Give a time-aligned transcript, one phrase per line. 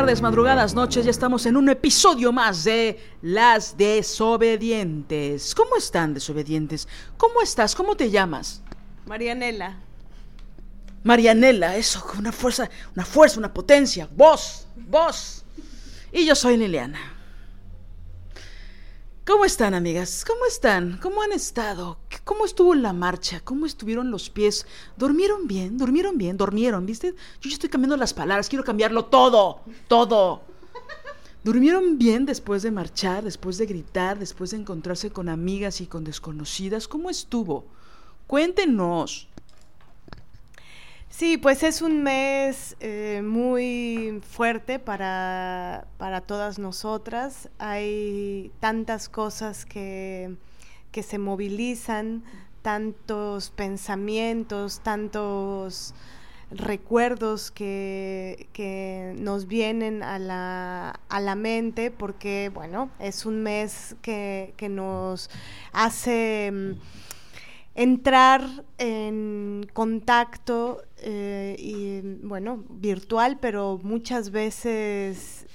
[0.00, 1.04] Tardes, madrugadas, noches.
[1.04, 5.54] Ya estamos en un episodio más de Las Desobedientes.
[5.54, 6.88] ¿Cómo están, desobedientes?
[7.18, 7.74] ¿Cómo estás?
[7.74, 8.62] ¿Cómo te llamas?
[9.04, 9.76] Marianela.
[11.02, 14.08] Marianela, eso, con una fuerza, una fuerza, una potencia.
[14.16, 15.44] Vos, vos.
[16.10, 17.19] Y yo soy Liliana.
[19.26, 20.24] ¿Cómo están, amigas?
[20.26, 20.98] ¿Cómo están?
[21.00, 21.98] ¿Cómo han estado?
[22.24, 23.40] ¿Cómo estuvo la marcha?
[23.44, 24.66] ¿Cómo estuvieron los pies?
[24.96, 25.76] ¿Durmieron bien?
[25.76, 26.38] ¿Durmieron bien?
[26.38, 26.86] ¿Dormieron?
[26.86, 27.14] ¿Viste?
[27.40, 30.42] Yo ya estoy cambiando las palabras, quiero cambiarlo todo, todo.
[31.44, 36.02] ¿Durmieron bien después de marchar, después de gritar, después de encontrarse con amigas y con
[36.02, 36.88] desconocidas?
[36.88, 37.66] ¿Cómo estuvo?
[38.26, 39.28] Cuéntenos.
[41.20, 45.84] Sí, pues es un mes eh, muy fuerte para,
[46.26, 47.50] todas nosotras.
[47.58, 50.34] Hay tantas cosas que,
[50.90, 52.24] se movilizan,
[52.62, 55.94] tantos pensamientos, tantos
[56.50, 64.54] recuerdos que, nos vienen a la, a la, mente porque, bueno, es un mes que,
[64.56, 65.28] que nos
[65.74, 67.09] hace mm,
[67.80, 68.42] entrar
[68.76, 75.46] en contacto eh, y bueno, virtual, pero muchas veces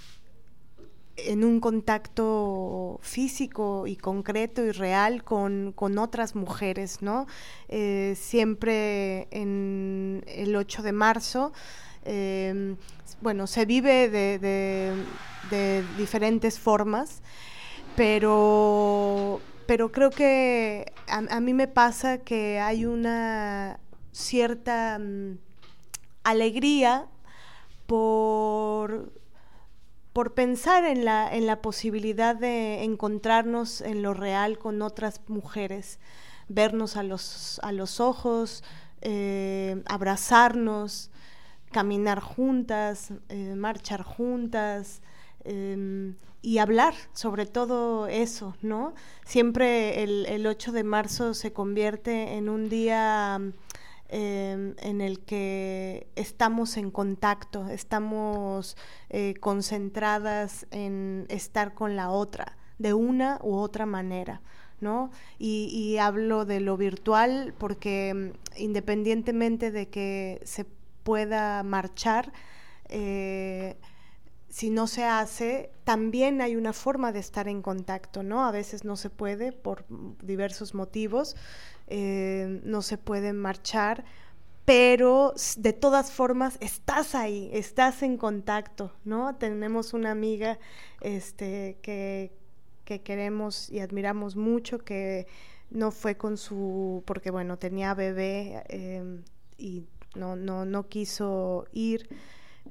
[1.18, 7.28] en un contacto físico y concreto y real con, otras mujeres, ¿no?
[7.70, 11.54] Eh, siempre en el 8 de marzo,
[12.06, 12.76] em,
[13.22, 17.22] bueno, se vive de diferentes formas,
[17.96, 23.80] pero pero creo que a, mí me pasa que hay una
[24.12, 25.38] cierta mm,
[26.24, 27.08] alegría
[27.86, 29.12] por,
[30.14, 36.00] por pensar en la, en la posibilidad de encontrarnos en lo real con otras mujeres,
[36.48, 38.64] vernos a los, a los ojos,
[39.02, 41.12] eh, abrazarnos,
[41.72, 45.02] caminar juntas, eh, marchar juntas,
[45.46, 48.94] em, y hablar sobre todo eso, ¿no?
[49.26, 53.40] Siempre el, 8 de marzo se convierte en un día
[54.10, 58.78] em, en el que estamos en contacto, estamos
[59.10, 64.42] eh, concentradas en estar con la otra, de una u otra manera.
[64.82, 65.10] ¿no?
[65.40, 70.66] Y, hablo de lo virtual porque em, independientemente de que se
[71.04, 72.34] pueda marchar,
[72.90, 73.78] eh,
[74.56, 78.46] si no se hace, también hay una forma de estar en contacto, ¿no?
[78.46, 79.84] A veces no se puede por
[80.24, 81.36] diversos motivos,
[81.88, 84.06] eh, no se puede marchar,
[84.64, 89.36] pero de todas formas estás ahí, estás en contacto, ¿no?
[89.36, 90.58] Tenemos una amiga
[91.02, 92.32] este, que,
[92.86, 95.28] queremos y admiramos mucho, que
[95.70, 99.22] no fue con su, porque bueno, tenía bebé eh,
[99.58, 99.84] y
[100.16, 102.08] no, no, no quiso ir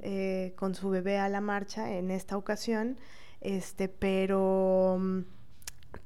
[0.02, 2.98] eh, con su bebé a la marcha en esta ocasión,
[3.40, 5.00] este, pero,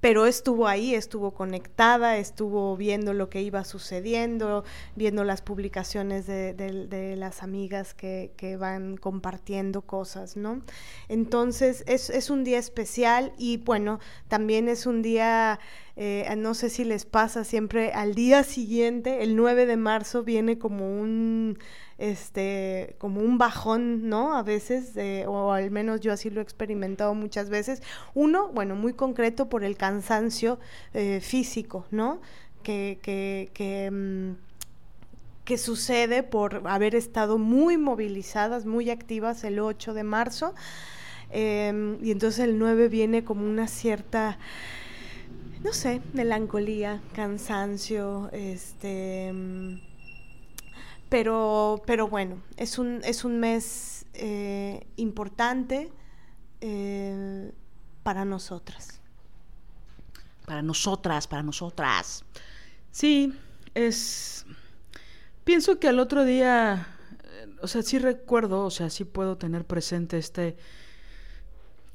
[0.01, 4.65] pero estuvo ahí, estuvo conectada, estuvo viendo lo que iba sucediendo,
[4.97, 10.63] viendo las publicaciones de, las amigas que, van compartiendo cosas, ¿no?
[11.09, 15.59] Entonces es, es un día especial y bueno, también es un día...
[16.01, 20.57] Eh, no sé si les pasa siempre al día siguiente, el 9 de marzo, viene
[20.57, 21.59] como un
[21.99, 24.37] este, como un bajón, ¿no?
[24.37, 24.93] A veces,
[25.27, 27.83] o al menos yo así lo he experimentado muchas veces.
[28.15, 30.61] Uno, bueno, muy concreto por el cansancio
[30.95, 32.21] eh, físico, ¿no?
[32.63, 34.37] Que, que, que, mm,
[35.45, 40.55] que sucede por haber estado muy movilizadas, muy activas el 8 de marzo.
[41.31, 44.39] Em, y entonces el 9 viene como una cierta,
[45.63, 49.89] no sé, melancolía, cansancio, este mm,
[51.09, 55.91] pero, pero bueno, es un, es un mes eh, importante
[56.61, 57.53] eh,
[58.03, 59.01] para nosotras.
[60.45, 62.25] Para nosotras, para nosotras.
[62.91, 63.33] Sí,
[63.75, 64.45] es...
[65.45, 66.87] Pienso que al otro día,
[67.25, 70.59] eh, o sea, sí recuerdo, o sea, sí puedo tener presente este,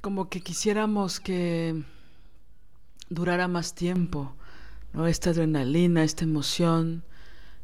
[0.01, 1.83] como que quisiéramos que
[3.13, 4.33] durara más tiempo,
[4.93, 5.07] ¿no?
[5.07, 7.03] Esta adrenalina, esta emoción,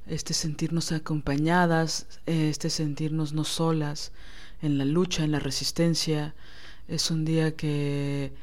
[0.07, 4.11] este sentirnos acompañadas, este sentirnos no solas
[4.61, 6.35] en la lucha, en la resistencia.
[6.87, 8.33] Es un día que,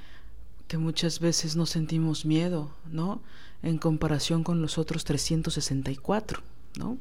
[0.69, 3.20] que muchas veces no sentimos miedo, ¿no?
[3.62, 6.43] En comparación con los otros 364,
[6.79, 6.99] ¿no?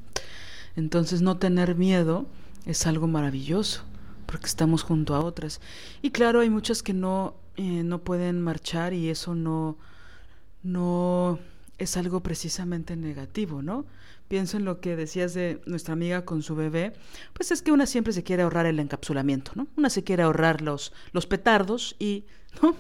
[0.75, 2.25] Entonces no tener miedo
[2.65, 3.83] es algo maravilloso,
[4.25, 5.61] porque estamos junto a otras.
[6.01, 9.77] Y claro, hay muchas que no, eh, no pueden marchar y eso no,
[10.65, 11.39] no
[11.77, 13.85] es algo precisamente negativo, ¿no?
[14.27, 16.93] Pienso en lo que decías de nuestra amiga con su bebé,
[17.33, 19.67] pues es que una siempre se quiere ahorrar el encapsulamiento, ¿no?
[19.77, 22.25] Una se quiere ahorrar los, los petardos y,
[22.61, 22.75] ¿no?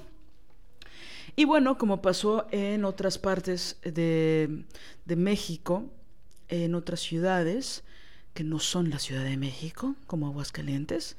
[1.35, 4.63] Y bueno, como pasó en otras partes de,
[5.05, 5.83] de México,
[6.47, 7.83] en otras ciudades
[8.33, 11.17] que no son la Ciudad de México, como Aguascalientes,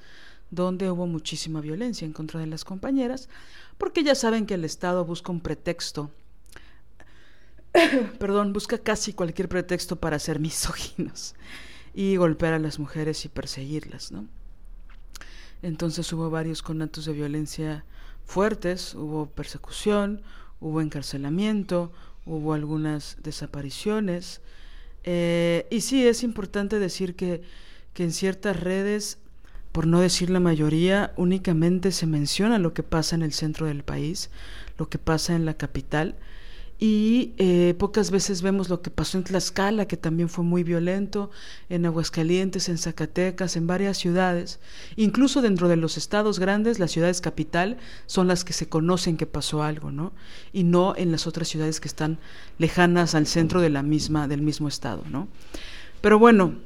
[0.50, 3.28] donde hubo muchísima violencia en contra de las compañeras,
[3.78, 6.10] porque ya saben que el Estado busca un pretexto
[8.18, 11.34] perdón, busca casi cualquier pretexto para ser misóginos
[11.94, 14.26] y golpear a las mujeres y perseguirlas, ¿no?
[15.62, 17.84] Entonces hubo varios conatos de violencia
[18.26, 20.22] fuertes, hubo persecución,
[20.60, 21.92] hubo encarcelamiento,
[22.26, 24.40] hubo algunas desapariciones.
[25.04, 27.42] Eh, y sí, es importante decir que,
[27.94, 29.18] que en ciertas redes,
[29.72, 33.84] por no decir la mayoría, únicamente se menciona lo que pasa en el centro del
[33.84, 34.30] país,
[34.76, 36.16] lo que pasa en la capital,
[36.78, 41.30] y eh, pocas veces vemos lo que pasó en Tlaxcala, que también fue muy violento,
[41.70, 44.60] en Aguascalientes, en Zacatecas, en varias ciudades.
[44.96, 49.26] Incluso dentro de los estados grandes, las ciudades capital son las que se conocen que
[49.26, 50.12] pasó algo, ¿no?
[50.52, 52.18] Y no en las otras ciudades que están
[52.58, 55.28] lejanas al centro de la misma, del mismo estado, ¿no?
[56.02, 56.56] Pero bueno,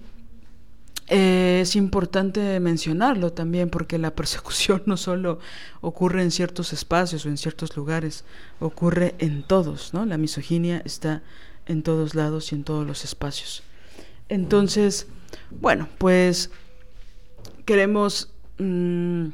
[1.13, 5.41] eh, es importante mencionarlo también porque la persecución no solo
[5.81, 8.25] ocurre en ciertos espacios o en ciertos lugares,
[8.61, 10.07] ocurre en todos, ¿no?
[10.07, 11.23] La misoginia está
[11.67, 13.65] en todos lados y en todos los espacios.
[14.29, 15.09] Entonces,
[15.51, 16.53] bueno, pues
[17.65, 19.31] queremos mm,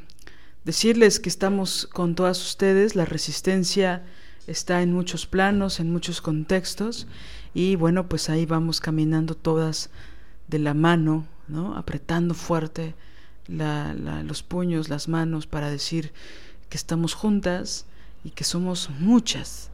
[0.65, 4.03] decirles que estamos con todas ustedes, la resistencia
[4.47, 7.05] está en muchos planos, en muchos contextos
[7.53, 9.91] y bueno, pues ahí vamos caminando todas
[10.47, 11.27] de la mano
[11.75, 12.95] apretando fuerte
[13.47, 16.11] los puños, las manos para decir
[16.69, 17.85] que estamos juntas
[18.23, 19.69] y que somos muchas,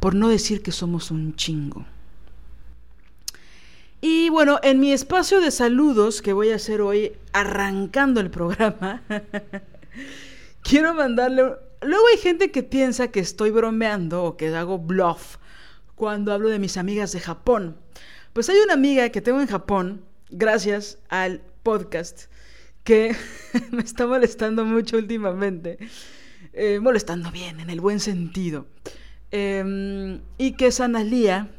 [0.00, 1.86] por no decir que somos un chingo.
[4.00, 9.02] Y bueno, en mi espacio de saludos que voy a hacer hoy, arrancando el programa,
[10.62, 11.54] quiero mandarle...
[11.82, 15.36] Luego hay gente que piensa que estoy bromeando o que hago bluff
[15.94, 17.76] cuando hablo de mis amigas de Japón.
[18.32, 22.26] Pues hay una amiga que tengo en Japón gracias al podcast
[22.84, 23.14] que
[23.72, 25.78] me está molestando mucho últimamente.
[26.52, 28.66] Eh, molestando bien, en el buen sentido.
[29.30, 31.50] Em, y que es Analía,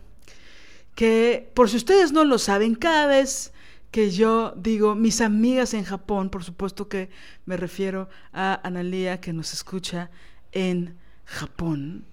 [0.96, 3.54] que por si ustedes no lo saben, cada vez
[3.92, 7.10] que yo digo mis amigas en Japón, por supuesto que
[7.46, 10.10] me refiero a Analía que nos escucha
[10.52, 12.06] en Japón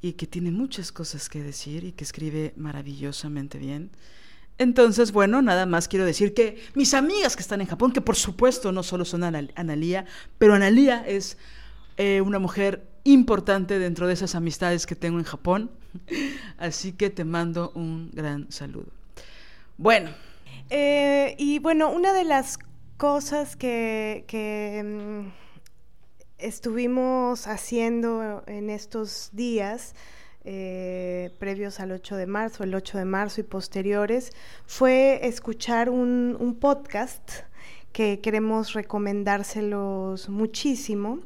[0.00, 3.90] y que tiene muchas cosas que decir y que escribe maravillosamente bien.
[4.58, 8.16] Entonces, bueno, nada más quiero decir que mis amigas que están en Japón, que por
[8.16, 10.06] supuesto no solo son Analía,
[10.38, 11.36] pero Analía es
[11.98, 15.70] eh, una mujer importante dentro de esas amistades que tengo en Japón.
[16.58, 18.88] Así que te mando un gran saludo.
[19.76, 20.10] Bueno.
[20.70, 22.58] Eh, y bueno, una de las
[22.96, 25.28] cosas que, que mm,
[26.38, 29.94] estuvimos haciendo en estos días
[30.48, 34.30] eh, previos al 8 de marzo, el 8 de marzo y posteriores,
[34.64, 37.28] fue escuchar un, podcast
[37.90, 41.18] que queremos recomendárselos muchísimo.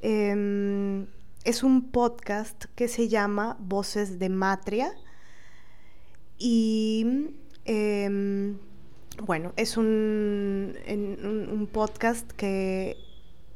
[0.00, 1.06] Em,
[1.44, 4.94] es un podcast que se llama Voces de Matria
[6.38, 7.34] y
[7.66, 8.56] em,
[9.26, 12.96] bueno, es un, un podcast que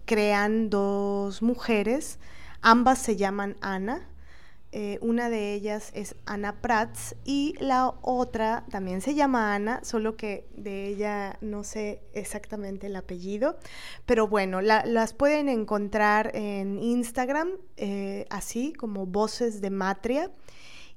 [0.05, 2.19] crean dos mujeres,
[2.61, 4.07] ambas se llaman Ana
[4.71, 10.17] eh, una de ellas es Ana Prats y la otra también se llama Ana, solo
[10.17, 13.59] que de ella no sé exactamente el apellido.
[14.05, 17.49] Pero bueno, las pueden encontrar en Instagram,
[17.79, 20.31] eh, así como Voces de Matria.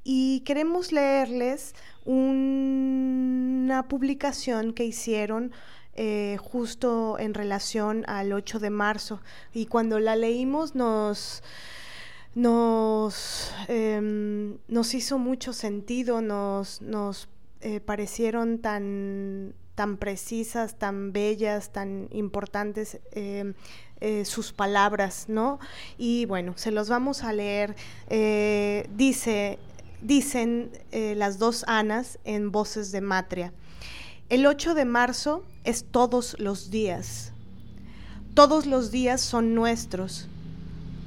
[0.03, 1.75] y queremos leerles
[2.05, 5.51] una publicación que hicieron
[5.93, 9.21] eh, justo en relación al 8 de marzo
[9.53, 11.43] y cuando la leímos nos
[12.33, 17.27] nos, em, nos hizo mucho sentido, nos, nos
[17.61, 23.53] eh, parecieron tan, tan precisas, tan bellas, tan importantes em,
[23.99, 25.59] eh, sus palabras, ¿no?
[25.97, 27.75] Y bueno, se los vamos a leer.
[28.09, 29.59] Eh, dice,
[30.01, 33.53] dicen las dos Anas en Voces de Matria.
[34.29, 37.33] El 8 de marzo es todos los días.
[38.33, 40.29] Todos los días son nuestros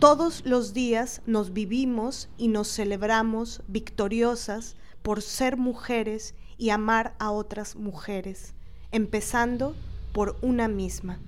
[0.04, 7.30] todos los días nos vivimos y nos celebramos victoriosas por ser mujeres y amar a
[7.30, 8.52] otras mujeres,
[8.92, 9.74] empezando
[10.12, 11.20] por una misma.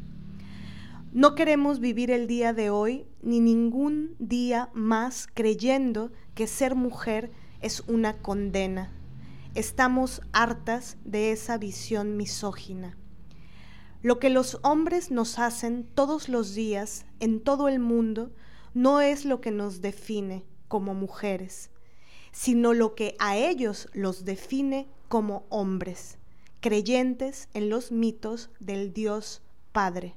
[1.11, 7.31] No queremos vivir el día de hoy ni ningún día más creyendo que ser mujer
[7.63, 8.93] es una condena.
[9.55, 12.95] Estamos hartas de esa visión misógina.
[14.03, 18.33] Lo que los hombres nos hacen todos los días en todo el mundo
[18.77, 21.71] no es lo que nos define como mujeres,
[22.31, 26.19] sino lo que a ellos los define como hombres,
[26.61, 29.41] creyentes en los mitos del Dios
[29.73, 30.15] Padre.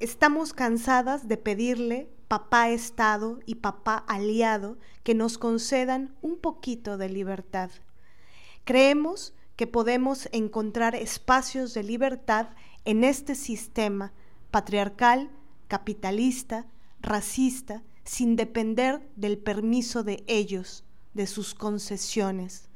[0.00, 7.10] Estamos cansadas de pedirle papá Estado y papá aliado que nos concedan un poquito de
[7.10, 7.70] libertad.
[8.64, 12.48] Creemos que podemos encontrar espacios de libertad
[12.86, 14.14] en este sistema
[14.50, 15.30] patriarcal,
[15.68, 16.66] capitalista,
[17.04, 20.84] racista sin depender del permiso de ellos,
[21.14, 22.68] de sus concesiones.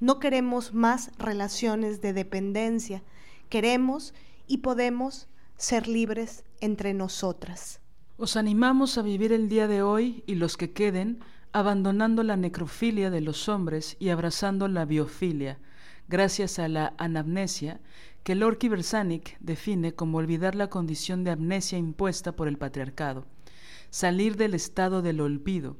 [0.00, 3.02] No queremos más relaciones de dependencia,
[3.48, 4.12] queremos
[4.46, 7.80] y podemos ser libres entre nosotras.
[8.16, 11.20] Os animamos a vivir el día de hoy y los que queden,
[11.52, 15.58] abandonando la necrofilia de los hombres y abrazando la biofilia,
[16.08, 17.80] gracias a la anamnesia
[18.22, 23.26] que Lorky Bersanik define como olvidar la condición de amnesia impuesta por el patriarcado
[23.94, 25.76] salir del estado del olvido.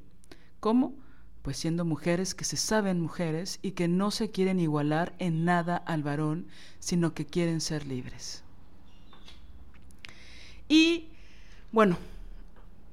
[0.61, 0.95] ¿Cómo?
[1.43, 5.77] Pues siendo mujeres que se saben mujeres y que no se quieren igualar en nada
[5.77, 6.47] al varón,
[6.79, 8.45] sino que quieren ser libres.
[10.69, 11.09] Y
[11.73, 11.99] bueno,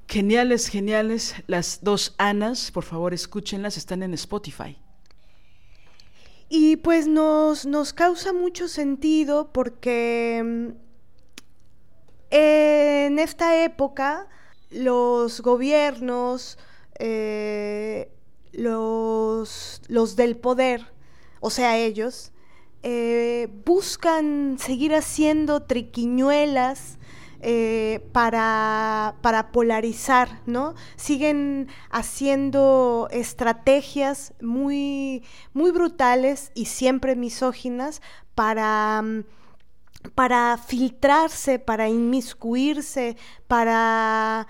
[0.08, 4.76] geniales, geniales, las dos Anas, por favor escúchenlas, están en Spotify.
[6.50, 10.70] Y pues nos, nos causa mucho sentido porque mm,
[12.32, 14.28] en esta época
[14.72, 16.58] los gobiernos,
[16.98, 18.10] eh,
[18.54, 20.86] los, los, del poder,
[21.40, 22.32] o sea, ellos,
[22.84, 26.98] eh, buscan seguir haciendo triquiñuelas
[27.42, 30.76] eh, para, para, polarizar, ¿no?
[30.96, 35.24] Siguen haciendo estrategias muy,
[35.54, 38.02] muy brutales y siempre misóginas
[38.36, 39.24] para mm,
[40.16, 43.18] para filtrarse, para inmiscuirse,
[43.48, 44.48] para,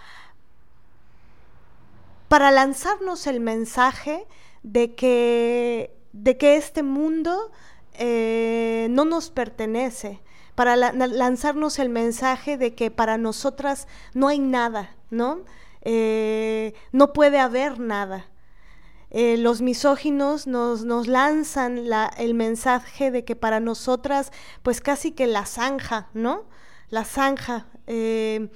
[2.27, 4.25] para lanzarnos el mensaje
[4.63, 7.51] de que, de que este mundo
[7.93, 10.21] eh, no nos pertenece,
[10.55, 15.41] para lanzarnos el mensaje de que para nosotras no hay nada, ¿no?
[15.81, 18.27] Eh, no puede haber nada.
[19.13, 21.81] Eh, los misóginos nos, nos lanzan
[22.17, 24.31] el mensaje de que para nosotras,
[24.63, 26.45] pues casi que la zanja, ¿no?
[26.89, 27.67] La zanja.
[27.87, 28.49] Eh,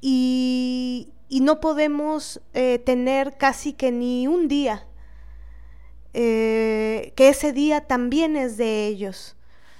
[0.00, 4.86] y, no podemos eh, tener casi que ni un día,
[6.12, 9.36] que ese día también es de ellos.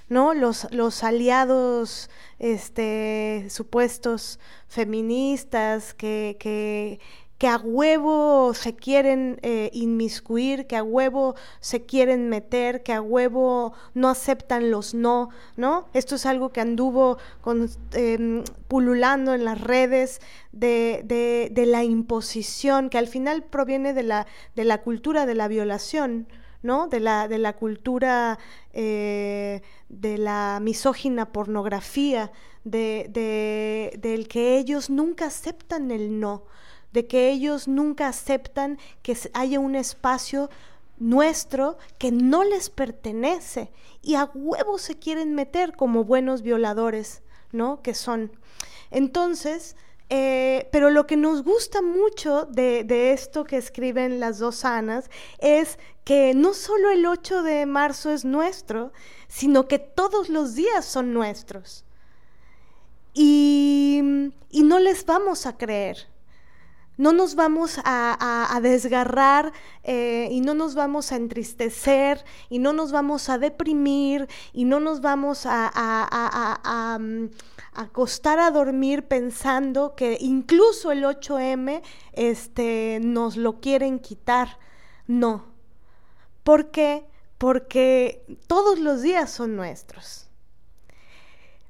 [0.09, 0.33] ¿no?
[0.33, 6.99] Los, los aliados este, supuestos feministas que, que,
[7.37, 13.01] que a huevo se quieren eh, inmiscuir, que a huevo se quieren meter, que a
[13.01, 15.89] huevo no aceptan los no, ¿no?
[15.93, 20.21] Esto es algo que anduvo con, em, pululando en las redes
[20.53, 26.27] de, la imposición, que al final proviene de la, de la cultura de la violación,
[26.63, 26.87] ¿no?
[26.87, 28.39] De la, de la cultura
[28.71, 32.31] eh, de la misógina pornografía,
[32.63, 36.43] de, del que ellos nunca aceptan el no
[36.95, 40.49] de que ellos nunca aceptan que haya un espacio
[40.97, 43.69] nuestro que no les pertenece
[44.01, 47.21] y a huevos se quieren meter como buenos violadores,
[47.51, 47.81] ¿no?
[47.81, 48.31] Que son.
[48.91, 49.75] Entonces,
[50.09, 55.09] eh, pero lo que nos gusta mucho de, de, esto que escriben las dos Anas
[55.39, 58.93] es que no solo el 8 de marzo es nuestro,
[59.27, 61.83] sino que todos los días son nuestros.
[63.13, 66.14] Y, y no les vamos a creer
[66.97, 69.51] No nos vamos a, desgarrar
[69.83, 74.79] eh, y no nos vamos a entristecer y no nos vamos a deprimir y no
[74.79, 77.29] nos vamos a, a mm,
[77.73, 81.81] acostar a dormir pensando que incluso el 8M
[82.13, 84.57] este, nos lo quieren quitar.
[85.07, 85.45] No.
[86.43, 87.05] ¿Por qué?
[87.37, 90.24] Porque todos los días son nuestros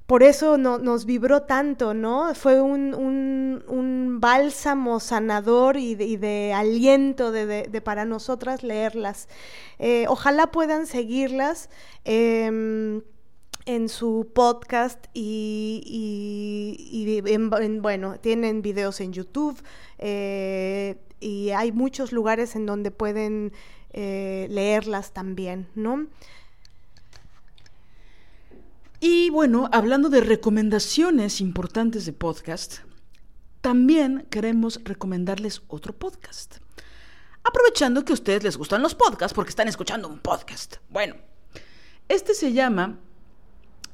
[0.05, 2.33] por eso no, nos vibró tanto, ¿no?
[2.35, 9.27] Fue un, un, bálsamo sanador y de, aliento de, para nosotras leerlas.
[9.79, 11.69] Eh, ojalá puedan seguirlas.
[12.03, 13.01] Em,
[13.65, 15.81] en su podcast y,
[16.91, 17.21] y,
[17.79, 19.59] bueno, tienen videos en YouTube
[19.97, 23.53] eh, y hay muchos lugares en donde pueden
[23.91, 26.07] eh, leerlas también, ¿no?
[28.99, 32.79] Y bueno, hablando de recomendaciones importantes de podcast,
[33.61, 36.57] también queremos recomendarles otro podcast.
[37.43, 40.77] Aprovechando que a ustedes les gustan los podcasts porque están escuchando un podcast.
[40.89, 41.15] Bueno,
[42.07, 42.99] este se llama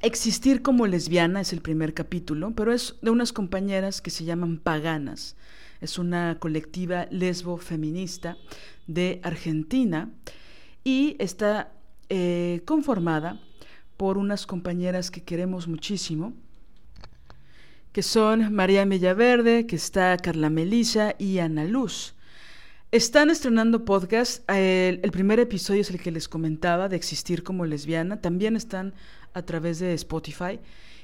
[0.01, 4.60] Existir como lesbiana, es el primer capítulo, pero es de unas compañeras que se llaman
[4.60, 5.36] Paganas.
[5.79, 8.38] Es una colectiva lesbo feminista
[8.88, 10.12] de Argentina
[10.84, 11.74] y está
[12.10, 13.39] eh, conformada
[14.01, 16.34] por unas compañeras que queremos muchísimo,
[17.91, 22.15] que son María Mellaverde, que está Carla Melisa y Ana Luz.
[22.91, 24.41] Están estrenando podcast.
[24.50, 28.20] El, el, primer episodio es el que les comentaba de existir como lesbiana.
[28.20, 28.96] También están
[29.36, 30.60] a través de Spotify.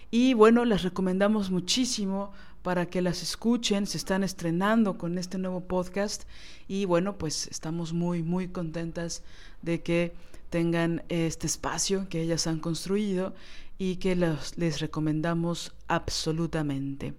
[0.10, 2.32] Y bueno, las recomendamos muchísimo
[2.64, 3.86] para que las escuchen.
[3.86, 6.24] Se están estrenando con este nuevo podcast.
[6.68, 9.22] Y bueno, pues estamos muy, muy contentas
[9.62, 10.14] de que
[10.50, 13.34] tengan este espacio que ellas han construido
[13.78, 17.14] y que les recomendamos absolutamente.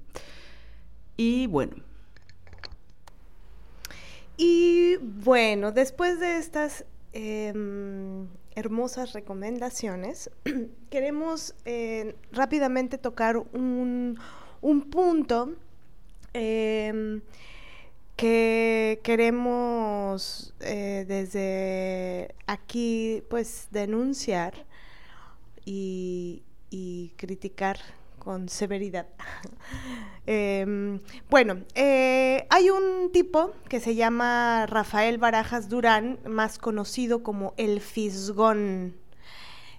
[1.17, 1.77] Y bueno.
[4.37, 10.31] Y bueno, después de estas em, hermosas recomendaciones,
[10.91, 14.19] queremos eh, rápidamente tocar un,
[14.61, 15.55] un punto
[16.35, 17.21] em,
[18.19, 24.67] que queremos eh, desde aquí pues denunciar
[25.65, 26.43] y,
[27.17, 27.79] criticar
[28.19, 29.07] con severidad.
[30.31, 31.01] Em,
[31.31, 37.81] bueno, eh, hay un tipo que se llama Rafael Barajas Durán, más conocido como el
[37.81, 38.95] Fisgón.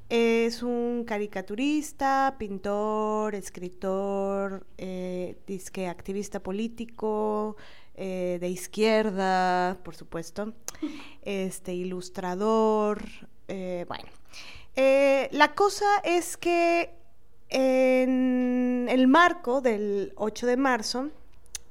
[0.09, 7.57] Es un caricaturista, pintor, escritor, eh, disque activista político,
[8.01, 10.53] eh, de izquierda, por supuesto,
[11.21, 13.03] este ilustrador,
[13.49, 14.07] eh, bueno.
[14.77, 16.91] Eh, la cosa es que
[17.49, 21.09] en el marco del 8 de marzo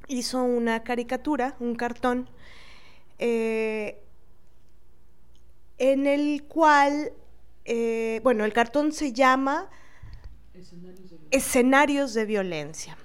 [0.06, 2.28] hizo una caricatura, un cartón,
[3.18, 3.96] en
[5.78, 7.14] el cual,
[8.22, 9.70] bueno, el cartón se llama
[11.30, 12.98] Escenarios de violencia.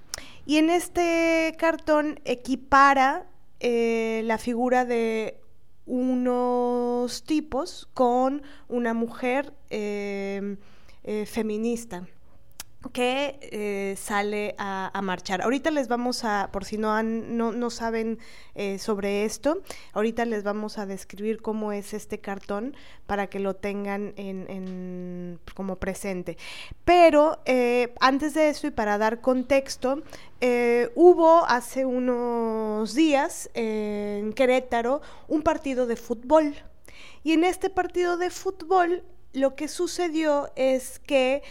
[0.45, 3.25] Y en este cartón equipara
[3.59, 5.39] eh, la figura de
[5.85, 10.57] unos tipos con una mujer eh,
[11.03, 12.07] eh, feminista
[12.91, 15.41] que eh, sale a, marchar.
[15.41, 18.19] Ahorita les vamos a, por si no, han, no, no saben
[18.55, 19.61] eh, sobre esto,
[19.93, 25.77] ahorita les vamos a describir cómo es este cartón para que lo tengan en, como
[25.77, 26.37] presente.
[26.85, 30.03] Pero eh, antes de eso y para dar contexto,
[30.95, 36.55] hubo hace unos días en Querétaro un partido de fútbol.
[37.23, 41.41] Y en este partido de fútbol lo que sucedió es que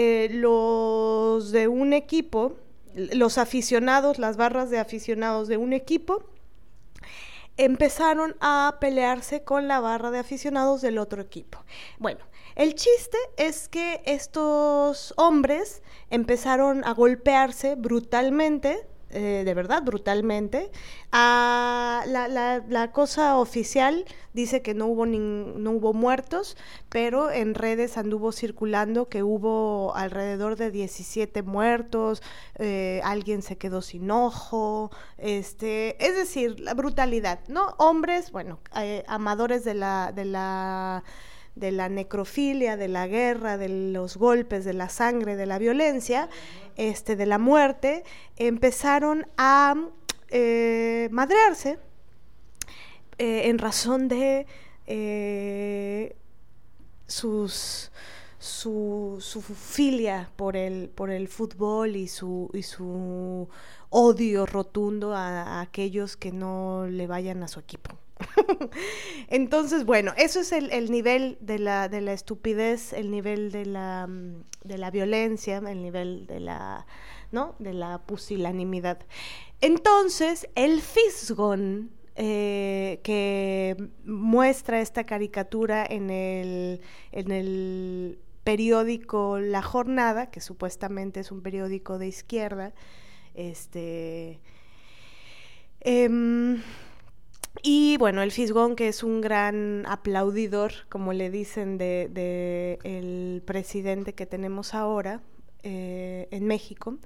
[0.00, 2.54] eh, los de un equipo,
[2.94, 6.22] los aficionados, las barras de aficionados de un equipo,
[7.56, 11.64] empezaron a pelearse con la barra de aficionados del otro equipo.
[11.98, 12.20] Bueno,
[12.54, 20.70] el chiste es que estos hombres empezaron a golpearse brutalmente eh, de verdad, brutalmente.
[21.12, 26.56] Ah, la, cosa oficial dice que no hubo, no hubo muertos,
[26.88, 32.22] pero en redes anduvo circulando que hubo alrededor de 17 muertos,
[32.58, 37.74] eh, alguien se quedó sin ojo, este, es decir, la brutalidad, ¿no?
[37.78, 40.12] Hombres, bueno, eh, amadores de la...
[40.14, 41.02] De la
[41.58, 46.28] de la necrofilia, de la guerra, de los golpes, de la sangre, de la violencia,
[46.76, 48.04] este, de la muerte,
[48.36, 49.74] empezaron a
[50.30, 51.78] eh, madrearse
[53.18, 54.46] eh, en razón de
[54.86, 56.16] eh,
[57.06, 57.90] sus,
[58.38, 63.48] su, su filia por el, por el fútbol y su, y su
[63.90, 67.98] odio rotundo a, aquellos que no le vayan a su equipo.
[69.28, 74.08] Entonces, bueno, eso es el, nivel de la, de la, estupidez, el nivel de la,
[74.64, 76.86] de la violencia, el nivel de la,
[77.32, 77.54] ¿no?
[77.58, 78.98] de la pusilanimidad.
[79.60, 86.80] Entonces, el fisgón eh, que muestra esta caricatura en el,
[87.12, 92.74] en el periódico La Jornada, que supuestamente es un periódico de izquierda,
[93.34, 94.40] este...
[95.80, 96.60] Em,
[97.62, 104.14] y bueno, el Fisgón, que es un gran aplaudidor, como le dicen, de, el presidente
[104.14, 105.22] que tenemos ahora
[105.62, 106.98] eh, en México,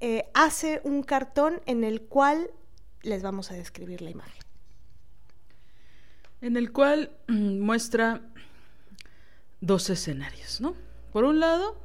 [0.00, 2.50] eh, hace un cartón en el cual
[3.02, 4.42] les vamos a describir la imagen.
[6.40, 8.22] En el cual mm, muestra
[9.60, 10.74] dos escenarios, ¿no?
[11.12, 11.76] Por un lado,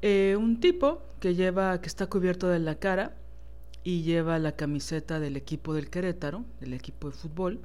[0.00, 3.16] eh, un tipo que lleva, que está cubierto de la cara
[3.84, 7.60] y lleva la camiseta del equipo del Querétaro, del equipo de fútbol,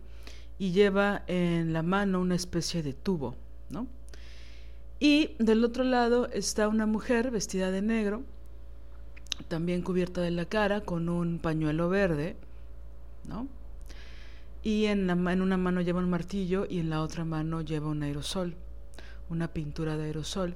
[0.60, 3.36] y lleva en la mano una especie de tubo,
[3.70, 3.88] ¿no?
[5.00, 8.24] Y del otro lado está una mujer vestida de negro,
[9.48, 12.36] también cubierta de la cara, con un pañuelo verde,
[13.24, 13.48] ¿no?
[14.62, 17.88] Y en, la, en una mano lleva un martillo y en la otra mano lleva
[17.88, 18.56] un aerosol,
[19.30, 20.56] una pintura de aerosol.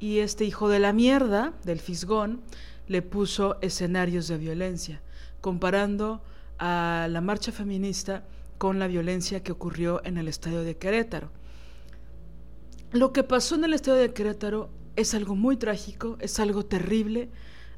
[0.00, 2.40] Y este hijo de la mierda, del fisgón,
[2.86, 5.00] le puso escenarios de violencia,
[5.40, 6.22] comparando
[6.58, 8.24] a la marcha feminista
[8.58, 11.30] con la violencia que ocurrió en el estadio de Querétaro.
[12.92, 17.28] Lo que pasó en el estadio de Querétaro es algo muy trágico, es algo terrible,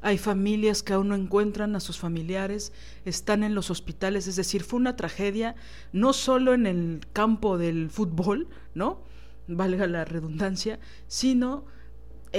[0.01, 2.71] hay familias que aún no encuentran a sus familiares,
[3.03, 5.55] están en los hospitales, es decir, fue una tragedia
[5.91, 9.01] no solo en el campo del fútbol, ¿no?
[9.47, 11.65] Valga la redundancia, sino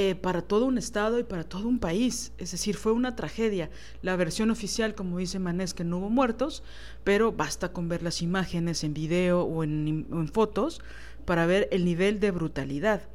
[0.00, 2.32] eh, para todo un estado y para todo un país.
[2.38, 3.68] Es decir, fue una tragedia.
[4.00, 6.62] La versión oficial, como dice Manés, que no hubo muertos,
[7.02, 10.80] pero basta con ver las imágenes en video o en fotos
[11.24, 13.08] para ver el nivel de brutalidad.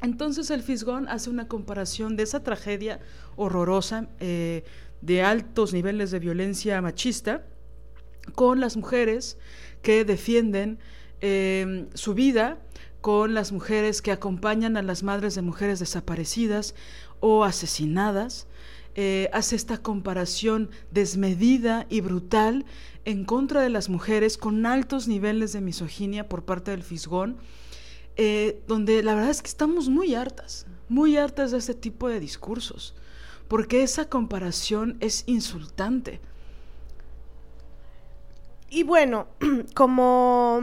[0.00, 3.00] Entonces el Fisgón hace una comparación de esa tragedia
[3.34, 4.62] horrorosa eh,
[5.00, 7.44] de altos niveles de violencia machista
[8.36, 9.38] con las mujeres
[9.82, 10.78] que defienden
[11.20, 12.58] em, su vida,
[13.06, 16.74] con las mujeres que acompañan a las madres de mujeres desaparecidas
[17.20, 18.48] o asesinadas.
[18.96, 22.64] Eh, hace esta comparación desmedida y brutal
[23.04, 27.36] en contra de las mujeres con altos niveles de misoginia por parte del Fisgón
[28.16, 32.18] eh, donde la verdad es que estamos muy hartas, muy hartas de este tipo de
[32.18, 32.96] discursos,
[33.46, 36.20] porque esa comparación es insultante.
[38.68, 39.28] Y bueno,
[39.76, 40.60] como,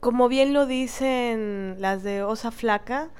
[0.00, 3.10] como bien lo dicen las de Osa Flaca,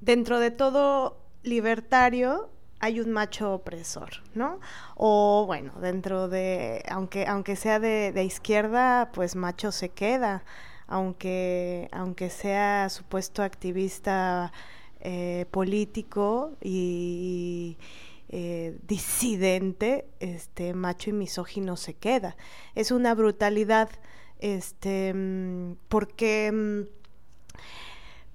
[0.00, 2.50] dentro de todo libertario
[2.80, 4.58] hay un macho opresor, ¿no?
[4.96, 10.44] O bueno, dentro de, aunque, aunque sea de, izquierda, pues macho se queda
[10.90, 14.52] aunque, aunque sea supuesto activista
[14.98, 17.78] eh, político y
[18.28, 22.36] eh, disidente, este macho y misógino se queda.
[22.74, 23.88] Es una brutalidad,
[24.40, 26.82] este, mm, porque, mm,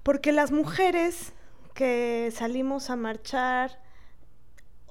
[0.02, 1.32] porque las mujeres
[1.74, 3.80] que salimos a marchar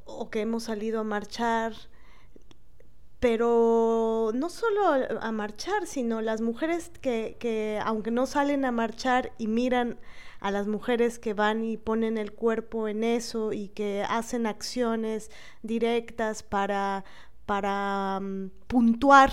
[0.06, 1.74] o que hemos salido a marchar,
[3.20, 4.82] pero no solo
[5.20, 9.98] a marchar, sino las mujeres que, que, aunque no salen a marchar y miran
[10.40, 15.32] a las mujeres que van y ponen el cuerpo en eso y que hacen acciones
[15.64, 17.04] directas para,
[17.48, 19.32] para mm, puntuar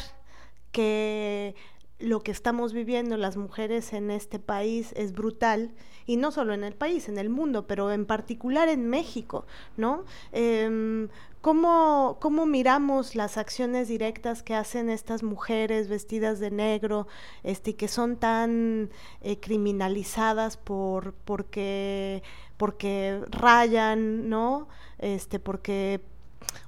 [0.71, 1.55] que
[2.03, 5.73] lo que estamos viviendo las mujeres en este país es brutal
[6.05, 10.05] y no solo en el país, en el mundo, pero en particular en México, ¿no?
[10.33, 11.09] Em,
[11.41, 17.09] ¿Cómo, ¿Cómo, miramos las acciones directas que hacen estas mujeres vestidas de negro,
[17.43, 18.91] este, que son tan
[19.23, 22.23] eh, criminalizadas por porque,
[22.57, 24.69] porque rayan, ¿no?
[24.99, 26.01] Este, porque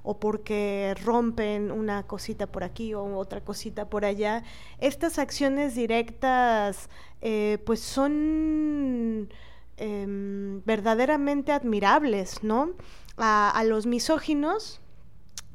[0.03, 4.43] o porque rompen una cosita por aquí o otra cosita por allá.
[4.79, 6.89] Estas acciones directas
[7.21, 9.29] eh, pues son
[9.77, 12.75] em, verdaderamente admirables, ¿no?
[13.17, 14.81] a, los misóginos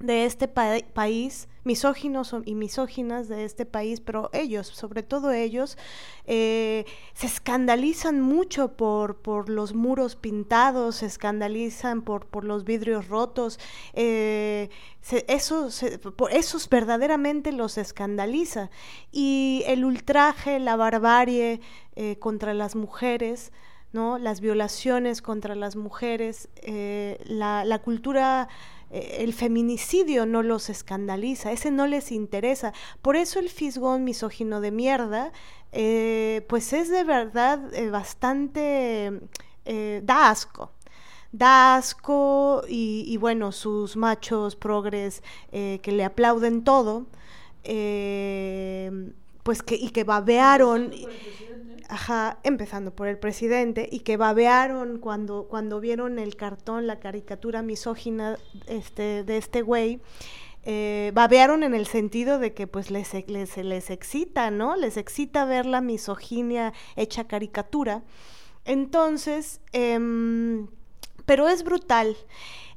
[0.01, 5.77] de este país, misóginos y misóginas de este país, pero ellos, sobre todo ellos,
[6.25, 13.07] eh, se escandalizan mucho por, por, los muros pintados, se escandalizan por, por los vidrios
[13.07, 13.59] rotos,
[13.93, 14.69] eh,
[15.27, 15.69] eso,
[16.31, 18.69] esos verdaderamente los escandaliza.
[19.11, 21.61] Y el ultraje, la barbarie
[21.95, 23.51] eh, contra las mujeres,
[23.91, 24.19] ¿no?
[24.19, 26.47] Las violaciones contra las mujeres,
[27.25, 28.47] la, cultura
[28.91, 32.73] el feminicidio no los escandaliza, ese no les interesa.
[33.01, 35.31] Por eso el fisgón misógino de mierda,
[35.71, 37.59] eh, pues es de verdad
[37.91, 39.21] bastante,
[40.03, 40.71] da asco.
[41.31, 45.21] Da asco y, bueno, sus machos progres
[45.51, 47.05] que le aplauden todo,
[49.49, 50.91] pues que, y que babearon
[51.87, 57.63] ajá, empezando por el presidente, y que babearon cuando, cuando vieron el cartón, la caricatura
[57.63, 60.01] misógina este, de este güey,
[60.65, 64.75] eh, babearon en el sentido de que pues les, les, les excita, ¿no?
[64.75, 68.03] Les excita ver la misoginia hecha caricatura.
[68.65, 70.67] Entonces, em,
[71.25, 72.15] pero es brutal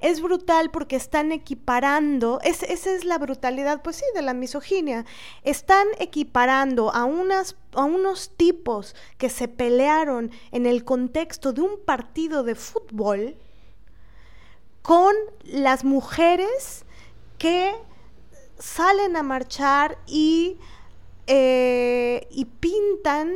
[0.02, 5.06] es brutal porque están equiparando, esa es la brutalidad, pues sí, de la misoginia,
[5.44, 11.78] están equiparando a, unas, a unos tipos que se pelearon en el contexto de un
[11.84, 13.36] partido de fútbol
[14.82, 16.84] con las mujeres
[17.38, 17.72] que
[18.58, 20.58] salen a marchar y,
[21.28, 23.32] eh, y pintan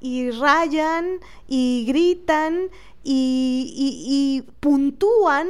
[0.00, 2.70] y rayan y gritan
[3.04, 5.48] y, y puntúan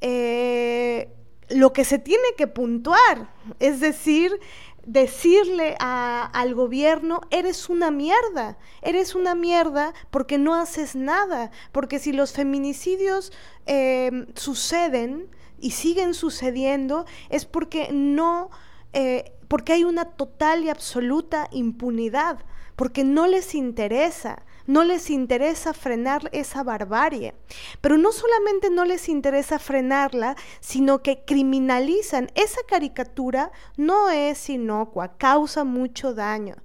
[0.00, 1.12] eh,
[1.48, 4.38] lo que se tiene que puntuar, es decir,
[4.86, 12.12] decirle al gobierno, eres una mierda, eres una mierda porque no haces nada, porque si
[12.12, 13.32] los feminicidios
[13.66, 18.50] em, suceden y siguen sucediendo, es porque no,
[18.92, 22.38] eh, porque hay una total y absoluta impunidad,
[22.76, 27.34] porque no les interesa no les interesa frenar esa barbarie.
[27.80, 32.30] Pero no solamente no les interesa frenarla, sino que criminalizan.
[32.34, 36.56] Esa caricatura no es inocua, causa mucho daño.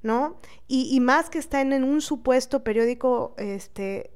[0.00, 0.40] ¿No?
[0.68, 4.12] Y, más que está en, un supuesto periódico este,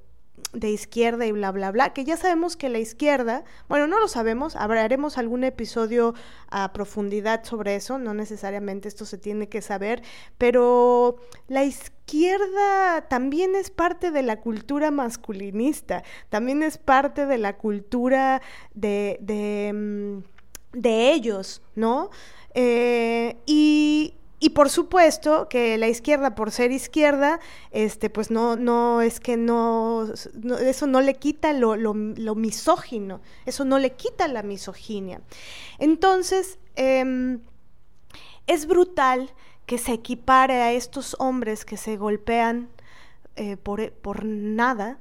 [0.52, 4.08] de izquierda y bla, bla, bla, que ya sabemos que la izquierda, bueno, no lo
[4.08, 6.14] sabemos, haremos algún episodio
[6.48, 10.02] a profundidad sobre eso, no necesariamente esto se tiene que saber,
[10.38, 11.16] pero
[11.48, 18.42] la izquierda también es parte de la cultura masculinista, también es parte de la cultura
[18.74, 22.10] de, de, mm, de ellos, ¿no?
[22.54, 27.38] Eh, y, y por supuesto que la izquierda, por ser izquierda,
[27.70, 30.08] este, pues no, no es que no,
[30.60, 31.94] eso no le quita lo, lo,
[32.34, 35.20] misógino, eso no le quita la misoginia.
[35.78, 37.38] Entonces, em,
[38.48, 39.32] es brutal
[39.64, 42.68] que se equipare a estos hombres que se golpean
[43.36, 44.98] eh, por, por, nada,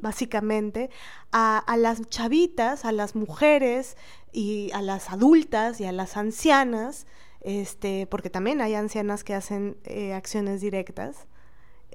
[0.00, 0.90] básicamente,
[1.30, 3.96] a, a, las chavitas, a las mujeres
[4.32, 7.06] y a las adultas y a las ancianas,
[7.42, 11.26] este, porque también hay ancianas que hacen eh, acciones directas,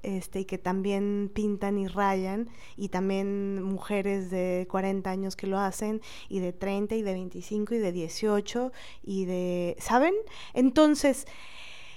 [0.04, 5.58] este, y que también pintan y rayan, y también mujeres de 40 años que lo
[5.58, 8.72] hacen, y de 30, y de 25, y de 18,
[9.04, 10.14] y de, ¿saben?
[10.54, 11.26] Entonces,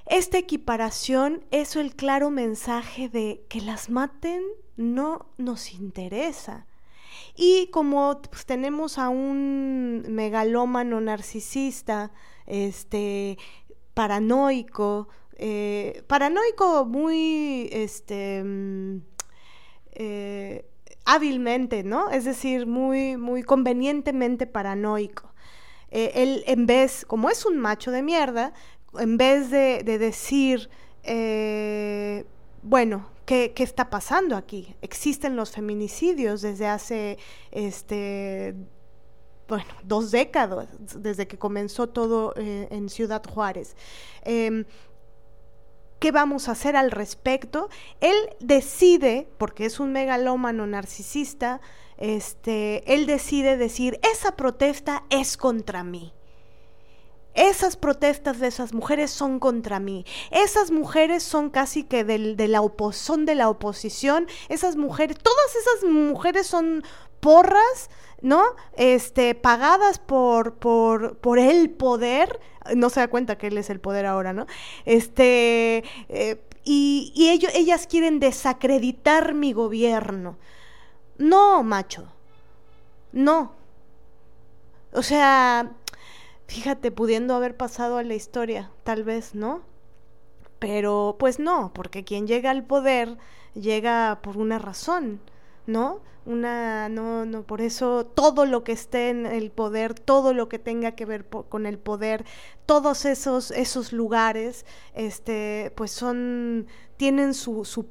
[0.06, 4.42] esta equiparación es el claro mensaje de que las maten
[4.76, 6.66] no nos interesa.
[7.36, 12.10] Y como pues, tenemos a un megalómano narcisista,
[12.50, 13.38] este,
[13.94, 18.98] paranoico, eh, paranoico muy, este, mm,
[19.92, 20.66] eh,
[21.04, 22.10] hábilmente, ¿no?
[22.10, 25.32] Es decir, muy, muy convenientemente paranoico.
[25.90, 28.52] Eh, él, en vez, como es un macho de mierda,
[28.98, 30.68] en vez de, decir,
[32.62, 34.74] bueno, ¿qué, ¿qué, está pasando aquí?
[34.82, 37.18] Existen los feminicidios desde hace,
[37.50, 38.54] este,
[39.50, 43.74] bueno, dos décadas desde que comenzó todo eh, en Ciudad Juárez.
[44.22, 44.64] Em,
[45.98, 47.68] ¿Qué vamos a hacer al respecto?
[48.00, 51.60] Él decide, porque es un megalómano narcisista,
[51.98, 56.14] este, él decide decir, esa protesta es contra mí.
[57.34, 60.06] Esas protestas de esas mujeres son contra mí.
[60.30, 64.26] Esas mujeres son casi que de la son de la oposición.
[64.48, 66.82] Esas mujeres, todas esas mujeres son
[67.20, 67.90] porras
[68.22, 68.42] ¿no?
[68.76, 72.40] Este, pagadas por, por, por el poder,
[72.74, 74.46] no se da cuenta que él es el poder ahora, ¿no?
[74.84, 80.36] Este, eh, y, y ellas quieren desacreditar mi gobierno.
[81.18, 82.08] No, macho,
[83.12, 83.52] no.
[84.92, 85.72] O sea,
[86.46, 89.62] fíjate, pudiendo haber pasado a la historia, tal vez, ¿no?
[90.58, 93.16] Pero pues no, porque quien llega al poder
[93.54, 95.20] llega por una razón,
[95.66, 96.00] ¿no?
[96.26, 100.58] una no no por eso todo lo que esté en el poder todo lo que
[100.58, 102.26] tenga que ver con el poder
[102.66, 106.66] todos esos esos lugares este pues son
[107.00, 107.86] tienen su, su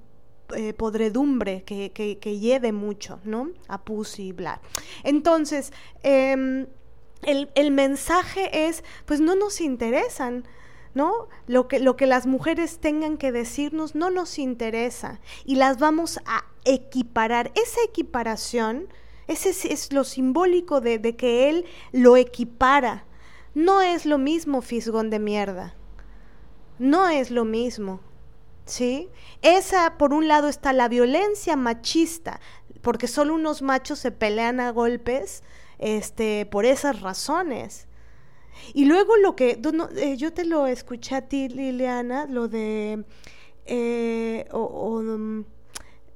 [0.56, 3.50] eh, podredumbre que, que, lleve mucho, ¿no?
[3.68, 4.62] A pus y bla.
[5.04, 6.68] Entonces, em,
[7.24, 10.44] el, el mensaje es, pues no nos interesan.
[10.94, 11.28] ¿No?
[11.48, 16.20] Lo que, lo que las mujeres tengan que decirnos no nos interesa y las vamos
[16.26, 17.52] a equiparar.
[17.56, 18.88] Esa equiparación,
[19.28, 23.06] ese es, lo simbólico de, de, que él lo equipara.
[23.54, 25.76] No es lo mismo, fisgón de mierda.
[26.78, 28.02] No es lo mismo.
[28.66, 29.10] ¿Sí?
[29.42, 32.40] Esa, por un lado, está la violencia machista,
[32.82, 35.44] porque solo unos machos se pelean a golpes
[35.80, 37.89] este, por esas razones.
[38.74, 39.60] Y luego lo que,
[39.98, 43.06] eh, yo te lo escuché a ti, Liliana, lo de,
[43.66, 45.46] eh, o, mm,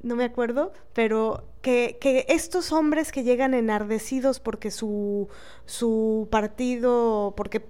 [0.04, 5.30] no me acuerdo, pero que, que, estos hombres que llegan enardecidos porque su,
[5.66, 7.62] su partido, porque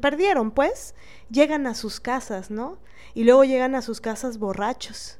[0.00, 0.94] perdieron, pues,
[1.30, 2.78] llegan a sus casas, ¿no?
[3.14, 5.18] Y luego llegan a sus casas borrachos.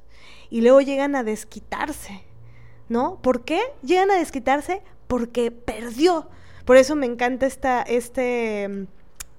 [0.50, 2.22] Y luego llegan a desquitarse,
[2.88, 3.20] ¿no?
[3.22, 3.60] ¿Por qué?
[3.82, 6.28] Llegan a desquitarse porque perdió.
[6.64, 8.87] Por eso me encanta esta, este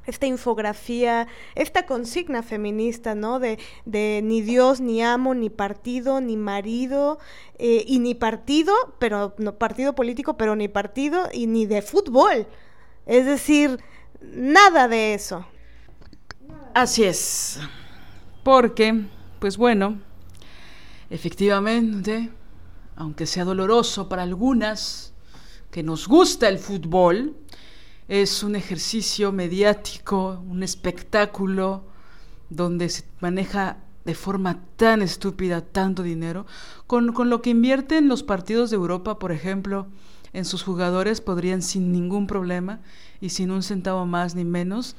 [0.06, 3.40] esta infografía, esta consigna feminista, ¿no?
[3.40, 7.20] De, de ni Dios, ni amo, ni partido, ni marido,
[7.58, 12.48] eh, y ni partido, pero partido político, pero ni partido, y ni de fútbol.
[13.06, 13.80] Es decir,
[14.22, 15.46] nada de eso.
[16.74, 17.60] Así es.
[18.44, 19.06] Porque,
[19.40, 20.02] pues bueno,
[21.10, 22.30] efectivamente,
[22.96, 25.13] aunque sea doloroso para algunas
[25.74, 27.36] que nos gusta el fútbol,
[28.08, 31.84] es un ejercicio mediático, un espectáculo
[32.52, 36.46] donde se maneja de forma tan estúpida tanto dinero,
[36.86, 39.88] con, con, lo que invierten los partidos de Europa, por ejemplo,
[40.32, 42.80] en sus jugadores podrían sin ningún problema
[43.20, 44.96] y sin un centavo más ni menos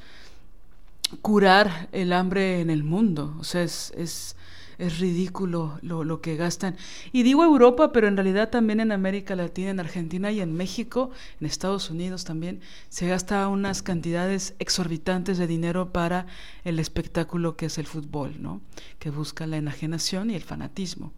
[1.23, 3.37] curar el hambre en el mundo.
[3.39, 4.35] O sea, es, es
[4.79, 6.77] es ridículo lo, lo, que gastan.
[7.13, 11.11] Y digo Europa, pero en realidad también en América Latina, en Argentina y en México,
[11.41, 16.27] en Estados Unidos también, se gasta unas cantidades exorbitantes de dinero para
[16.65, 18.61] el espectáculo que es el fútbol, ¿no?
[18.99, 21.13] que busca la enajenación y el fanatismo.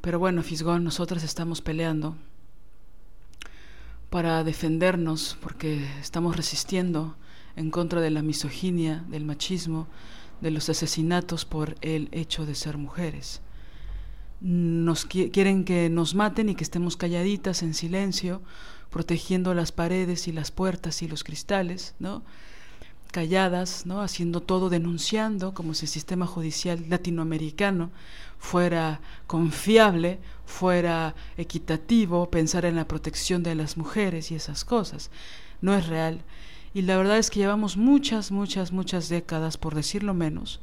[0.00, 2.16] Pero bueno, Fisgón, nosotras estamos peleando
[4.10, 7.16] para defendernos porque estamos resistiendo
[7.56, 9.88] en contra de la misoginia, del machismo,
[10.40, 13.40] de los asesinatos por el hecho de ser mujeres.
[14.40, 18.40] Nos quieren que nos maten y que estemos calladitas en silencio,
[18.90, 22.22] protegiendo las paredes y las puertas y los cristales, ¿no?
[23.10, 24.02] calladas, ¿no?
[24.02, 27.90] haciendo todo, denunciando como si el sistema judicial latinoamericano
[28.38, 35.10] fuera confiable, fuera equitativo, pensar en la protección de las mujeres y esas cosas.
[35.60, 36.22] No es real.
[36.74, 40.60] Y la verdad es que llevamos muchas, muchas, muchas décadas, por decirlo menos,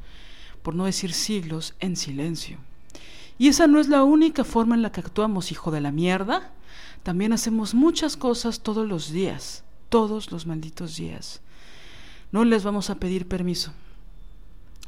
[0.62, 2.58] por no decir siglos, en silencio.
[3.38, 6.52] Y esa no es la única forma en la que actuamos, hijo de la mierda.
[7.02, 11.40] También hacemos muchas cosas todos los días, todos los malditos días.
[12.32, 13.72] No les vamos a pedir permiso.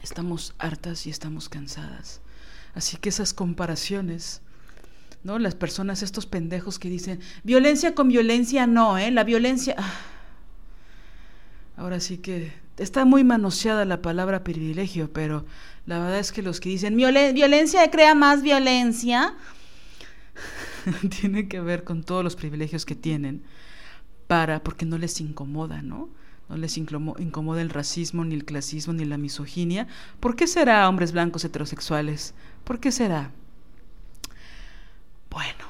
[0.03, 2.21] Estamos hartas y estamos cansadas.
[2.75, 4.41] Así que esas comparaciones,
[5.25, 5.39] ¿no?
[5.39, 9.11] Las personas, estos pendejos que dicen, violencia con violencia no, ¿eh?
[9.11, 9.75] La violencia...
[9.77, 9.93] Ah,
[11.79, 15.47] Ahora sí que está muy manoseada la palabra privilegio, pero
[15.87, 19.37] la verdad es que los que dicen violencia crea más violencia,
[21.21, 23.45] tiene que ver con todos los privilegios que tienen
[24.27, 26.09] para, porque no les incomoda, ¿no?
[26.49, 29.87] No les incomoda el racismo, ni el clasismo, ni la misoginia.
[30.19, 32.35] ¿Por qué será hombres blancos heterosexuales?
[32.65, 33.31] ¿Por qué será?
[35.31, 35.69] Bueno.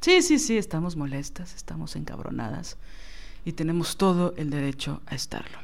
[0.00, 2.78] Sí, sí, sí, estamos molestas, estamos encabronadas
[3.48, 5.56] y tenemos todo el derecho a estarlo.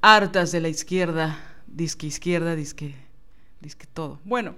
[0.00, 2.94] Hartas de la izquierda, disque izquierda, disque,
[3.60, 4.18] disque todo.
[4.24, 4.54] Bueno,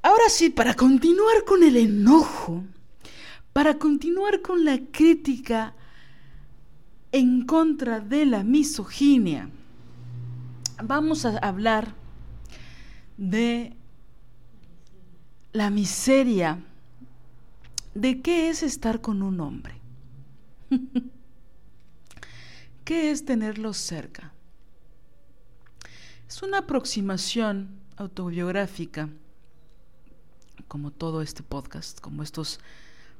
[0.00, 2.64] ahora sí, para continuar con el enojo,
[3.52, 5.74] para continuar con la crítica
[7.12, 9.50] en contra de la misoginia,
[10.82, 11.92] vamos a hablar
[13.18, 13.76] de
[15.52, 16.64] la miseria
[17.94, 19.79] de qué es estar con un hombre.
[22.84, 24.32] ¿Qué es tenerlos cerca?
[26.28, 29.08] Es una aproximación autobiográfica,
[30.68, 32.60] como todo este podcast, como estos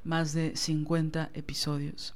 [0.04, 2.14] más de 50 episodios.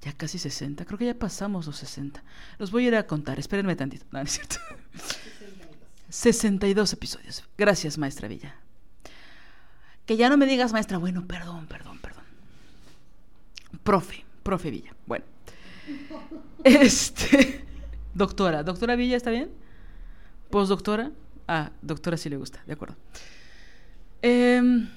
[0.00, 2.22] Ya casi 60, creo que ya pasamos los 60.
[2.58, 4.06] Los voy a ir a contar, espérenme tantito.
[4.12, 4.56] No, es cierto.
[6.08, 7.44] 62 episodios.
[7.56, 8.54] Gracias, maestra Villa.
[10.06, 12.24] Que ya no me digas maestra, bueno, perdón, perdón, perdón.
[13.82, 14.94] Profe profe Villa.
[15.06, 15.26] Bueno.
[16.64, 17.64] Este.
[18.14, 18.62] Doctora.
[18.62, 19.50] ¿Doctora Villa está bien?
[20.50, 21.12] ¿Postdoctora?
[21.46, 22.96] Ah, doctora sí le gusta, de acuerdo.
[24.22, 24.88] Em,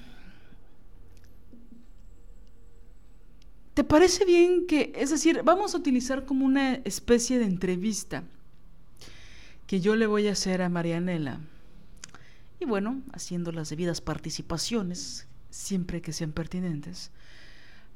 [3.74, 8.24] ¿Te parece bien que, es decir, vamos a utilizar como una especie de entrevista
[9.66, 11.40] que yo le voy a hacer a Marianela?
[12.58, 17.10] Y bueno, haciendo las debidas participaciones, siempre que sean pertinentes,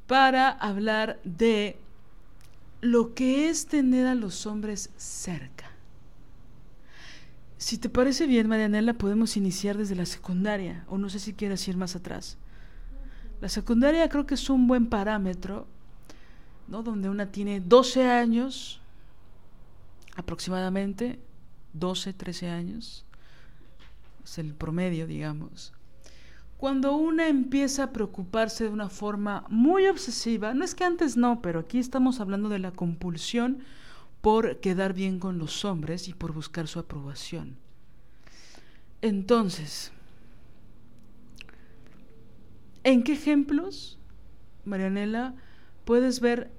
[0.07, 1.78] para hablar de
[2.80, 5.70] lo que es tener a los hombres cerca.
[7.59, 11.66] Si te parece bien, Marianela, podemos iniciar desde la secundaria, o no sé si quieres
[11.68, 12.36] ir más atrás.
[13.40, 15.66] La secundaria creo que es un buen parámetro,
[16.68, 16.82] ¿no?
[16.82, 18.80] Donde una tiene 12 años,
[20.14, 21.18] aproximadamente,
[21.72, 23.04] 12, 13 años,
[24.24, 25.72] es el promedio, digamos.
[26.57, 31.42] Cuando una empieza a preocuparse de una forma muy obsesiva, no es que antes no,
[31.42, 33.59] pero aquí estamos hablando de la compulsión
[34.22, 37.57] por quedar bien con los hombres y por buscar su aprobación.
[39.02, 39.92] Entonces,
[42.84, 43.98] ¿en qué ejemplos,
[44.64, 45.34] Marianela,
[45.84, 46.50] puedes ver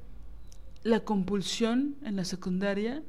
[0.84, 3.04] la compulsión en la secundaria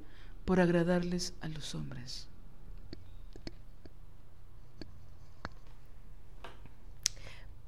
[0.47, 2.28] por agradarles a los hombres?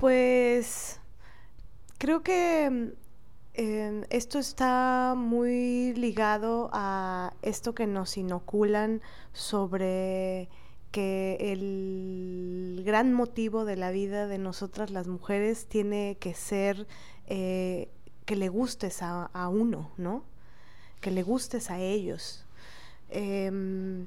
[0.00, 0.98] Pues
[1.98, 2.94] creo que
[3.52, 9.02] em, esto está muy ligado a esto que nos inoculan
[9.34, 10.48] sobre
[10.90, 16.86] que el gran motivo de la vida de nosotras las mujeres tiene que ser
[17.26, 17.90] eh,
[18.24, 20.24] que le gustes a, uno, ¿no?
[21.02, 22.46] Que le gustes a ellos.
[23.10, 24.06] Em,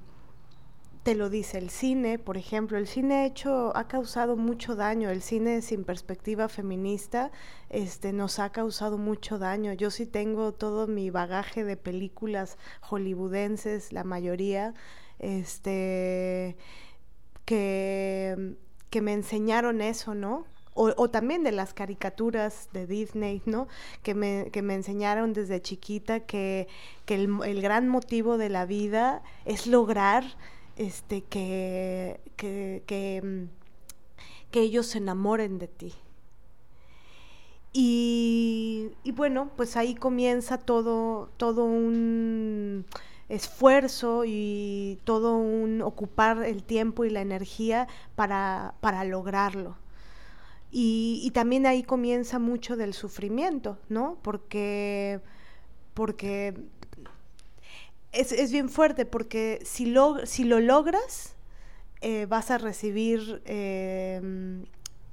[1.04, 5.22] te lo dice el cine, por ejemplo, el cine hecho, ha causado mucho daño, el
[5.22, 7.32] cine sin perspectiva feminista,
[7.70, 9.74] este, nos ha causado mucho daño.
[9.74, 14.74] Yo sí tengo todo mi bagaje de películas hollywoodenses, la mayoría,
[15.20, 16.56] este,
[17.46, 18.56] que,
[18.90, 20.46] que me enseñaron eso, ¿no?
[20.76, 23.68] O, también de las caricaturas de Disney, ¿no?
[24.02, 26.68] Que me, que me enseñaron desde chiquita que,
[27.06, 30.24] que el, gran motivo de la vida es lograr
[30.78, 33.50] este, que, que, mm,
[34.52, 35.94] que, ellos se enamoren de ti.
[37.74, 42.86] Y, y, bueno, pues ahí comienza todo, todo un
[43.30, 49.78] esfuerzo y todo un ocupar el tiempo y la energía para, para lograrlo.
[50.72, 54.18] Y, y, también ahí comienza mucho del sufrimiento, ¿no?
[54.24, 55.20] Porque,
[55.94, 56.56] porque
[58.14, 61.36] es, bien fuerte porque si lo, si lo logras,
[62.02, 64.66] eh, vas a recibir em,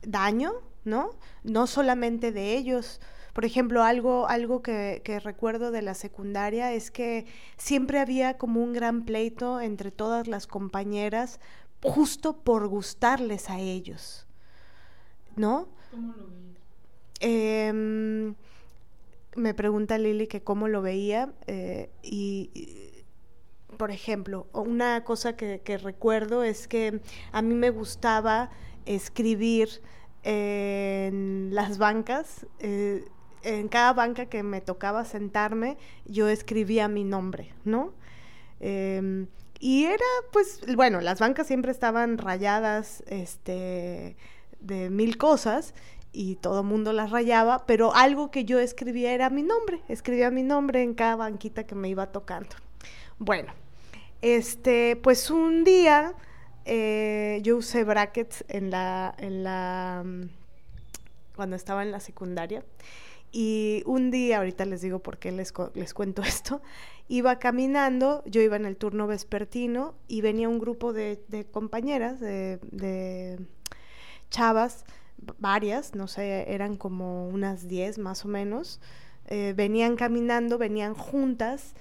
[0.03, 0.53] daño,
[0.85, 1.11] ¿no?
[1.43, 3.01] No solamente de ellos.
[3.33, 7.27] Por ejemplo, algo, algo que, que, recuerdo de la secundaria es que
[7.57, 11.41] siempre había como un gran pleito entre todas las compañeras
[11.83, 14.27] justo por gustarles a ellos,
[15.37, 15.69] ¿no?
[15.91, 16.27] ¿Cómo lo
[17.21, 18.35] em,
[19.37, 22.51] me pregunta Lili que cómo lo veía eh, y
[23.81, 27.01] por ejemplo, una cosa que, recuerdo es que
[27.33, 28.51] a mí me gustaba
[28.85, 29.71] escribir
[30.23, 32.47] en las bancas.
[32.59, 33.07] Eh,
[33.43, 37.95] en cada banca que me tocaba sentarme, yo escribía mi nombre, ¿no?
[38.61, 39.29] Em,
[39.59, 44.15] y era, pues, bueno, las bancas siempre estaban rayadas, este,
[44.61, 45.73] de mil cosas,
[46.13, 50.31] y todo el mundo las rayaba, pero algo que yo escribía era mi nombre, escribía
[50.31, 52.57] mi nombre en cada banquita que me iba tocando.
[53.19, 53.55] Bueno,
[54.23, 56.15] este, pues un día
[56.65, 60.29] eh, yo usé brackets en la, en la, mm,
[61.35, 62.65] cuando estaba en la secundaria.
[63.33, 66.61] Y un día, ahorita les digo por qué les, les cuento esto,
[67.09, 73.39] iba caminando, yo iba en el turno vespertino y venía un grupo de, compañeras, de,
[74.31, 74.85] chavas,
[75.39, 78.81] varias, no sé, eran como unas 10 más o menos,
[79.27, 81.75] eh, venían caminando, venían juntas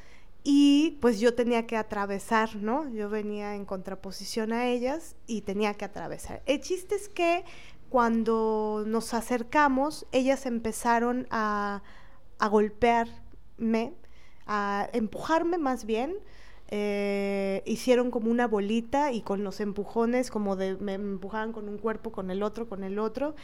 [0.44, 2.90] y pues yo tenía que atravesar, ¿no?
[2.90, 6.42] Yo venía en contraposición a ellas y tenía que atravesar.
[6.46, 7.44] El chiste es que
[7.90, 11.82] cuando nos acercamos, ellas empezaron a,
[12.38, 13.94] a golpearme,
[14.46, 16.16] a empujarme más bien.
[16.72, 21.80] Eh, hicieron como una bolita y con los empujones, como de me empujaban con un
[21.80, 23.36] cuerpo, con el otro, con el otro.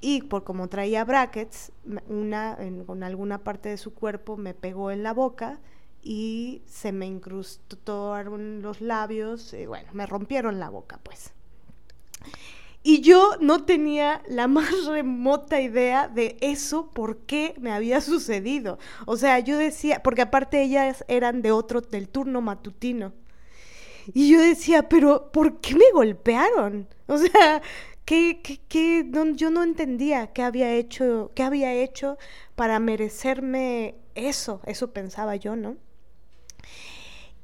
[0.00, 1.72] Y por como traía brackets,
[2.08, 5.60] una con alguna parte de su cuerpo me pegó en la boca
[6.02, 11.32] y se me incrustaron los labios, y bueno, me rompieron la boca, pues.
[12.82, 18.78] Y yo no tenía la más remota idea de eso, por qué me había sucedido.
[19.06, 23.12] O sea, yo decía, porque aparte ellas eran de otro, del turno matutino.
[24.12, 26.88] Y yo decía, pero ¿por qué me golpearon?
[27.06, 27.62] O sea,
[28.04, 29.08] ¿qué, qué, qué?
[29.34, 32.18] yo no entendía qué había hecho, qué había hecho
[32.56, 35.76] para merecerme eso, eso pensaba yo, ¿no?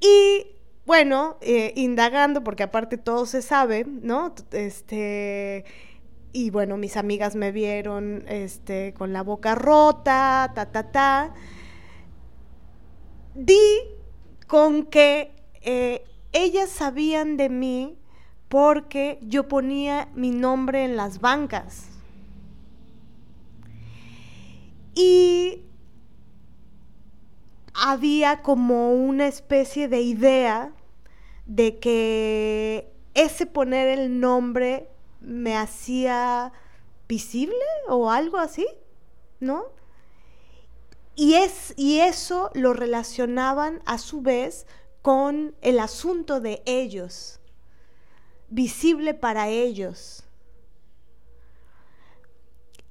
[0.00, 0.46] Y
[0.86, 4.34] bueno, eh, indagando, porque aparte todo se sabe, ¿no?
[4.52, 5.64] Este,
[6.32, 11.34] y bueno, mis amigas me vieron este, con la boca rota, ta, ta, ta.
[13.34, 13.58] Di
[14.46, 17.98] con que eh, ellas sabían de mí
[18.48, 21.90] porque yo ponía mi nombre en las bancas.
[24.94, 25.67] Y
[27.80, 30.72] había como una especie de idea
[31.46, 34.88] de que ese poner el nombre
[35.20, 36.52] me hacía
[37.08, 37.54] visible
[37.88, 38.66] o algo así,
[39.40, 39.66] ¿no?
[41.14, 44.66] Y, es, y eso lo relacionaban a su vez
[45.02, 47.40] con el asunto de ellos,
[48.48, 50.24] visible para ellos.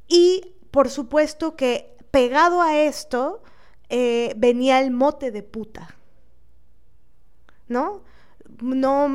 [0.08, 3.44] Y por supuesto que pegado a esto
[3.90, 5.96] eh, venía el mote de puta,
[7.68, 8.04] ¿no?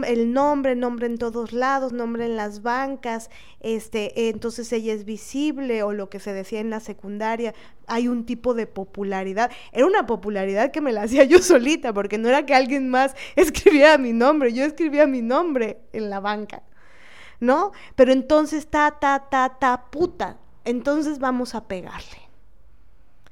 [0.06, 5.82] el nombre, nombre en todos lados, nombre en las bancas, este, entonces ella es visible
[5.82, 7.54] o lo que se decía en la secundaria,
[7.86, 9.50] hay un tipo de popularidad.
[9.72, 13.14] Era una popularidad que me la hacía yo solita, porque no era que alguien más
[13.36, 16.62] escribiera mi nombre, yo escribía mi nombre en la banca,
[17.40, 17.72] ¿no?
[17.96, 22.22] Pero entonces ta, ta, ta, ta, puta, entonces vamos a pegarle.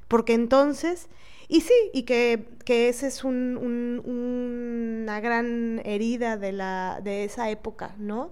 [0.09, 1.09] Porque entonces
[1.51, 7.97] y sí, y que, que esa es una gran herida de, la, de esa época,
[7.99, 8.31] ¿no?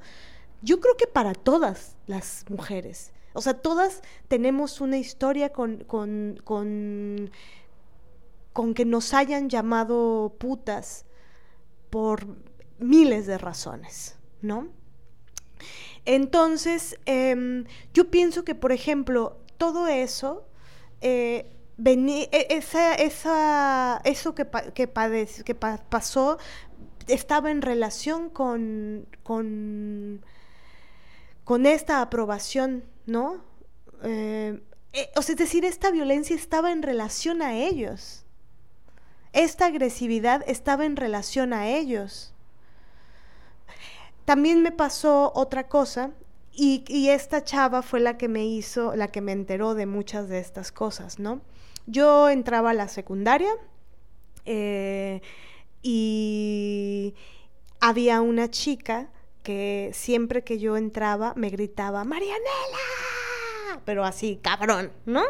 [0.62, 3.12] Yo creo que para todas las mujeres.
[3.32, 7.32] O sea, todas tenemos una historia con, con, con,
[8.52, 11.04] con que nos hayan llamado putas
[11.90, 12.24] por
[12.78, 14.68] miles de razones, ¿no?
[16.04, 20.46] Entonces, em, yo pienso que, por ejemplo, todo eso
[21.00, 24.90] eh, e, esa, esa, eso que, que,
[25.44, 26.38] que pasó
[27.06, 30.24] estaba en relación con, con,
[31.44, 33.44] con esta aprobación, ¿no?
[34.02, 34.60] Eh,
[34.92, 38.24] eh, o sea, es decir, esta violencia estaba en relación a ellos.
[39.32, 42.34] Esta agresividad estaba en relación a ellos.
[44.24, 46.10] También me pasó otra cosa
[46.52, 50.28] y, y, esta chava fue la que me hizo, la que me enteró de muchas
[50.28, 51.40] de estas cosas, ¿no?
[51.90, 53.50] Yo entraba a la secundaria
[54.44, 55.22] eh,
[55.82, 57.14] y
[57.80, 59.08] había una chica
[59.42, 62.44] que siempre que yo entraba me gritaba, Marianela,
[63.86, 65.24] pero así, cabrón, ¿no?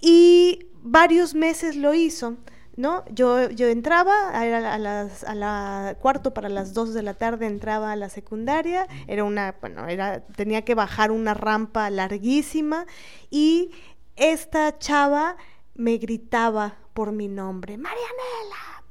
[0.00, 2.36] Y varios meses lo hizo.
[2.76, 3.04] ¿no?
[3.10, 7.92] Yo, yo entraba a, las, a la cuarto para las dos de la tarde entraba
[7.92, 12.86] a la secundaria, era una, bueno, era, tenía que bajar una rampa larguísima
[13.30, 13.70] y
[14.16, 15.36] esta chava
[15.74, 18.84] me gritaba por mi nombre, Marianela.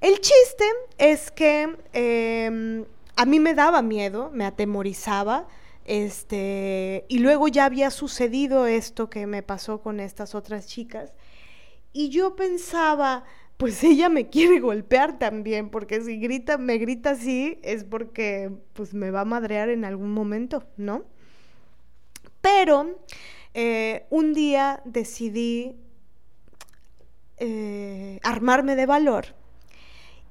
[0.00, 0.64] El chiste
[0.98, 2.84] es que em,
[3.14, 5.46] a mí me daba miedo, me atemorizaba,
[5.84, 11.12] este, y luego ya había sucedido esto que me pasó con estas otras chicas,
[11.92, 13.24] y yo pensaba,
[13.56, 18.94] pues ella me quiere golpear también, porque si grita, me grita así, es porque pues
[18.94, 21.04] me va a madrear en algún momento, ¿no?
[22.40, 22.98] Pero
[23.54, 25.76] eh, un día decidí
[27.38, 29.26] eh, armarme de valor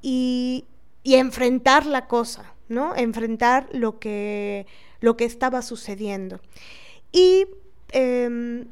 [0.02, 0.66] y,
[1.04, 2.96] enfrentar la cosa, ¿no?
[2.96, 4.66] Enfrentar lo que,
[5.00, 6.40] lo que estaba sucediendo.
[7.12, 7.48] Y
[7.92, 8.68] em,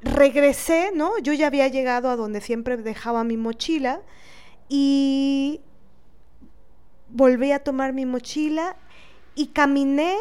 [0.00, 1.18] regresé, ¿no?
[1.18, 4.00] Yo ya había llegado a donde siempre dejaba mi mochila
[4.68, 5.60] y
[7.08, 8.76] volví a tomar mi mochila
[9.34, 10.16] y caminé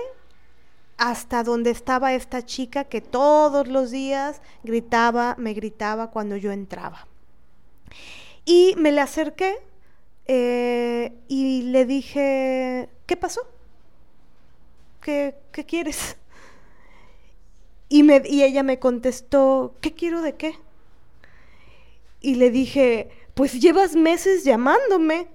[0.97, 7.07] hasta donde estaba esta chica que todos los días gritaba, me gritaba cuando yo entraba.
[8.45, 9.57] Y me le acerqué
[10.27, 13.41] eh, y le dije, ¿qué pasó?
[15.01, 16.17] ¿Qué, qué quieres?
[17.89, 20.57] Y, me, y ella me contestó, ¿qué quiero de qué?
[22.21, 25.27] Y le dije, pues llevas meses llamándome.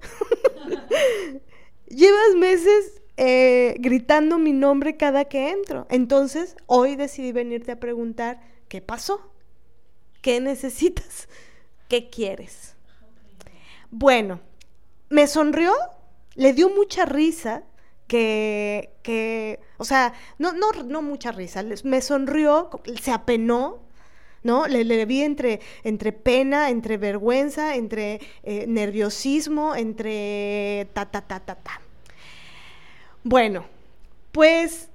[1.88, 5.86] llevas meses eh, gritando mi nombre cada que entro.
[5.90, 9.30] Entonces, hoy decidí venirte a preguntar, ¿qué pasó?
[10.22, 11.28] ¿Qué necesitas?
[11.90, 12.76] ¿Qué quieres?
[13.90, 14.40] Bueno,
[15.10, 15.74] me sonrió,
[16.34, 17.64] le dio mucha risa
[18.06, 22.70] que, que o sea, no, no, no mucha risa, me sonrió,
[23.02, 23.82] se apenó,
[24.42, 24.66] ¿no?
[24.66, 31.56] Le, vi entre, entre pena, entre vergüenza, entre eh, nerviosismo, entre ta, ta, ta, ta,
[31.56, 31.82] ta.
[33.22, 33.66] Bueno,
[34.32, 34.88] pues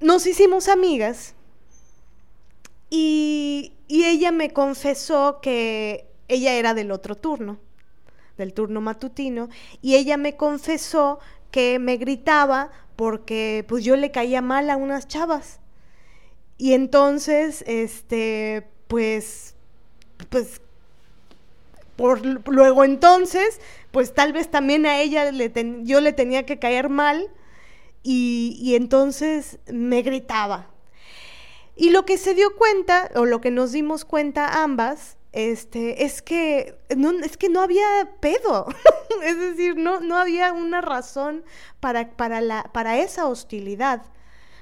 [0.00, 1.34] nos hicimos amigas
[2.90, 7.58] y, y ella me confesó que ella era del otro turno,
[8.36, 9.48] del turno matutino,
[9.80, 11.20] y ella me confesó
[11.52, 15.60] que me gritaba porque pues yo le caía mal a unas chavas.
[16.56, 19.54] Y entonces, este, pues,
[20.30, 20.60] pues,
[21.94, 23.60] por luego entonces,
[23.92, 25.52] pues tal vez también a ella le
[25.84, 27.30] yo le tenía que caer mal
[28.10, 30.70] y, y entonces me gritaba.
[31.76, 36.22] Y lo que se dio cuenta, o lo que nos dimos cuenta ambas, este, es
[36.22, 37.84] que no, es que no había
[38.20, 38.66] pedo,
[39.22, 41.44] es decir, no, no había una razón
[41.80, 44.00] para, para, la, para esa hostilidad.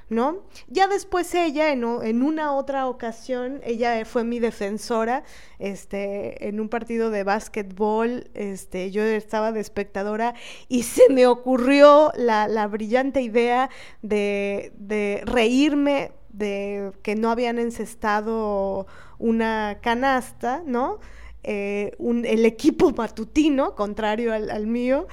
[0.08, 0.44] ¿No?
[0.68, 5.24] Ya después ella, en, una otra ocasión, ella fue mi defensora,
[5.58, 10.34] este, en un partido de básquetbol, este, yo estaba de espectadora
[10.68, 13.70] y se me ocurrió la, la brillante idea
[14.02, 18.86] de, de reírme de que no habían encestado
[19.18, 21.00] una canasta, ¿no?
[21.48, 25.06] Eh, el equipo matutino, contrario al, mío.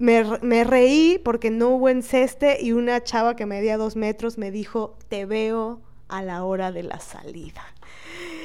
[0.00, 4.96] Me, reí porque no hubo enceste y una chava que medía dos metros me dijo,
[5.08, 7.62] te veo a la hora de la salida.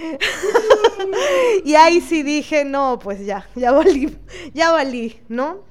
[1.63, 4.17] y ahí sí dije, no, pues ya, ya valí,
[4.53, 5.63] ya valí, ¿no?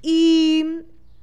[0.00, 0.64] Y,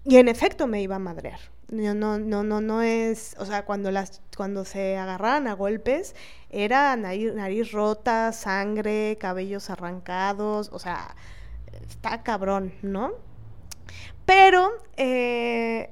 [0.05, 1.39] y en efecto me iba a madrear.
[1.71, 6.15] No, no, no, no, no es, o sea, cuando las, cuando se agarraban a golpes,
[6.51, 11.15] era nariz, nariz rota, sangre, cabellos arrancados, o sea,
[11.89, 13.25] está cabrón, ¿no?
[14.25, 15.91] Pero eh,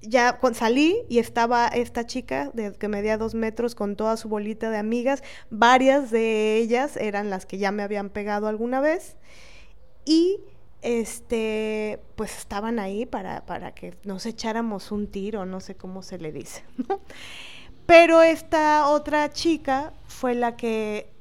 [0.00, 4.70] ya salí y estaba esta chica de, que medía dos metros con toda su bolita
[4.70, 9.16] de amigas, varias de ellas eran las que ya me habían pegado alguna vez
[10.04, 10.40] y
[10.82, 16.18] este, pues estaban ahí para, para que nos echáramos un tiro, no sé cómo se
[16.18, 16.62] le dice.
[17.86, 21.12] Pero esta otra chica fue la que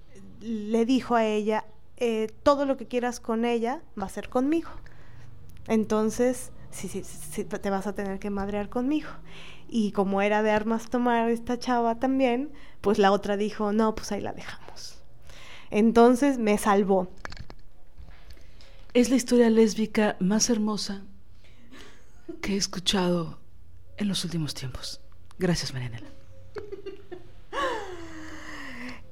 [0.41, 1.65] le dijo a ella,
[1.97, 4.69] eh, todo lo que quieras con ella va a ser conmigo.
[5.67, 9.09] Entonces, sí, sí, sí, te vas a tener que madrear conmigo.
[9.67, 12.51] Y como era de armas tomar esta chava también,
[12.81, 15.01] pues la otra dijo, no, pues ahí la dejamos.
[15.71, 17.09] Entonces me salvó.
[18.93, 21.03] Es la historia lésbica más hermosa
[22.41, 23.39] que he escuchado
[23.97, 25.01] en los últimos tiempos.
[25.37, 26.07] Gracias, Marianela.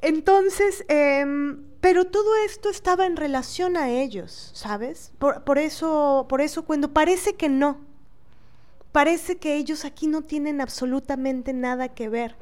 [0.01, 5.11] Entonces, em, pero todo esto estaba en relación a ellos, ¿sabes?
[5.19, 7.81] Por, por, eso, por eso cuando parece que no,
[8.93, 12.37] parece que ellos aquí no tienen absolutamente nada que ver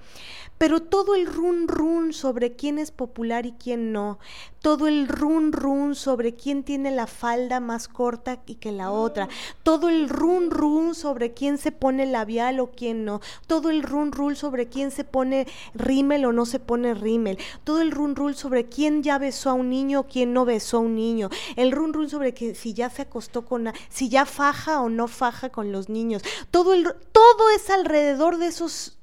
[0.62, 4.20] pero todo el run run sobre quién es popular y quién no,
[4.62, 9.28] todo el run run sobre quién tiene la falda más corta y que la otra,
[9.64, 14.12] todo el run run sobre quién se pone labial o quién no, todo el run
[14.12, 18.36] run sobre quién se pone rímel o no se pone rímel, todo el run run
[18.36, 21.72] sobre quién ya besó a un niño o quién no besó a un niño, el
[21.72, 25.50] run run sobre que si ya se acostó con, si ya faja o no faja
[25.50, 29.00] con los niños, todo el, todo es alrededor de esos,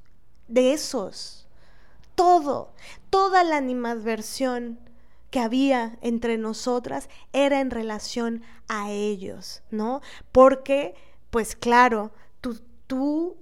[0.46, 1.37] de esos
[2.18, 2.72] todo,
[3.10, 4.80] toda la animadversión
[5.30, 10.00] que había entre nosotras era en relación a ellos, ¿no?
[10.32, 10.96] Porque,
[11.30, 12.10] pues claro,
[12.40, 13.36] tú, tú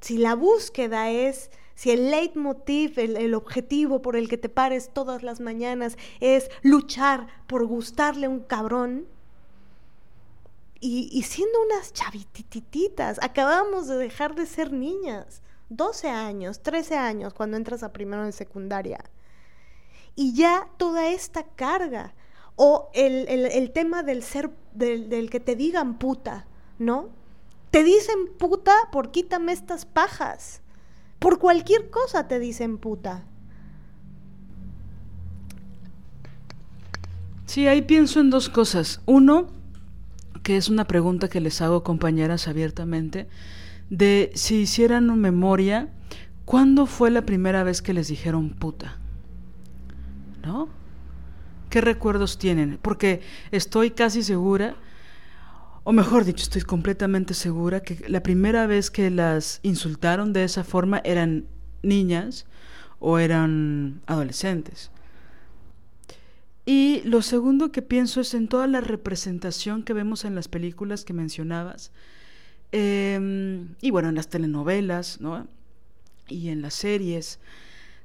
[0.00, 4.90] si la búsqueda es, si el leitmotiv, el, el, objetivo por el que te pares
[4.94, 9.08] todas las mañanas es luchar por gustarle a un cabrón,
[10.84, 15.41] y, siendo unas chavitititas, acabamos de dejar de ser niñas.
[15.76, 19.04] 12 años, 13 años cuando entras a primero en secundaria.
[20.14, 22.14] Y ya toda esta carga,
[22.56, 26.46] o el, tema del ser, del, del, que te digan puta,
[26.78, 27.08] ¿no?
[27.70, 30.60] Te dicen puta por quítame estas pajas.
[31.18, 33.24] Por cualquier cosa te dicen puta.
[37.46, 39.00] Sí, ahí pienso en dos cosas.
[39.06, 39.48] Uno,
[40.42, 43.28] que es una pregunta que les hago compañeras abiertamente
[43.92, 45.90] de si hicieran memoria,
[46.46, 48.96] ¿cuándo fue la primera vez que les dijeron puta?
[50.42, 50.70] ¿No?
[51.68, 52.78] ¿Qué recuerdos tienen?
[52.80, 53.20] Porque
[53.50, 54.76] estoy casi segura,
[55.84, 60.64] o mejor dicho, estoy completamente segura que la primera vez que las insultaron de esa
[60.64, 61.44] forma eran
[61.82, 62.46] niñas
[62.98, 64.90] o eran adolescentes.
[66.64, 71.04] Y lo segundo que pienso es en toda la representación que vemos en las películas
[71.04, 71.92] que mencionabas,
[72.72, 75.46] Em, y bueno, en las telenovelas, ¿no?
[76.28, 77.38] Y en las series,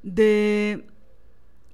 [0.04, 0.86] de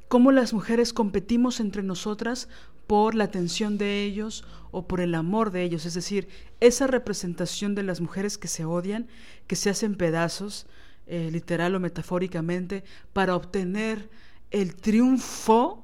[0.08, 2.48] cómo las mujeres competimos entre nosotras
[2.86, 5.86] por la atención de ellos o por el amor de ellos.
[5.86, 6.28] Es decir,
[6.60, 9.08] esa representación de las mujeres que se odian,
[9.48, 10.68] que se hacen pedazos,
[11.08, 14.10] eh, literal o metafóricamente, para obtener
[14.52, 15.83] el triunfo,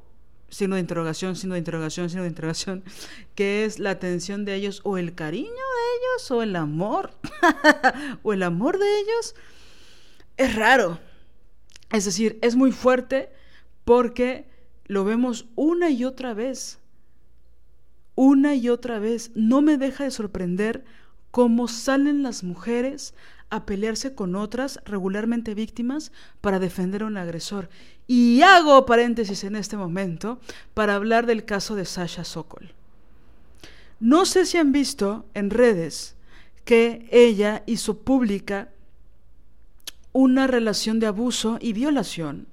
[0.50, 2.84] signo de interrogación, signo de interrogación, signo de interrogación,
[3.36, 5.52] que es la atención de ellos o el cariño de
[5.98, 7.12] ellos o el amor,
[8.24, 9.36] o el amor de ellos,
[10.38, 11.00] es raro.
[11.92, 13.30] Es decir, es muy fuerte
[13.84, 14.48] porque
[14.86, 16.80] lo vemos una y otra vez.
[18.16, 19.32] Una y otra vez.
[19.36, 20.86] No me deja de sorprender
[21.32, 23.14] cómo salen las mujeres
[23.50, 27.70] a pelearse con otras, regularmente víctimas, para defender a un agresor.
[28.08, 30.40] Y hago paréntesis en este momento
[30.74, 32.74] para hablar del caso de Sasha Sokol.
[34.00, 36.16] No sé si han visto en redes
[36.64, 38.70] que ella hizo pública
[40.14, 42.48] una relación de abuso y violación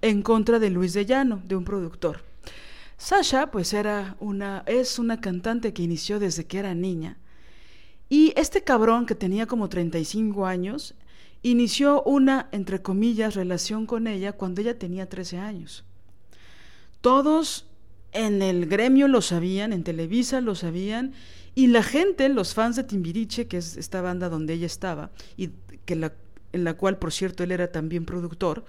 [0.00, 2.22] en contra de Luis de Llano, de un productor.
[2.98, 7.18] Sasha, pues era una, es una cantante que inició desde que era niña.
[8.12, 10.94] Y este cabrón que tenía como 35 años,
[11.40, 15.82] inició una, entre comillas, relación con ella cuando ella tenía 13 años.
[17.00, 17.64] Todos
[18.12, 21.14] en el gremio lo sabían, en Televisa lo sabían,
[21.54, 25.48] y la gente, los fans de Timbiriche, que es esta banda donde ella estaba, y
[25.86, 25.94] que
[26.52, 28.66] en la cual, por cierto, él era también productor,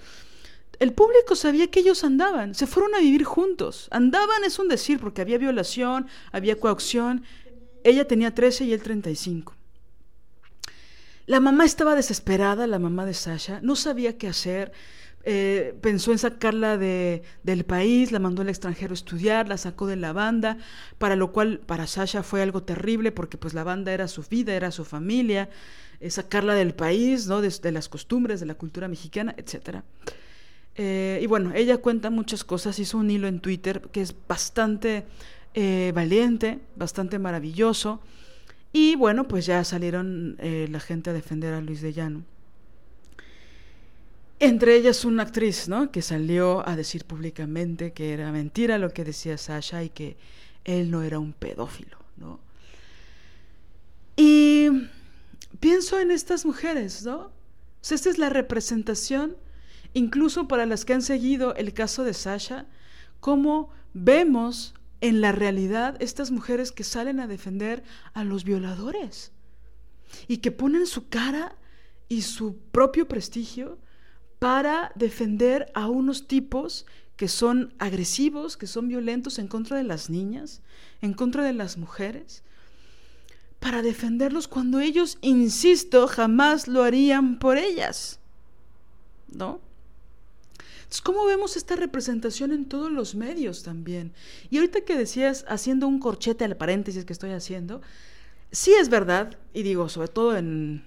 [0.79, 3.87] el público sabía que ellos andaban, se fueron a vivir juntos.
[3.91, 7.23] Andaban es un decir, porque había violación, había coacción.
[7.83, 9.55] Ella tenía 13 y él 35.
[11.25, 14.73] La mamá estaba desesperada, la mamá de Sasha, no sabía qué hacer.
[15.25, 19.87] Eh, pensó en sacarla de, del país, la mandó al extranjero a estudiar, la sacó
[19.87, 20.57] de la banda,
[20.97, 24.53] para lo cual para Sasha fue algo terrible porque pues la banda era su vida,
[24.53, 25.49] era su familia,
[26.01, 27.41] eh, sacarla del país, ¿no?
[27.41, 29.85] De, las costumbres, de la cultura mexicana, etcétera.
[30.75, 35.05] Eh, y bueno, ella cuenta muchas cosas, hizo un hilo en Twitter que es bastante
[35.93, 38.01] valiente, bastante maravilloso.
[38.71, 42.23] Y bueno, pues ya salieron la gente a defender a Luis de Llano.
[44.39, 45.91] Entre ellas una actriz, ¿no?
[45.91, 50.17] Que salió a decir públicamente que era mentira lo que decía Sasha y que
[50.65, 52.39] él no era un pedófilo, ¿no?
[54.17, 54.69] Y
[55.59, 57.31] pienso en estas mujeres, ¿no?
[57.89, 59.35] esta es la representación,
[59.93, 62.65] incluso para las que han seguido el caso de Sasha,
[63.19, 64.73] cómo vemos
[65.03, 67.83] en la realidad estas mujeres que salen a defender
[68.13, 69.33] a los violadores
[70.29, 71.57] y que ponen su cara
[72.07, 73.77] y su propio prestigio
[74.39, 76.85] para defender a unos tipos
[77.17, 80.61] que son agresivos, que son violentos en contra de las niñas,
[81.01, 82.45] en contra de las mujeres,
[83.59, 88.21] para defenderlos cuando ellos, insisto, jamás lo harían por ellas.
[89.27, 89.59] ¿No?
[90.93, 94.13] Entonces, ¿cómo vemos esta representación en todos los medios también?
[94.51, 97.81] Y ahorita que decías, haciendo un corchete al paréntesis que estoy haciendo,
[98.51, 100.83] sí es verdad, y digo, sobre todo en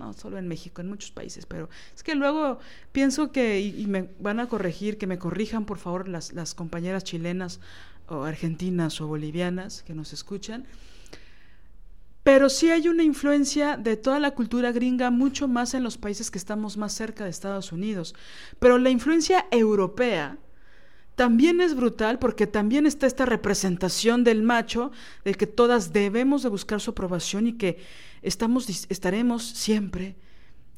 [0.00, 2.58] no solo en México, en muchos países, pero es que luego
[2.90, 7.04] pienso que, y, me van a corregir, que me corrijan por favor las, las compañeras
[7.04, 7.60] chilenas
[8.08, 10.66] o argentinas o bolivianas que nos escuchan,
[12.28, 16.30] pero sí hay una influencia de toda la cultura gringa mucho más en los países
[16.30, 18.14] que estamos más cerca de Estados Unidos,
[18.58, 20.36] pero la influencia europea,
[21.14, 24.92] también es brutal porque también está esta representación del macho,
[25.24, 27.78] de que todas debemos de buscar su aprobación y que
[28.20, 30.14] estamos, estaremos siempre,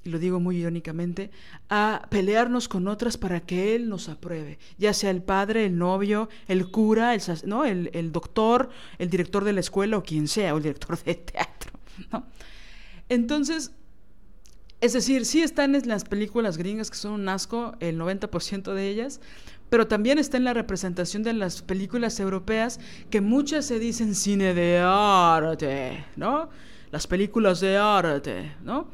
[0.04, 1.30] y lo digo muy irónicamente,
[1.68, 6.28] a pelearnos con otras para que él nos apruebe, ya sea el padre, el novio,
[6.48, 7.64] el cura, el, ¿no?
[7.64, 11.14] el, el doctor, el director de la escuela o quien sea, o el director de
[11.14, 11.72] teatro.
[12.12, 12.26] ¿no?
[13.08, 13.72] Entonces,
[14.80, 18.88] es decir, sí están en las películas gringas que son un asco, el 90% de
[18.88, 19.20] ellas,
[19.68, 22.80] pero también está en la representación de las películas europeas,
[23.10, 26.48] que muchas se dicen cine de arte, ¿no?
[26.90, 28.88] Las películas de arte, ¿no?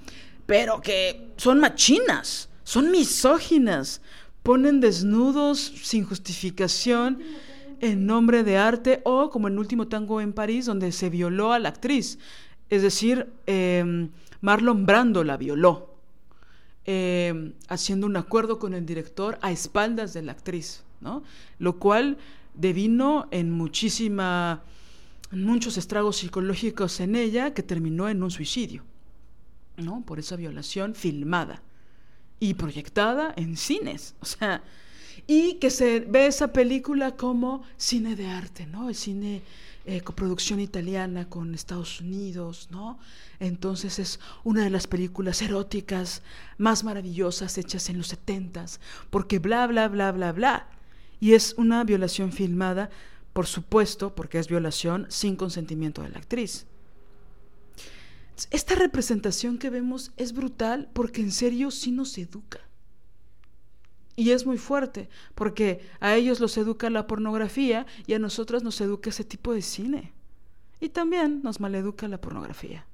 [0.46, 4.00] Pero que son machinas, son misóginas,
[4.42, 7.18] ponen desnudos sin justificación
[7.80, 11.58] en nombre de arte o como en Último Tango en París, donde se violó a
[11.58, 12.18] la actriz.
[12.70, 15.96] Es decir, em, Marlon Brando la violó,
[16.84, 21.22] em, haciendo un acuerdo con el director a espaldas de la actriz, ¿no?
[21.58, 22.16] Lo cual
[22.54, 24.62] devino en muchísima,
[25.30, 28.84] muchos estragos psicológicos en ella que terminó en un suicidio,
[29.76, 30.02] ¿no?
[30.04, 31.62] Por esa violación filmada
[32.40, 34.62] y proyectada en cines, o sea,
[35.26, 38.88] Y que se ve esa película como cine de arte, ¿no?
[38.88, 39.42] El cine
[39.84, 42.98] eh, coproducción italiana con Estados Unidos, ¿no?
[43.40, 46.22] Entonces es una de las películas eróticas
[46.58, 50.68] más maravillosas hechas en los setentas, porque bla, bla, bla, bla, bla.
[51.18, 52.90] Y es una violación filmada,
[53.32, 56.66] por supuesto, porque es violación sin consentimiento de la actriz.
[58.50, 62.60] Esta representación que vemos es brutal porque en serio sí nos educa.
[64.14, 68.80] Y es muy fuerte, porque a ellos los educa la pornografía y a nosotras nos
[68.80, 70.12] educa ese tipo de cine.
[70.80, 72.86] Y también nos maleduca la pornografía.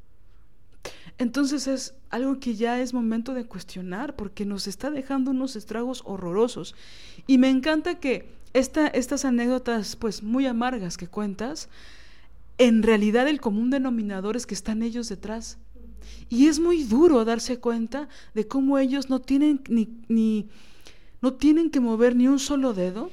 [1.19, 6.03] Entonces es algo que ya es momento de cuestionar porque nos está dejando unos estragos
[6.05, 6.75] horrorosos.
[7.27, 11.69] Y me encanta que esta, estas anécdotas pues muy amargas que cuentas,
[12.59, 15.59] en realidad el común denominador es que están ellos detrás.
[16.29, 20.49] Y es muy duro darse cuenta de cómo ellos no tienen ni, ni
[21.21, 23.11] no tienen que mover ni un solo dedo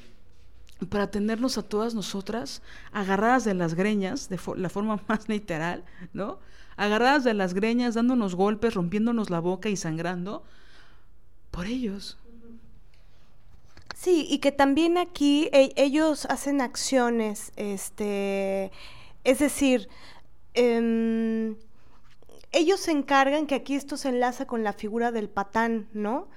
[0.88, 2.62] para tenernos a todas nosotras
[2.92, 6.38] agarradas de las greñas, de la forma más literal, ¿no?
[6.76, 10.42] Agarradas de las greñas, dándonos golpes, rompiéndonos la boca y sangrando,
[11.50, 12.16] por ellos.
[13.94, 18.72] Sí, y que también aquí e, ellos hacen acciones, este,
[19.24, 19.88] es decir,
[20.54, 21.56] em,
[22.52, 26.28] ellos se encargan, que aquí esto se enlaza con la figura del patán, ¿no?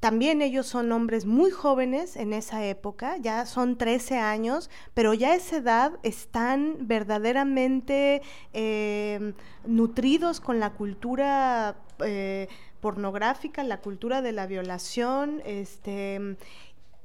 [0.00, 5.32] También ellos son hombres muy jóvenes en esa época, ya son 13 años, pero ya
[5.32, 8.22] a esa edad están verdaderamente
[8.54, 9.34] eh,
[9.66, 12.48] nutridos con la cultura eh,
[12.80, 16.36] pornográfica, la cultura de la violación, este,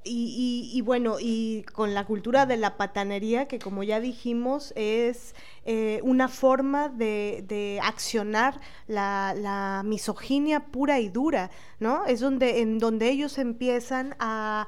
[0.08, 5.34] y, bueno, y con la cultura de la patanería, que como ya dijimos, es
[5.66, 11.50] eh, una forma de, accionar la, misoginia pura y dura,
[11.80, 12.06] ¿no?
[12.06, 14.68] Es donde, en donde ellos empiezan a,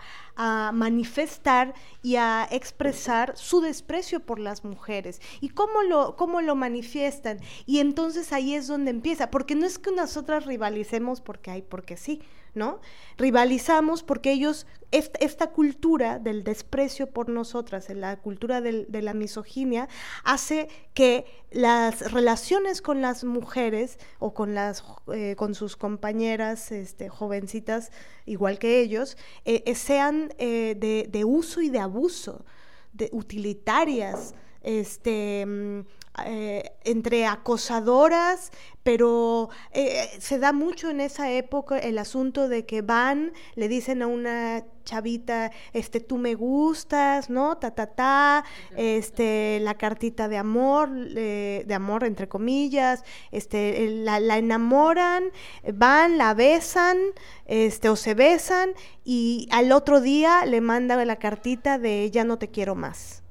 [0.74, 1.74] manifestar
[2.04, 5.20] y a expresar su desprecio por las mujeres.
[5.42, 7.40] ¿Y cómo lo, cómo lo manifiestan?
[7.66, 11.98] Y entonces ahí es donde empieza, porque no es que nosotras rivalicemos porque hay, porque
[11.98, 12.22] sí,
[12.58, 12.82] ¿no?
[13.18, 19.88] Rivalizamos porque ellos, esta, cultura del desprecio por nosotras, la cultura de la misoginia,
[20.24, 24.84] hace que las relaciones con las mujeres o con, las,
[25.14, 27.92] eh, con sus compañeras este, jovencitas,
[28.26, 32.46] igual que ellos, eh, eh, sean de, uso y de abuso,
[32.94, 35.82] de utilitarias, este, mm,
[36.26, 38.52] eh, entre acosadoras,
[38.82, 44.02] pero eh, se da mucho en esa época el asunto de que van, le dicen
[44.02, 47.58] a una chavita, este, tú me gustas, ¿no?
[47.58, 48.46] Ta, ta, ta,
[48.76, 55.26] este, la cartita de amor, de amor entre comillas, este, la, la, enamoran,
[55.74, 56.98] van, la besan,
[57.46, 58.72] este, o se besan,
[59.04, 63.22] y al otro día le manda la cartita de ya no te quiero más,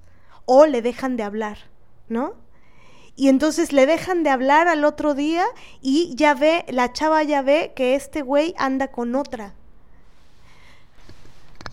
[0.45, 1.59] o le dejan de hablar,
[2.09, 2.46] ¿no?
[3.17, 5.45] Y entonces le dejan de hablar al otro día
[5.81, 9.55] y ya ve, la chava ya ve que este güey anda con otra.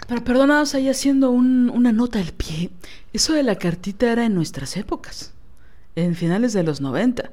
[0.07, 2.71] Pero perdonados ahí haciendo una nota al pie.
[3.11, 5.33] Eso de la cartita era en nuestras épocas,
[5.95, 7.31] en finales de los 90.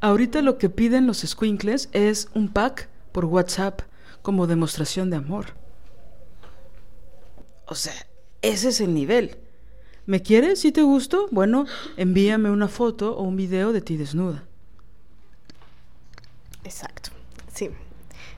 [0.00, 3.82] Ahorita lo que piden los squinkles es un pack por WhatsApp
[4.22, 5.54] como demostración de amor.
[7.66, 7.94] O sea,
[8.42, 9.36] ese es el nivel.
[10.06, 10.60] ¿Me quieres?
[10.60, 11.28] ¿Si te gusto?
[11.30, 14.44] Bueno, envíame una foto o un video de ti desnuda.
[16.64, 17.10] Exacto,
[17.52, 17.70] sí.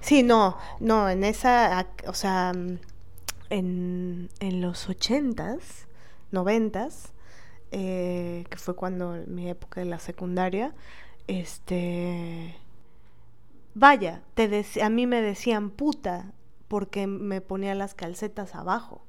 [0.00, 2.52] Sí, no, no, en esa, o sea,
[3.48, 5.86] en, en los ochentas,
[6.30, 7.14] noventas,
[7.72, 10.74] eh, que fue cuando mi época de la secundaria,
[11.26, 12.54] este,
[13.74, 16.32] vaya, te a mí me decían puta
[16.68, 19.02] porque me ponía las calcetas abajo.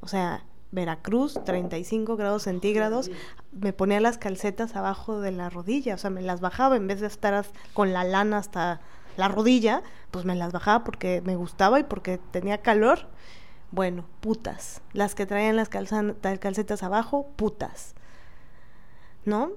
[0.00, 3.10] O sea, Veracruz, 35 grados centígrados,
[3.52, 7.00] me ponía las calcetas abajo de la rodilla, o sea, me las bajaba en vez
[7.00, 8.80] de estar con la lana hasta
[9.16, 13.08] la rodilla, pues me las bajaba porque me gustaba y porque tenía calor.
[13.70, 14.82] Bueno, putas.
[14.92, 17.94] Las que traían las calcetas abajo, putas.
[19.24, 19.52] ¿No?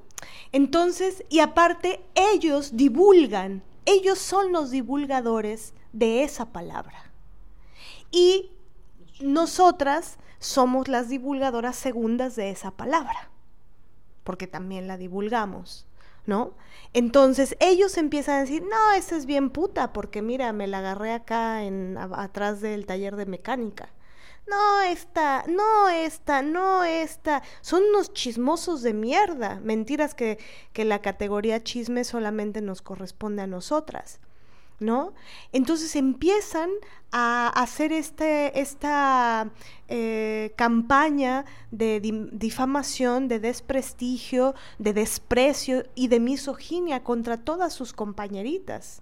[0.52, 7.12] Entonces, y aparte, ellos divulgan, ellos son los divulgadores de esa palabra.
[8.12, 8.52] Y
[9.20, 13.30] nosotras somos las divulgadoras segundas de esa palabra,
[14.24, 15.88] porque también la divulgamos,
[16.26, 16.54] ¿no?
[16.94, 21.14] Entonces ellos empiezan a decir, no, esa es bien puta, porque mira, me la agarré
[21.14, 23.90] acá en, atrás del taller de mecánica.
[24.48, 27.44] No, esta, no, esta, no, esta.
[27.62, 29.60] Son unos chismosos de mierda.
[29.60, 30.40] Mentiras que,
[30.74, 34.20] que la categoría chisme solamente nos corresponde a nosotras.
[34.80, 35.14] ¿No?
[35.52, 36.70] Entonces empiezan
[37.12, 39.50] a hacer este, esta
[39.88, 42.00] eh, campaña de
[42.32, 49.02] difamación, de desprestigio, de desprecio y de misoginia contra todas sus compañeritas.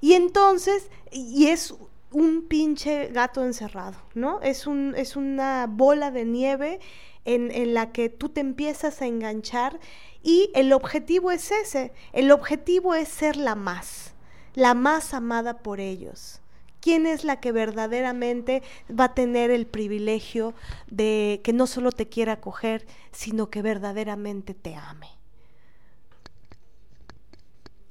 [0.00, 1.74] Y entonces, y es
[2.10, 4.40] un pinche gato encerrado, ¿no?
[4.40, 6.80] Es, un, es una bola de nieve
[7.24, 9.80] en, en la que tú te empiezas a enganchar
[10.22, 14.13] y el objetivo es ese, el objetivo es ser la más,
[14.54, 16.40] la más amada por ellos.
[16.80, 20.54] ¿Quién es la que verdaderamente va a tener el privilegio
[20.90, 25.08] de que no solo te quiera acoger, sino que verdaderamente te ame?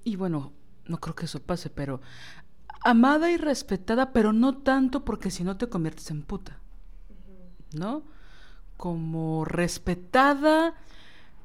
[0.03, 0.51] Y bueno,
[0.86, 2.01] no creo que eso pase, pero
[2.84, 6.59] amada y respetada, pero no tanto porque si no te conviertes en puta.
[7.74, 8.03] ¿No?
[8.78, 10.76] Como respetada,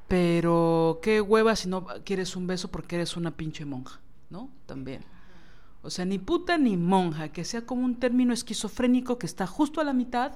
[0.07, 3.99] pero qué hueva si no quieres un beso porque eres una pinche monja,
[4.29, 4.49] ¿no?
[4.65, 5.03] También.
[5.81, 9.79] O sea, ni puta ni monja, que sea como un término esquizofrénico que está justo
[9.79, 10.33] a la mitad,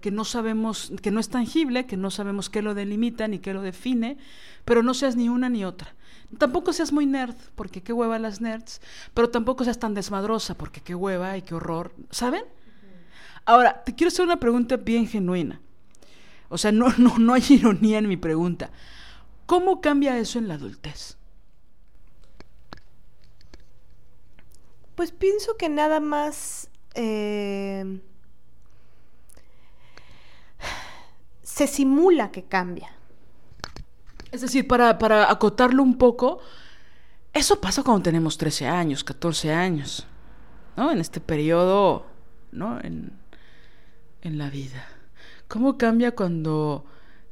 [0.00, 3.52] que no sabemos, que no es tangible, que no sabemos qué lo delimita ni qué
[3.52, 4.16] lo define,
[4.64, 5.94] pero no seas ni una ni otra.
[6.38, 8.80] Tampoco seas muy nerd, porque qué hueva las nerds,
[9.14, 12.44] pero tampoco seas tan desmadrosa, porque qué hueva y qué horror, ¿saben?
[13.44, 15.60] Ahora, te quiero hacer una pregunta bien genuina.
[16.48, 18.70] O sea, no, no, no hay ironía en mi pregunta.
[19.46, 21.16] ¿Cómo cambia eso en la adultez?
[25.00, 28.02] Pues pienso que nada más eh,
[31.42, 32.92] se simula que cambia.
[34.30, 34.90] Es decir, para,
[35.30, 36.40] acotarlo un poco,
[37.32, 40.06] eso pasa cuando tenemos 13 años, 14 años,
[40.76, 40.92] ¿no?
[40.92, 42.04] En este periodo,
[42.52, 42.78] ¿no?
[42.82, 43.18] En,
[44.20, 44.86] en la vida.
[45.48, 46.84] ¿Cómo cambia cuando,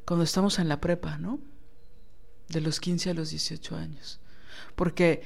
[0.07, 1.39] cuando estamos en la prepa, ¿no?
[2.47, 4.19] De los 15 a los 18 años.
[4.75, 5.21] Porque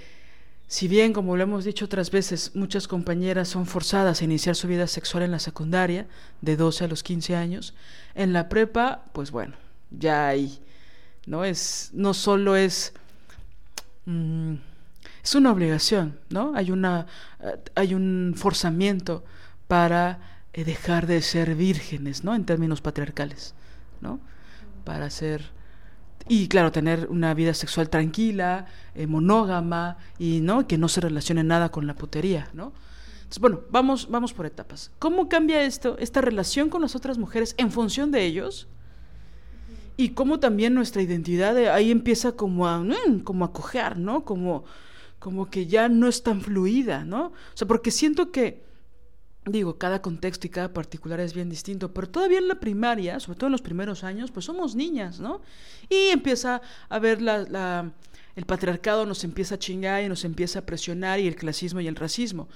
[0.74, 4.68] si bien, como lo hemos dicho otras veces, muchas compañeras son forzadas a iniciar su
[4.68, 6.08] vida sexual en la secundaria,
[6.42, 7.76] de 12 a los 15 años,
[8.16, 9.54] en la prepa, pues bueno,
[9.92, 10.60] ya hay
[11.28, 11.46] ¿no?
[11.46, 12.94] Es, no solo es,
[14.08, 14.56] mm,
[15.24, 16.54] es una obligación, ¿no?
[16.56, 17.06] Hay, una,
[17.40, 19.24] eh, hay un forzamiento
[19.68, 22.34] para eh, dejar de ser vírgenes, ¿no?
[22.34, 23.54] En términos patriarcales,
[24.02, 24.20] ¿no?
[24.86, 25.53] Para ser...
[26.28, 28.66] Y claro, tener una vida sexual tranquila,
[28.96, 30.68] eh, monógama y ¿no?
[30.68, 32.74] que no se relacione nada con la putería, ¿no?
[33.18, 34.92] Entonces, bueno, vamos, vamos por etapas.
[35.00, 38.68] ¿Cómo cambia esto, esta relación con las otras mujeres en función de ellos?
[39.98, 44.26] y cómo también nuestra identidad ahí empieza como a, mm, como a cojear, ¿no?
[44.26, 44.64] Como,
[45.20, 47.28] como que ya no es tan fluida, ¿no?
[47.28, 48.63] O sea, porque siento que,
[49.46, 53.38] digo, cada contexto y cada particular es bien distinto, pero todavía en la primaria, sobre
[53.38, 55.42] todo en los primeros años, pues somos niñas, ¿no?
[55.90, 57.92] Y empieza a ver la, la
[58.36, 61.88] el patriarcado nos empieza a chingar y nos empieza a presionar y el clasismo y
[61.88, 62.48] el racismo.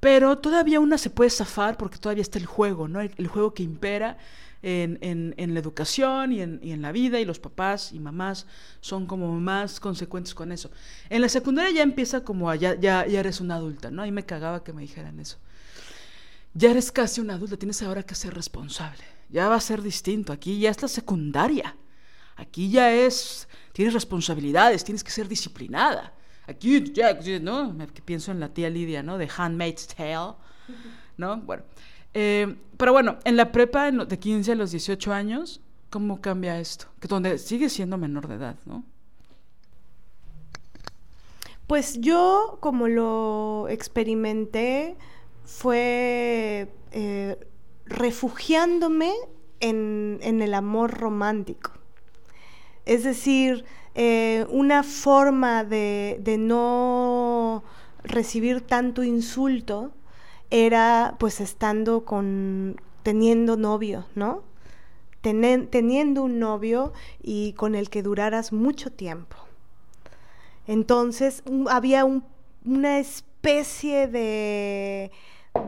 [0.00, 3.00] Pero todavía una se puede zafar porque todavía está el juego, ¿no?
[3.00, 4.16] el juego que impera
[4.62, 8.46] en, en, la educación y en, en, la vida y los papás y mamás
[8.80, 10.70] son como más consecuentes con eso.
[11.08, 14.02] En la secundaria ya empieza como ya, ya, ya eres una adulta, ¿no?
[14.02, 15.38] Ahí me cagaba que me dijeran eso.
[16.54, 19.02] Ya eres casi una adulta, tienes ahora que ser responsable.
[19.28, 20.32] Ya va a ser distinto.
[20.32, 21.76] Aquí ya es la secundaria.
[22.36, 26.14] Aquí ya es, tienes responsabilidades, tienes que ser disciplinada.
[26.46, 27.76] Aquí ya, ¿no?
[28.04, 29.18] Pienso en la tía Lidia, ¿no?
[29.18, 30.34] De Handmaid's Tale,
[31.16, 31.36] ¿no?
[31.42, 31.62] Bueno,
[32.14, 36.86] eh, pero bueno, en la prepa, de 15 a los 18 años, ¿cómo cambia esto?
[36.98, 38.84] Que donde sigue siendo menor de edad, ¿no?
[41.66, 44.96] Pues yo, como lo experimenté,
[45.58, 47.38] fue eh,
[47.86, 49.12] refugiándome
[49.60, 51.72] en, el amor romántico.
[52.86, 57.62] Es decir, eh, una forma de, de no
[58.02, 59.92] recibir tanto insulto
[60.50, 64.42] era pues estando con, teniendo novio, ¿no?
[65.20, 69.36] teniendo un novio y con el que duraras mucho tiempo.
[70.66, 72.06] Entonces había
[72.64, 75.10] una especie de,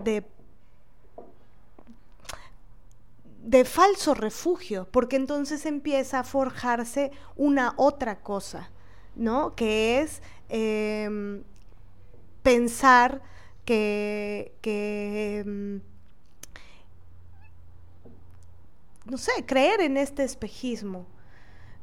[0.04, 0.24] de,
[3.42, 8.70] de falso refugio, porque entonces empieza a forjarse una otra cosa,
[9.16, 9.54] ¿no?
[9.54, 11.42] Que es em,
[12.42, 13.22] pensar
[13.64, 15.76] que, mm,
[19.10, 21.06] no sé, creer en este espejismo,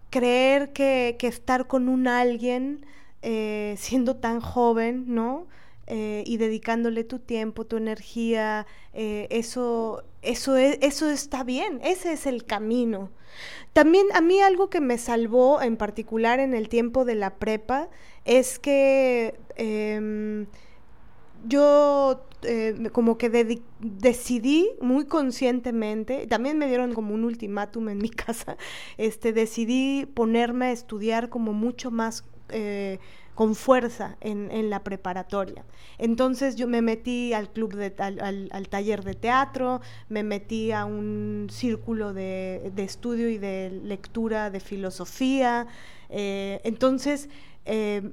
[0.09, 2.85] creer que, estar con un alguien
[3.21, 5.47] eh, siendo tan joven, ¿no?
[5.91, 12.13] Eh, y dedicándole tu tiempo, tu energía, eh, eso, eso, es, eso está bien, ese
[12.13, 13.09] es el camino.
[13.73, 17.89] También a mí algo que me salvó, en particular en el tiempo de la prepa,
[18.23, 20.45] es que em,
[21.47, 28.09] yo eh, como que decidí muy conscientemente, también me dieron como un ultimátum en mi
[28.11, 28.57] casa,
[28.97, 32.25] este, decidí ponerme a estudiar como mucho más
[33.39, 35.63] con fuerza en, la preparatoria.
[35.97, 39.79] Entonces yo me metí al club, de, al, taller de teatro,
[40.09, 45.67] me metí a un círculo de, estudio y de lectura de filosofía.
[46.09, 47.29] Eh, entonces,
[47.63, 48.11] eh,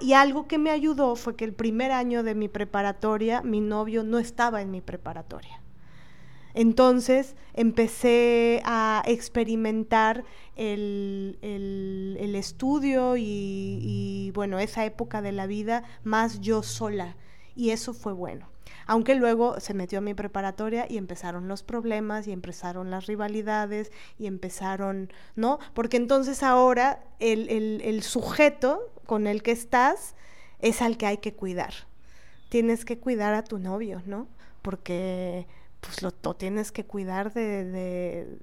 [0.00, 4.02] y algo que me ayudó fue que el primer año de mi preparatoria, mi novio
[4.02, 5.61] no estaba en mi preparatoria.
[6.54, 10.24] Entonces empecé a experimentar
[10.56, 11.38] el,
[12.34, 17.16] estudio y, bueno, esa época de la vida más yo sola.
[17.54, 18.48] Y eso fue bueno.
[18.86, 23.92] Aunque luego se metió a mi preparatoria y empezaron los problemas y empezaron las rivalidades
[24.18, 25.60] y empezaron, ¿no?
[25.72, 30.16] Porque entonces ahora el, el sujeto con el que estás
[30.58, 31.74] es al que hay que cuidar.
[32.48, 34.26] Tienes que cuidar a tu novio, ¿no?
[34.62, 35.46] Porque
[35.82, 38.38] pues lo, tienes que cuidar de,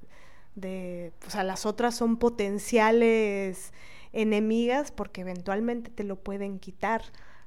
[0.56, 3.72] de, pues a las otras son potenciales
[4.12, 7.02] enemigas porque eventualmente te lo pueden quitar,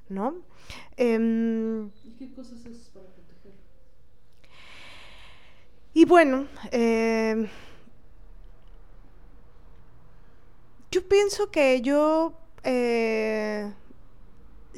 [0.09, 0.41] ¿no?
[0.97, 3.59] Em, ¿Y qué cosas haces para protegerlo?
[5.93, 7.47] Y bueno, em,
[10.89, 12.33] yo pienso que yo
[12.63, 13.71] eh,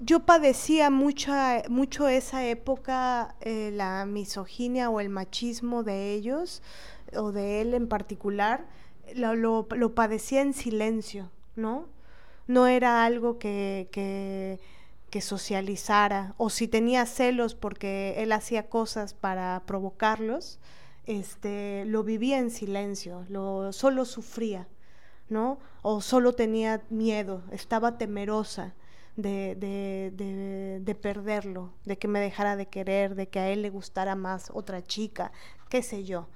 [0.01, 6.61] yo padecía mucha, mucho esa época, eh, la misoginia o el machismo de ellos,
[7.15, 8.67] o de él en particular,
[9.15, 11.87] lo, lo, padecía en silencio, ¿no?
[12.47, 14.59] No era algo que, que,
[15.09, 20.59] que, socializara, o si tenía celos porque él hacía cosas para provocarlos,
[21.05, 24.67] este, lo vivía en silencio, lo, solo sufría,
[25.29, 25.59] ¿no?
[25.83, 28.73] O solo tenía miedo, estaba temerosa
[29.15, 34.15] de, de, perderlo, de que me dejara de querer, de que a él le gustara
[34.15, 35.31] más otra chica,
[35.69, 36.27] qué sé yo.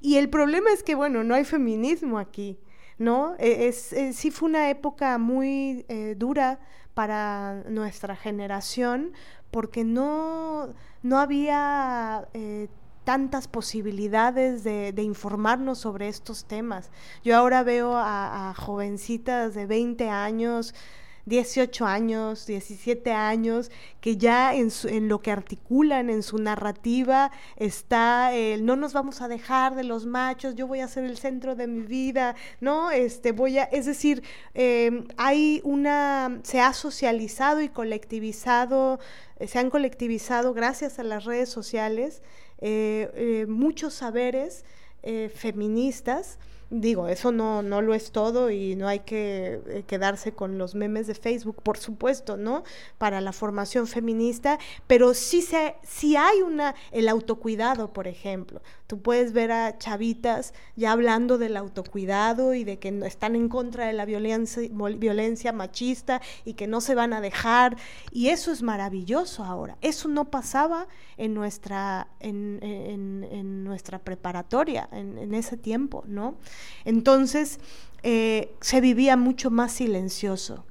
[0.00, 2.58] Y el problema es que, bueno, no hay feminismo aquí,
[2.98, 3.34] ¿no?
[3.38, 6.60] E, es, sí fue una época muy eh, dura
[6.94, 9.12] para nuestra generación
[9.50, 12.28] porque no, no había...
[12.34, 12.68] Eh,
[13.04, 16.90] tantas posibilidades de, informarnos sobre estos temas.
[17.24, 20.74] Yo ahora veo a, a jovencitas de 20 años
[21.28, 23.70] 18 años, 17 años,
[24.00, 29.20] que ya en, en, lo que articulan, en su narrativa, está el no nos vamos
[29.20, 32.90] a dejar de los machos, yo voy a ser el centro de mi vida, ¿no?
[32.90, 34.22] Este, voy a, es decir,
[34.54, 38.98] em, hay una, se ha socializado y colectivizado,
[39.38, 42.22] eh, se han colectivizado gracias a las redes sociales
[42.60, 44.64] eh, eh, muchos saberes
[45.32, 46.38] feministas
[46.70, 50.74] Digo, eso no, no lo es todo y no hay que eh, quedarse con los
[50.74, 52.62] memes de Facebook, por supuesto, ¿no?
[52.98, 58.60] Para la formación feminista, pero sí, se, sí hay una, el autocuidado, por ejemplo.
[58.88, 63.84] Tú puedes ver a chavitas ya hablando del autocuidado y de que están en contra
[63.84, 67.76] de la violencia, machista y que no se van a dejar.
[68.12, 69.76] Y eso es maravilloso ahora.
[69.82, 76.36] Eso no pasaba en nuestra, en, en, nuestra preparatoria, en, ese tiempo, ¿no?
[76.86, 77.60] Entonces,
[78.02, 80.64] eh, se vivía mucho más silencioso.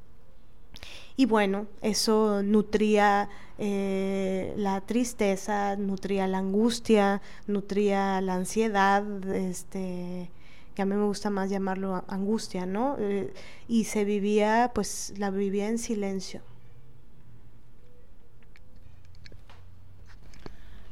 [1.20, 9.04] Y bueno, eso nutría eh, la tristeza, nutría la angustia, nutría la ansiedad,
[9.34, 10.30] este,
[10.76, 12.98] que a mí me gusta más llamarlo angustia, ¿no?
[13.00, 13.34] Eh,
[13.68, 16.42] y se vivía, pues la vivía en silencio.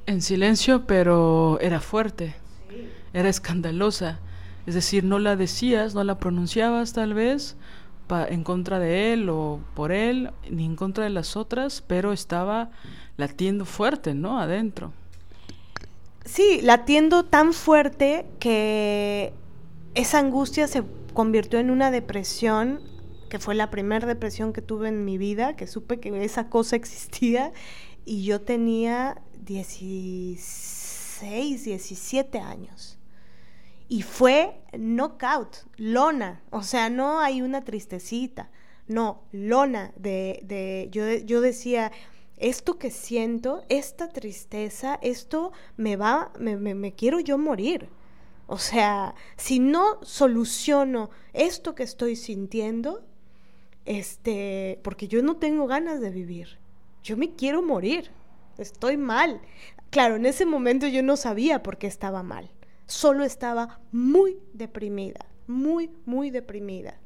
[0.07, 2.33] En silencio, pero era fuerte,
[3.13, 4.19] era escandalosa.
[4.65, 7.57] Es decir, no la decías, no la pronunciabas tal vez,
[8.09, 12.69] en contra de él o por él, ni en contra de las otras, pero estaba
[13.17, 14.39] latiendo fuerte, ¿no?
[14.39, 14.93] Adentro.
[16.23, 19.33] Sí, latiendo tan fuerte que
[19.93, 20.83] esa angustia se
[21.13, 22.79] convirtió en una depresión,
[23.29, 26.75] que fue la primera depresión que tuve en mi vida, que supe que esa cosa
[26.81, 27.51] existía,
[28.05, 32.94] y yo tenía 16, 17 años
[33.87, 38.49] y fue knockout, lona, o sea, no hay una tristecita,
[38.87, 41.91] no, lona de, de yo, yo decía,
[42.37, 47.89] esto que siento, esta tristeza, esto me va, me, me, quiero yo morir.
[48.47, 53.03] O sea, si no soluciono esto que estoy sintiendo,
[53.85, 56.59] este, porque yo no tengo ganas de vivir,
[57.03, 58.11] yo me quiero morir,
[58.57, 59.41] estoy mal.
[59.89, 62.51] Claro, en ese momento yo no sabía por qué estaba mal
[62.85, 66.99] solo estaba muy deprimida, muy, muy deprimida.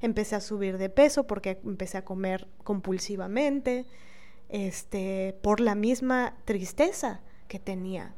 [0.00, 3.86] Empecé a subir de peso porque empecé a comer compulsivamente.
[4.48, 8.14] este, por la misma tristeza que tenía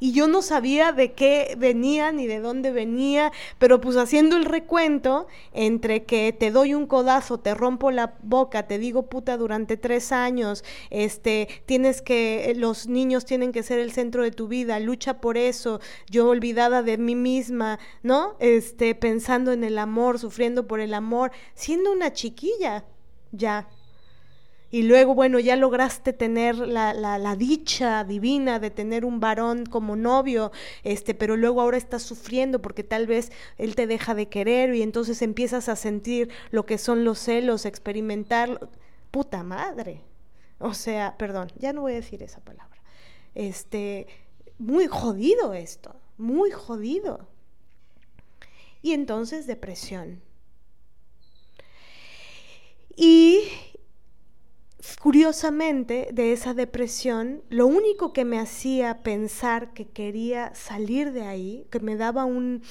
[0.00, 4.44] y yo no sabía de qué venía ni de dónde venía, pero pues haciendo el
[4.44, 9.76] recuento entre que te doy un codazo, te rompo la boca, te digo puta durante
[9.76, 14.78] tres años, este, tienes que, los niños tienen que ser el centro de tu vida,
[14.80, 18.36] lucha por eso, yo olvidada de mí misma, ¿no?
[18.40, 22.84] Este, pensando en el amor, sufriendo por el amor, siendo una chiquilla,
[23.32, 23.68] ya,
[24.70, 29.94] y luego, bueno, ya lograste tener la, la, dicha divina de tener un varón como
[29.94, 30.50] novio,
[30.82, 34.82] este, pero luego ahora estás sufriendo porque tal vez él te deja de querer y
[34.82, 38.68] entonces empiezas a sentir lo que son los celos, experimentar,
[39.10, 40.02] puta madre.
[40.58, 42.80] O sea, perdón, ya no voy a decir esa palabra.
[43.34, 44.06] Este,
[44.58, 47.28] muy jodido esto, muy jodido.
[48.82, 50.22] Y entonces depresión.
[52.96, 53.42] Y,
[55.00, 61.66] curiosamente, de esa depresión, lo único que me hacía pensar que quería salir de ahí,
[61.70, 62.62] que me daba un,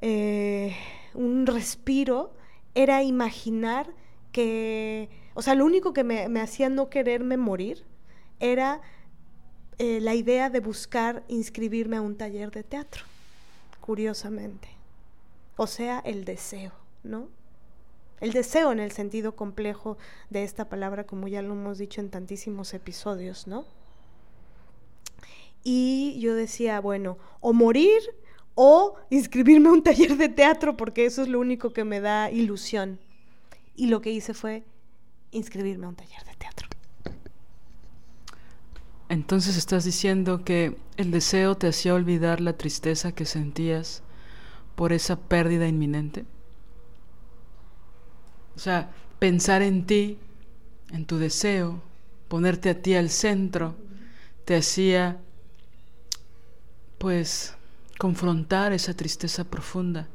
[0.00, 0.76] eh,
[1.14, 2.32] un respiro,
[2.74, 3.92] era imaginar
[4.32, 7.84] que, o sea, lo único que me, hacía no quererme morir
[8.40, 8.80] era
[9.78, 13.04] eh, la idea de buscar inscribirme a un taller de teatro,
[13.80, 14.68] curiosamente.
[15.56, 17.28] O sea, el deseo, ¿no?
[18.20, 19.98] El deseo en el sentido complejo
[20.30, 23.64] de esta palabra, como ya lo hemos dicho en tantísimos episodios, ¿no?
[25.62, 28.00] Y yo decía, bueno, o morir
[28.54, 32.30] o inscribirme a un taller de teatro, porque eso es lo único que me da
[32.30, 32.98] ilusión.
[33.76, 34.64] Y lo que hice fue
[35.30, 36.68] inscribirme a un taller de teatro.
[39.08, 44.02] Entonces estás diciendo que el deseo te hacía olvidar la tristeza que sentías
[44.74, 46.24] por esa pérdida inminente.
[48.58, 48.90] O sea,
[49.20, 50.18] pensar en ti,
[50.90, 51.80] en tu deseo,
[52.26, 53.76] ponerte a ti al centro,
[54.44, 55.20] te hacía,
[56.98, 57.54] pues,
[58.00, 60.08] confrontar esa tristeza profunda.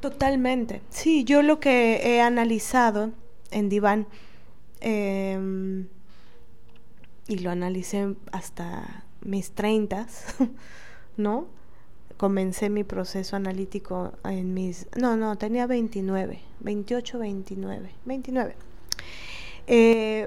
[0.00, 0.82] Totalmente.
[0.90, 3.12] Sí, yo lo que he analizado
[3.52, 4.08] en Diván,
[4.80, 5.86] em,
[7.28, 10.24] y lo analicé hasta mis treintas,
[11.16, 11.46] ¿no?
[12.16, 14.86] Comencé mi proceso analítico en mis...
[14.96, 18.56] No, no, tenía 29, 28, 29, 29.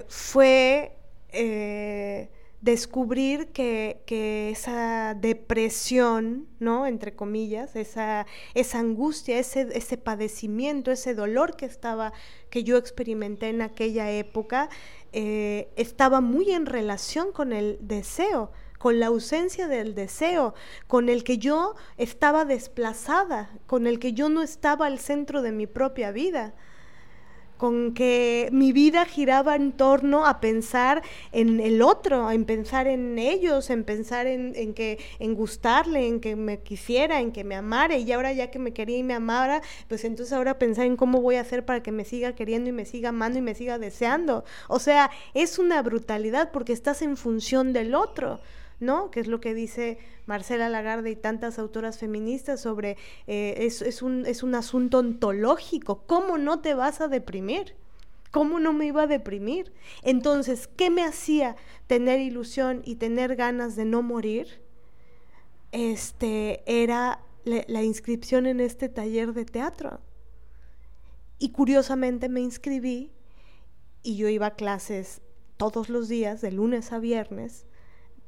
[0.07, 0.95] fue
[1.31, 2.29] eh,
[2.61, 6.87] descubrir que, que, esa depresión, ¿no?
[6.87, 12.11] Entre comillas, esa, esa angustia, ese, ese padecimiento, ese dolor que estaba,
[12.49, 14.69] que yo experimenté en aquella época,
[15.13, 20.55] eh, estaba muy en relación con el deseo con la ausencia del deseo,
[20.87, 25.51] con el que yo estaba desplazada, con el que yo no estaba al centro de
[25.51, 26.55] mi propia vida
[27.59, 31.03] con que mi vida giraba en torno a pensar
[31.33, 36.37] en el otro, en pensar en ellos, en pensar en, que, en gustarle, en que
[36.37, 39.61] me quisiera, en que me amara, y ahora ya que me quería y me amara,
[39.89, 42.71] pues entonces ahora pensar en cómo voy a hacer para que me siga queriendo y
[42.71, 44.45] me siga amando y me siga deseando.
[44.69, 48.39] O sea, es una brutalidad porque estás en función del otro.
[48.79, 49.11] ¿No?
[49.11, 52.97] Que es lo que dice Marcela Lagarde y tantas autoras feministas sobre
[53.27, 56.03] eh, es, un, es un asunto ontológico.
[56.05, 57.75] ¿Cómo no te vas a deprimir?
[58.31, 59.73] ¿Cómo no me iba a deprimir?
[60.03, 61.55] Entonces, ¿qué me hacía
[61.87, 64.61] tener ilusión y tener ganas de no morir?
[65.71, 69.99] Este era la inscripción en este taller de teatro.
[71.39, 73.11] Y curiosamente me inscribí
[74.03, 75.21] y yo iba a clases
[75.57, 77.65] todos los días, de lunes a viernes,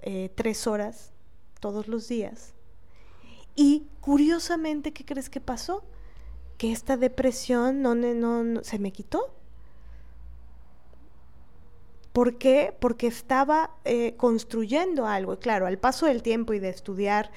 [0.03, 1.11] eh, tres horas
[1.59, 2.53] todos los días.
[3.55, 5.83] Y curiosamente, ¿qué crees que pasó?
[6.57, 9.35] Que esta depresión no, no, se me quitó.
[12.13, 12.75] ¿Por qué?
[12.79, 15.37] Porque estaba eh, construyendo algo.
[15.39, 17.31] Claro, al paso del tiempo y de estudiar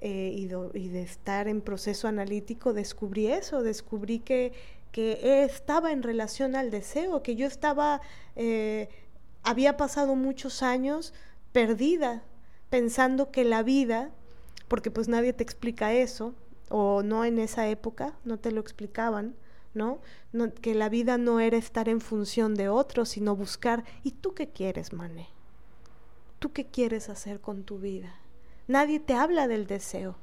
[0.00, 4.52] eh, y, de, estar en proceso analítico, descubrí eso, descubrí que,
[4.90, 8.00] que estaba en relación al deseo, que yo estaba,
[9.44, 11.14] había pasado muchos años
[11.58, 12.22] perdida,
[12.70, 14.12] pensando que la vida,
[14.68, 16.32] porque pues nadie te explica eso,
[16.68, 19.34] o no en esa época, no te lo explicaban,
[19.74, 19.98] ¿no?
[20.62, 24.50] que la vida no era estar en función de otros, sino buscar, ¿y tú qué
[24.50, 25.26] quieres, Mané?
[26.38, 28.14] ¿Tú qué quieres hacer con tu vida?
[28.68, 30.14] Nadie te habla del deseo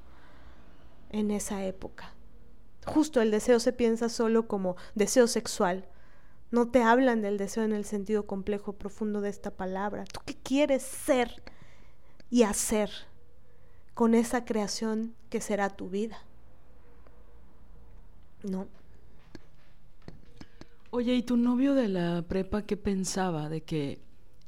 [1.10, 2.14] en esa época.
[2.86, 5.86] Justo el deseo se piensa solo como deseo sexual,
[6.52, 10.06] no te hablan del deseo en el sentido complejo, profundo de esta palabra.
[10.06, 11.42] ¿Tú qué quieres ser
[12.30, 12.90] y hacer
[13.94, 16.18] con esa creación que será tu vida?
[18.44, 18.68] ¿No?
[20.92, 24.00] Oye, ¿y tu novio de la prepa qué pensaba de que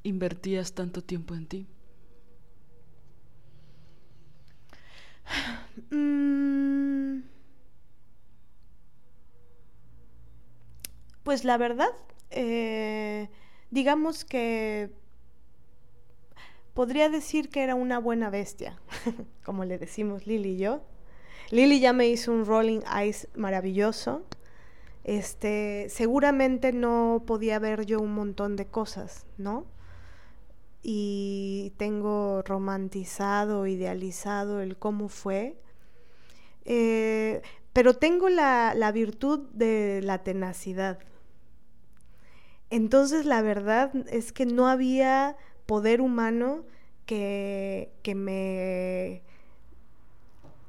[0.04, 1.68] invertías tanto tiempo en ti?
[5.92, 7.37] Mm.
[11.28, 11.90] Pues la verdad,
[12.32, 13.28] eh,
[13.70, 14.92] digamos que
[16.74, 18.80] podría decir que era una buena bestia,
[19.44, 20.84] como le decimos Lili y yo.
[21.52, 24.22] Lili ya me hizo un rolling ice maravilloso.
[25.04, 29.66] Este, seguramente no podía ver yo un montón de cosas, ¿no?
[30.82, 35.58] Y tengo romantizado, idealizado el cómo fue.
[36.64, 37.42] Eh,
[37.74, 41.00] pero tengo la, la virtud de la tenacidad.
[42.70, 46.66] Entonces la verdad es que no había poder humano
[47.06, 49.22] que, que me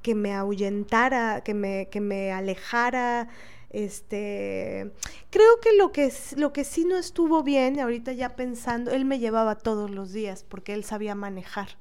[0.02, 3.28] que me ahuyentara, que me, que me alejara.
[3.70, 4.90] Este,
[5.28, 9.18] creo que lo que lo que sí no estuvo bien, ahorita ya pensando, él me
[9.18, 11.76] llevaba todos los días porque él sabía manejar.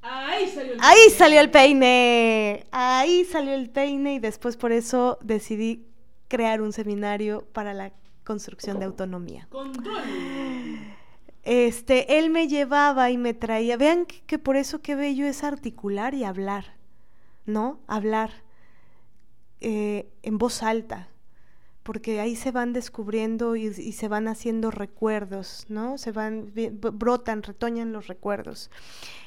[0.00, 2.66] Ahí salió el Ahí salió el peine.
[2.70, 5.86] Ahí salió el peine y después por eso decidí
[6.28, 7.92] crear un seminario para la
[8.24, 9.46] construcción de autonomía.
[9.50, 10.02] Control.
[11.44, 13.76] Este, él me llevaba y me traía.
[13.76, 16.76] Vean que, por eso qué bello es articular y hablar,
[17.44, 17.80] ¿no?
[17.86, 18.30] Hablar
[19.60, 21.08] eh, en voz alta,
[21.82, 25.98] porque ahí se van descubriendo y, y, se van haciendo recuerdos, ¿no?
[25.98, 28.70] Se van, brotan, retoñan los recuerdos.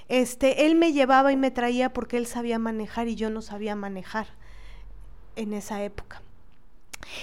[0.07, 3.75] Este, él me llevaba y me traía porque él sabía manejar y yo no sabía
[3.75, 4.27] manejar
[5.35, 6.23] en esa época.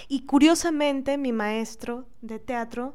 [0.09, 2.94] Y curiosamente, mi maestro de teatro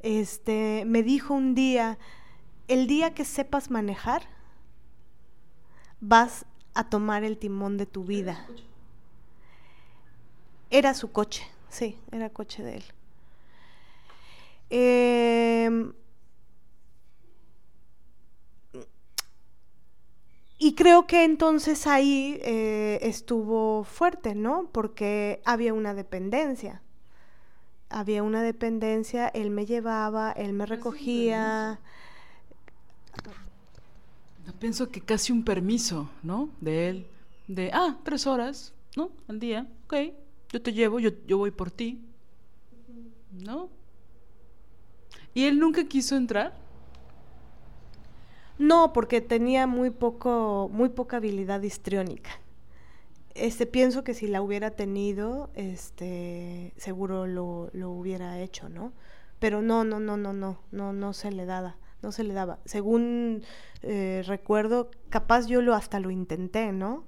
[0.00, 1.98] este, me dijo un día,
[2.68, 4.22] el día que sepas manejar,
[6.00, 8.46] vas a tomar el timón de tu vida.
[10.70, 12.84] Era su coche, sí, era coche de él.
[14.70, 15.92] Eh,
[20.58, 24.68] y creo que entonces ahí eh, estuvo fuerte, ¿no?
[24.72, 26.82] Porque había una dependencia
[27.90, 31.80] había una dependencia, él me llevaba, él me recogía.
[34.46, 36.50] Yo pienso que casi un permiso, ¿no?
[36.60, 37.06] De él,
[37.46, 39.10] de, ah, tres horas, ¿no?
[39.26, 39.94] Al día, ok,
[40.50, 42.00] yo te llevo, yo, yo voy por ti,
[43.32, 43.68] ¿no?
[45.34, 46.56] ¿Y él nunca quiso entrar?
[48.58, 52.30] No, porque tenía muy poco, muy poca habilidad histriónica
[53.38, 58.92] este, pienso que si la hubiera tenido, este, seguro lo, lo, hubiera hecho, ¿no?
[59.38, 62.58] Pero no, no, no, no, no, no, no se le daba, no se le daba.
[62.64, 63.42] Según
[63.82, 67.04] eh, recuerdo, capaz yo lo hasta lo intenté, ¿no?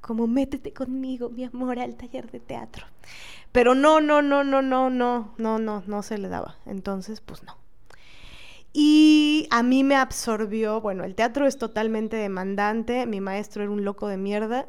[0.00, 2.86] Como métete conmigo, mi amor, al taller de teatro.
[3.52, 6.56] Pero no, no, no, no, no, no, no, no, no se le daba.
[6.64, 7.59] Entonces, pues no.
[8.72, 13.84] Y a mí me absorbió, bueno, el teatro es totalmente demandante, mi maestro era un
[13.84, 14.64] loco de mierda.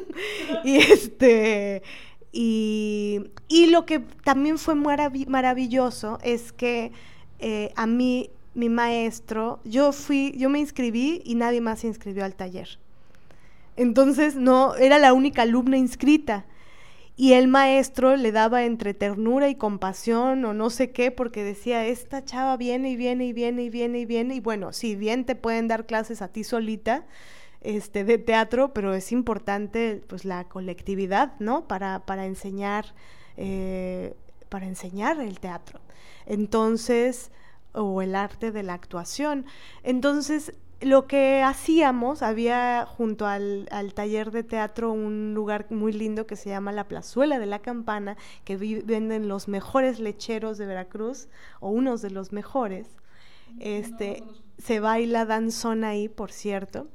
[0.64, 1.82] y este
[2.32, 6.90] y, y, lo que también fue maravilloso es que
[7.38, 12.24] eh, a mí mi maestro, yo fui, yo me inscribí y nadie más se inscribió
[12.24, 12.78] al taller.
[13.76, 16.44] Entonces no, era la única alumna inscrita
[17.16, 21.86] y el maestro le daba entre ternura y compasión o no sé qué, porque decía,
[21.86, 25.24] esta chava viene y viene y viene y viene y viene, y bueno, si bien
[25.24, 27.06] te pueden dar clases a ti solita,
[27.60, 31.66] este, de teatro, pero es importante pues la colectividad, ¿no?
[31.66, 32.94] Para, para enseñar,
[33.36, 34.14] eh,
[34.48, 35.80] para enseñar el teatro.
[36.26, 37.30] Entonces,
[37.72, 39.46] o el arte de la actuación.
[39.82, 40.52] Entonces,
[40.84, 46.50] lo que hacíamos, había junto al, taller de teatro un lugar muy lindo que se
[46.50, 51.28] llama la Plazuela de la Campana, que venden los mejores lecheros de Veracruz,
[51.60, 52.88] o unos de los mejores.
[53.60, 54.22] Este,
[54.58, 56.88] se baila danzón ahí, por cierto,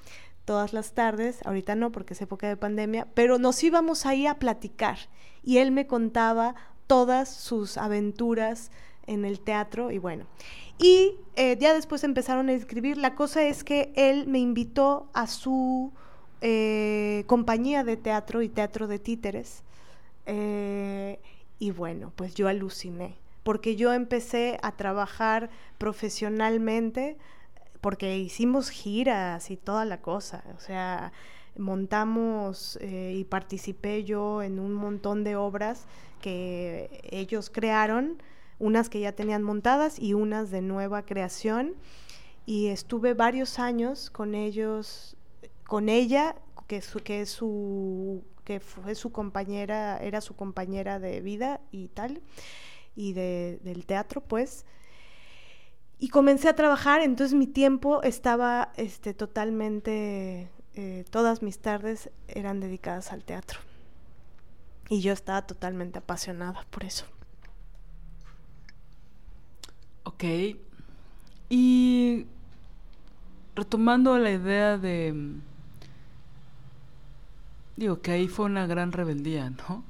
[0.45, 4.39] todas las tardes, ahorita no porque es época de pandemia, pero nos íbamos ahí a
[4.39, 4.97] platicar
[5.43, 6.55] y él me contaba
[6.87, 8.71] todas sus aventuras
[9.05, 10.25] en el teatro y bueno.
[10.79, 12.97] Y eh, ya después empezaron a escribir.
[12.97, 15.91] La cosa es que él me invitó a su
[16.41, 19.63] eh, compañía de teatro y teatro de títeres.
[20.25, 21.19] Eh,
[21.59, 27.17] y bueno, pues yo aluciné, porque yo empecé a trabajar profesionalmente,
[27.81, 30.43] porque hicimos giras y toda la cosa.
[30.55, 31.11] O sea,
[31.57, 35.85] montamos y participé yo en un montón de obras
[36.21, 38.21] que ellos crearon
[38.59, 41.75] unas que ya tenían montadas y unas de nueva creación.
[42.45, 45.17] Y estuve varios años con ellos,
[45.65, 46.35] con ella,
[46.67, 46.81] que,
[48.43, 52.21] que fue su compañera, era su compañera de vida y tal,
[52.95, 54.65] y de, del teatro, pues.
[55.97, 62.59] Y comencé a trabajar, entonces mi tiempo estaba este, totalmente, eh, todas mis tardes eran
[62.59, 63.59] dedicadas al teatro.
[64.89, 67.05] Y yo estaba totalmente apasionada por eso.
[70.09, 70.23] Ok.
[71.49, 72.25] Y
[73.55, 75.35] retomando la idea de...
[77.77, 79.83] Digo que ahí fue una gran rebeldía, ¿no?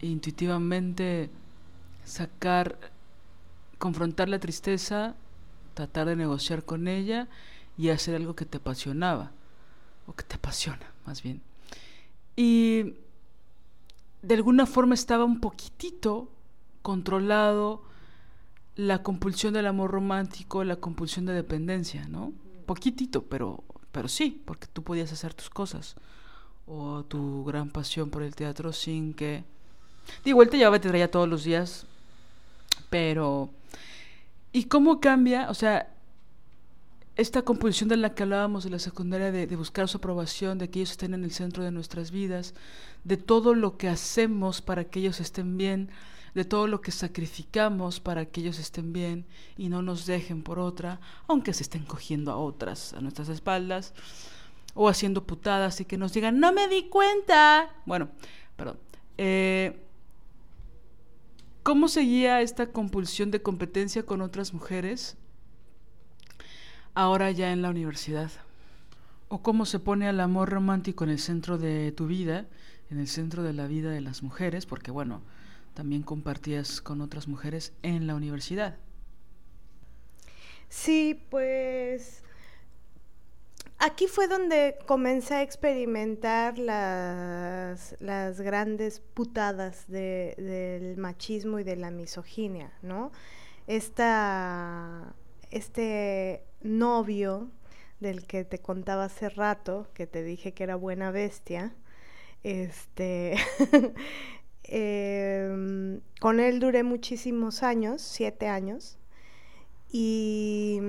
[0.00, 1.30] intuitivamente
[2.04, 2.78] sacar,
[3.78, 5.16] confrontar la tristeza,
[5.74, 7.28] tratar de negociar con ella
[7.76, 9.32] y hacer algo que te apasionaba,
[10.06, 11.42] o que te apasiona, más bien.
[12.36, 12.94] Y
[14.22, 16.30] de alguna forma estaba un poquitito
[16.82, 17.82] controlado
[18.76, 22.32] la compulsión del amor romántico, la compulsión de dependencia, ¿no?
[22.66, 25.96] Poquitito, pero, pero sí, porque tú podías hacer tus cosas
[26.66, 29.44] o tu gran pasión por el teatro sin que...
[30.24, 31.86] Digo, él te llevaba te traía todos los días,
[32.90, 33.50] pero...
[34.52, 35.50] ¿Y cómo cambia?
[35.50, 35.94] O sea,
[37.16, 40.68] esta compulsión de la que hablábamos de la secundaria, de, de, buscar su aprobación, de
[40.68, 42.54] que ellos estén en el centro de nuestras vidas,
[43.04, 45.90] de todo lo que hacemos para que ellos estén bien,
[46.36, 49.24] de todo lo que sacrificamos para que ellos estén bien
[49.56, 53.94] y no nos dejen por otra, aunque se estén cogiendo a otras a nuestras espaldas,
[54.74, 57.74] o haciendo putadas y que nos digan, no me di cuenta.
[57.86, 58.10] Bueno,
[58.54, 58.78] perdón.
[59.16, 59.82] Eh,
[61.62, 65.16] ¿Cómo seguía esta compulsión de competencia con otras mujeres
[66.92, 68.30] ahora ya en la universidad?
[69.28, 72.44] ¿O cómo se pone el amor romántico en el centro de tu vida,
[72.90, 74.66] en el centro de la vida de las mujeres?
[74.66, 75.22] Porque bueno,
[75.76, 78.76] también compartías con otras mujeres en la universidad.
[80.68, 82.24] Sí, pues
[83.78, 91.76] aquí fue donde comencé a experimentar las, las grandes putadas de, del machismo y de
[91.76, 93.12] la misoginia, ¿no?
[93.66, 95.14] Esta,
[95.50, 97.50] este novio
[98.00, 101.74] del que te contaba hace rato, que te dije que era buena bestia,
[102.42, 103.36] este
[104.68, 108.98] Eh, con él duré muchísimos años, siete años,
[109.90, 110.80] y,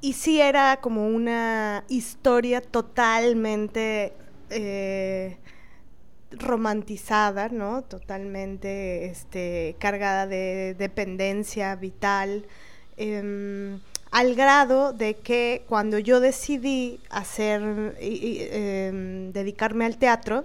[0.00, 4.12] y sí era como una historia totalmente
[4.50, 5.38] eh,
[6.30, 7.82] romantizada, ¿no?
[7.82, 12.44] Totalmente este, cargada de dependencia vital.
[12.96, 13.80] Em,
[14.10, 20.44] al grado de que cuando yo decidí hacer, em, dedicarme al teatro,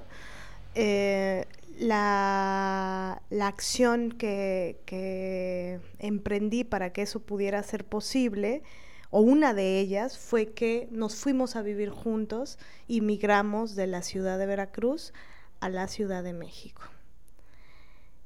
[0.76, 1.45] eh,
[1.80, 8.64] la, acción que, emprendí para que eso pudiera ser posible,
[9.10, 12.57] o una de ellas, fue que nos fuimos a vivir juntos
[12.88, 15.14] y migramos de la ciudad de Veracruz
[15.60, 16.84] a la Ciudad de México.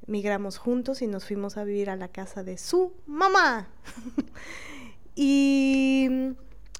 [0.05, 3.67] Migramos juntos y nos fuimos a vivir a la casa de su mamá.
[5.15, 6.35] y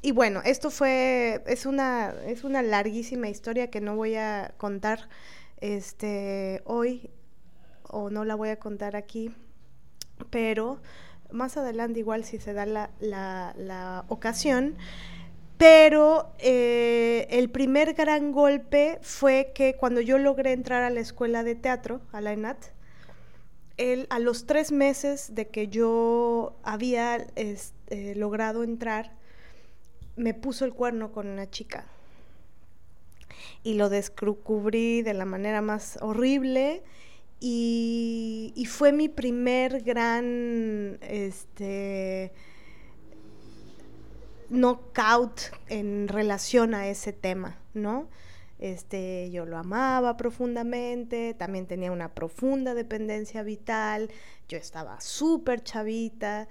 [0.05, 5.09] y bueno, esto fue, es una, es una larguísima historia que no voy a contar
[5.57, 7.09] este, hoy
[7.89, 9.31] o no la voy a contar aquí,
[10.29, 10.81] pero
[11.31, 14.75] más adelante igual si se da la, la, ocasión.
[15.57, 21.43] Pero eh, el primer gran golpe fue que cuando yo logré entrar a la escuela
[21.43, 22.57] de teatro, a la ENAT,
[23.77, 29.13] él, a los tres meses de que yo había este, logrado entrar,
[30.17, 31.85] me puso el cuerno con una chica
[33.63, 36.83] y lo descubrí de la manera más horrible
[37.39, 42.31] y, fue mi primer gran este
[44.49, 48.07] knockout en relación a ese tema, ¿no?
[48.57, 54.09] Este, yo lo amaba profundamente, también tenía una profunda dependencia vital,
[54.47, 56.47] yo estaba súper chavita,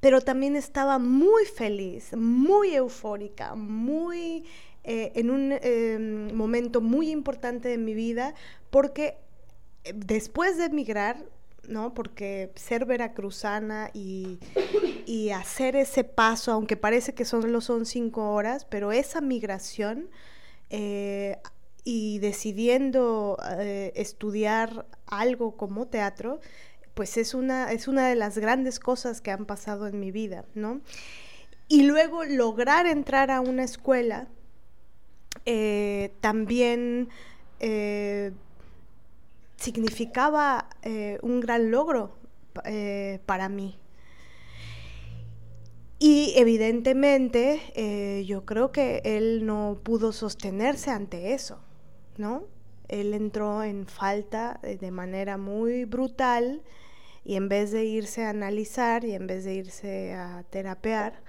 [0.00, 4.44] pero también estaba muy feliz, muy eufórica, muy
[4.90, 8.34] eh, en un em, momento muy importante de mi vida
[8.70, 9.18] porque
[9.84, 11.26] eh, después de emigrar,
[11.68, 11.92] ¿no?
[11.92, 14.38] Porque ser veracruzana y,
[15.04, 20.08] y, hacer ese paso, aunque parece que solo son cinco horas, pero esa migración
[20.70, 21.36] eh,
[21.84, 23.36] y decidiendo
[23.94, 26.40] estudiar algo como teatro,
[26.94, 30.46] pues es una, es una de las grandes cosas que han pasado en mi vida,
[30.54, 30.80] ¿no?
[31.68, 34.28] Y luego lograr entrar a una escuela
[35.46, 37.08] eh, también
[37.60, 38.32] eh,
[39.56, 42.16] significaba eh, un gran logro
[43.24, 43.78] para mí.
[46.00, 51.60] Y evidentemente yo creo que él no pudo sostenerse ante eso,
[52.16, 52.42] ¿no?
[52.88, 56.62] Él entró en falta de manera muy brutal
[57.24, 61.22] y en vez de irse a analizar y en vez de irse a terapear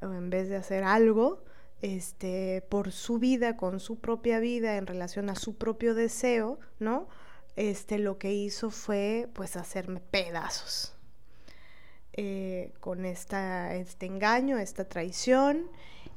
[0.00, 1.42] o en vez de hacer algo
[1.82, 7.08] este, por su vida, con su propia vida en relación a su propio deseo, ¿no?
[7.56, 10.94] Este, lo que hizo fue pues hacerme pedazos
[12.14, 15.68] eh, con esta, este engaño, esta traición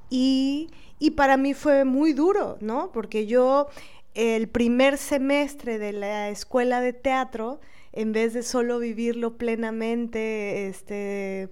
[0.09, 0.69] y,
[0.99, 2.91] y para mí fue muy duro, ¿no?
[2.93, 3.67] Porque yo
[4.13, 7.59] el primer semestre de la escuela de teatro,
[7.91, 11.49] en vez de solo vivirlo plenamente, este,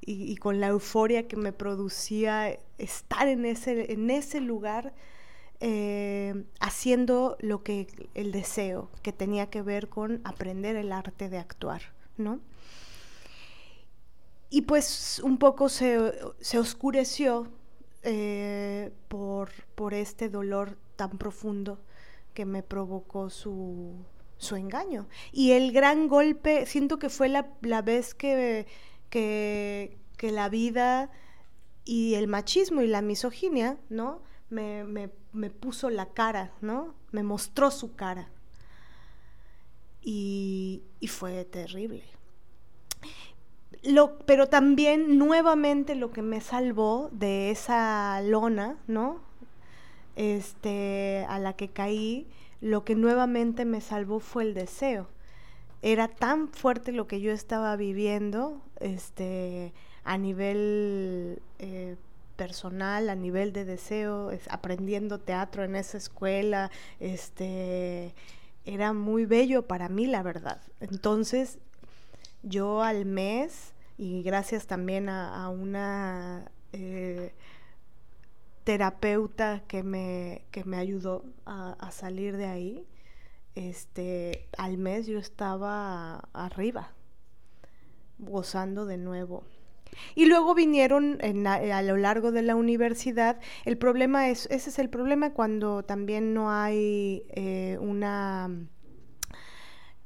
[0.00, 4.92] y, con la euforia que me producía estar en ese, en ese lugar,
[5.60, 11.38] eh, haciendo lo que el deseo, que tenía que ver con aprender el arte de
[11.38, 11.82] actuar,
[12.16, 12.40] ¿no?
[14.50, 15.98] Y pues un poco se,
[16.58, 17.48] oscureció
[18.02, 21.80] eh, por, por este dolor tan profundo
[22.34, 23.94] que me provocó su,
[24.38, 25.08] su engaño.
[25.32, 28.66] Y el gran golpe, siento que fue la, la vez que,
[29.10, 31.10] que, que, la vida
[31.86, 34.20] y el machismo y la misoginia, ¿no?
[34.50, 36.94] Me, me, me puso la cara, ¿no?
[37.12, 38.28] Me mostró su cara.
[40.02, 42.04] Y, y fue terrible.
[43.82, 49.24] Lo, pero también nuevamente lo que me salvó de esa lona, ¿no?
[50.16, 52.26] este, a la que caí,
[52.60, 55.08] lo que nuevamente me salvó fue el deseo.
[55.82, 59.74] Era tan fuerte lo que yo estaba viviendo, este,
[60.06, 61.96] a nivel eh,
[62.36, 66.70] personal, a nivel de deseo, aprendiendo teatro en esa escuela,
[67.00, 68.14] este,
[68.64, 70.60] era muy bello para mí, la verdad.
[70.80, 71.58] Entonces,
[72.44, 77.34] yo al mes, y gracias también a, una eh,
[78.62, 82.86] terapeuta que me, que me ayudó a, salir de ahí,
[83.56, 86.92] este, al mes yo estaba arriba,
[88.18, 89.42] gozando de nuevo.
[90.14, 93.38] Y luego vinieron a lo largo de la universidad.
[93.64, 98.50] El problema es, ese es el problema cuando también no hay eh, una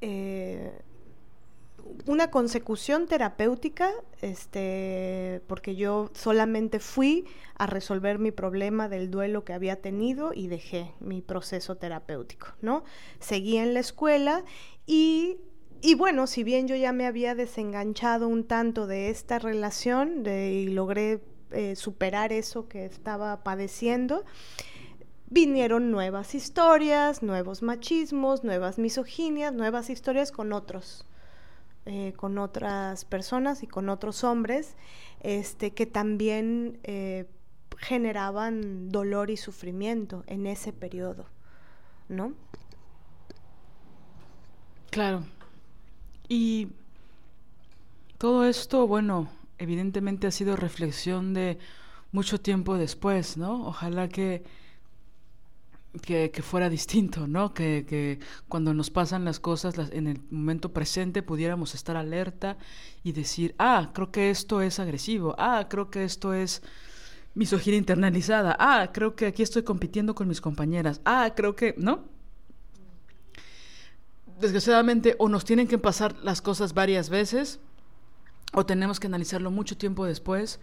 [0.00, 0.72] eh,
[2.06, 7.26] una consecución terapéutica, este, porque yo solamente fui
[7.56, 12.84] a resolver mi problema del duelo que había tenido y dejé mi proceso terapéutico, ¿no?
[13.18, 14.44] Seguí en la escuela
[14.86, 15.38] y,
[15.82, 20.69] y bueno, si bien yo ya me había desenganchado un tanto de esta relación y
[20.69, 24.24] logré eh, superar eso que estaba padeciendo,
[25.28, 31.07] vinieron nuevas historias, nuevos machismos, nuevas misoginias, nuevas historias con otros
[31.86, 34.77] eh, con otras personas y con otros hombres
[35.20, 37.24] este, que también eh,
[37.78, 41.24] generaban dolor y sufrimiento en ese periodo,
[42.11, 42.35] ¿no?
[44.90, 45.24] Claro.
[46.31, 46.69] Y
[48.19, 49.28] todo esto, bueno,
[49.59, 51.59] evidentemente ha sido reflexión de
[52.12, 53.66] mucho tiempo después, ¿no?
[53.66, 54.44] Ojalá que
[56.02, 57.52] que, fuera distinto, ¿no?
[57.52, 62.57] Que, que, cuando nos pasan las cosas en el momento presente pudiéramos estar alerta
[63.02, 66.62] y decir, ah, creo que esto es agresivo, ah, creo que esto es
[67.35, 72.05] misoginia internalizada, ah, creo que aquí estoy compitiendo con mis compañeras, ah, creo que, ¿no?
[74.40, 77.60] Desgraciadamente o nos tienen que pasar las cosas varias veces
[78.52, 80.58] o tenemos que analizarlo mucho tiempo después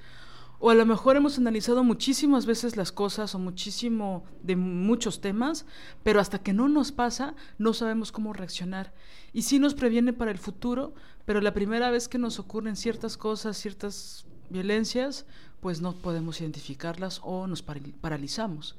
[0.59, 5.65] o a lo mejor hemos analizado muchísimas veces las cosas o muchísimo de muchos temas,
[6.03, 8.91] pero hasta que no nos pasa, no sabemos cómo reaccionar.
[9.33, 10.95] Y sí nos previene para el futuro,
[11.25, 15.27] pero la primera vez que nos ocurren ciertas cosas, ciertas violencias,
[15.59, 18.75] pues no podemos identificarlas o nos paralizamos,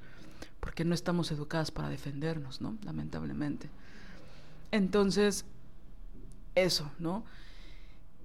[0.58, 2.76] porque no estamos educadas para defendernos, ¿no?
[2.84, 3.70] Lamentablemente.
[4.70, 5.45] Entonces,
[6.55, 7.24] eso, ¿no?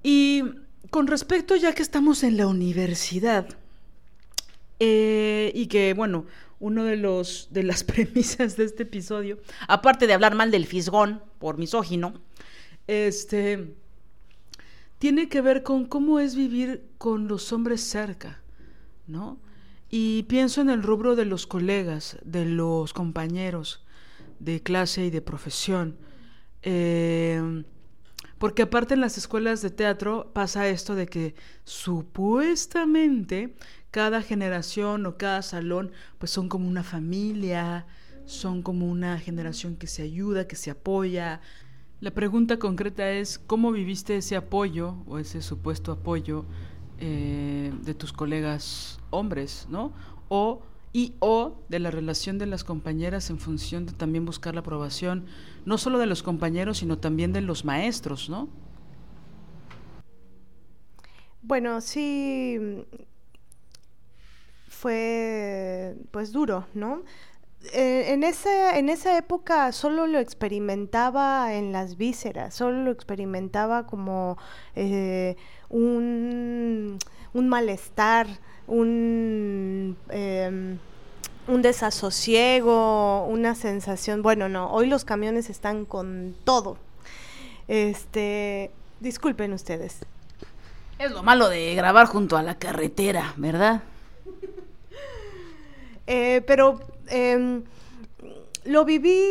[0.01, 0.43] Y
[0.89, 3.47] con respecto, ya que estamos en la universidad,
[4.79, 6.25] eh, y que, bueno,
[6.59, 11.21] uno de los de las premisas de este episodio, aparte de hablar mal del fisgón
[11.39, 12.21] por misógino,
[12.87, 13.75] este
[14.99, 18.41] tiene que ver con cómo es vivir con los hombres cerca,
[19.07, 19.37] ¿no?
[19.89, 23.83] Y pienso en el rubro de los colegas, de los compañeros
[24.39, 25.97] de clase y de profesión.
[26.63, 27.63] Eh,
[28.43, 31.33] porque aparte en las escuelas de teatro pasa esto de que
[31.63, 33.55] supuestamente
[33.89, 37.85] cada generación o cada salón pues son como una familia,
[38.25, 41.39] son como una generación que se ayuda, que se apoya.
[42.01, 46.43] La pregunta concreta es, ¿cómo viviste ese apoyo o ese supuesto apoyo
[46.99, 49.93] eh, de tus colegas hombres, ¿no?
[50.27, 50.63] O
[50.93, 55.25] y o de la relación de las compañeras en función de también buscar la aprobación,
[55.65, 58.47] no solo de los compañeros, sino también de los maestros, ¿no?
[61.41, 62.85] Bueno, sí
[64.69, 67.03] fue pues duro, ¿no?
[67.71, 73.87] Eh, en, esa, en esa época solo lo experimentaba en las vísceras, solo lo experimentaba
[73.87, 74.37] como
[74.75, 75.37] eh,
[75.69, 76.99] un,
[77.33, 78.27] un malestar,
[78.67, 80.77] un, em,
[81.47, 86.77] un desasosiego, una sensación, bueno, no, hoy los camiones están con todo.
[87.67, 89.99] Este, disculpen ustedes.
[90.99, 93.83] Es lo malo de grabar junto a la carretera, ¿verdad?
[96.05, 97.63] Eh, pero em,
[98.65, 99.23] lo viví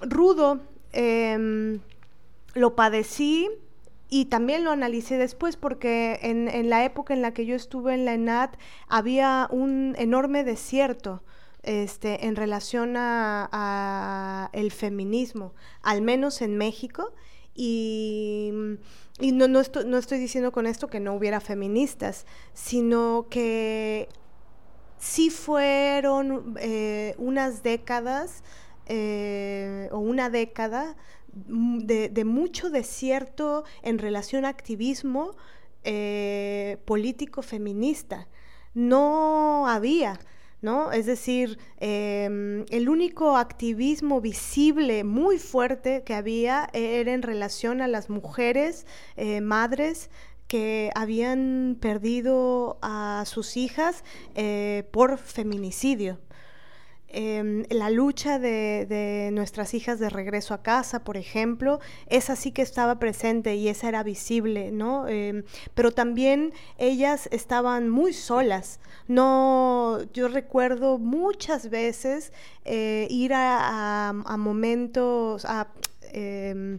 [0.00, 0.60] rudo,
[0.92, 1.80] em,
[2.54, 3.48] lo padecí
[4.08, 8.04] y también lo analicé después porque en, la época en la que yo estuve en
[8.04, 8.50] la ENAD
[8.88, 11.22] había un enorme desierto.
[11.64, 17.12] Este, en relación a, el feminismo, al menos en México,
[17.54, 18.52] y,
[19.20, 22.24] no, no, estoy, no estoy diciendo con esto que no hubiera feministas,
[22.54, 24.08] sino que
[24.98, 28.42] sí fueron eh, unas décadas
[28.86, 30.96] eh, o una década
[31.32, 35.36] De, mucho desierto en relación a activismo
[35.84, 38.28] eh, político feminista.
[38.74, 40.18] No había.
[40.60, 40.90] ¿No?
[40.90, 47.86] Es decir, em, el único activismo visible muy fuerte que había era en relación a
[47.86, 48.84] las mujeres,
[49.16, 50.10] eh, madres
[50.48, 54.02] que habían perdido a sus hijas
[54.34, 56.18] eh, por feminicidio.
[57.10, 62.60] Em, la lucha de, nuestras hijas de regreso a casa, por ejemplo, esa sí que
[62.60, 65.08] estaba presente y esa era visible, ¿no?
[65.08, 65.44] Em,
[65.74, 68.78] pero también ellas estaban muy solas.
[69.06, 72.32] No, yo recuerdo muchas veces
[72.66, 75.68] eh, ir a, momentos, a
[76.12, 76.78] em,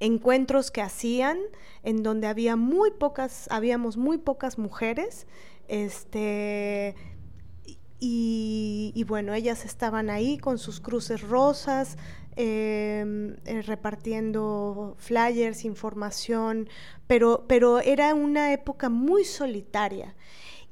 [0.00, 1.38] encuentros que hacían
[1.84, 5.26] en donde había muy pocas, habíamos muy pocas mujeres,
[5.68, 6.96] este
[8.00, 11.98] y, bueno, ellas estaban ahí con sus cruces rosas,
[12.36, 16.68] em, eh, repartiendo flyers, información,
[17.06, 20.14] pero, pero era una época muy solitaria.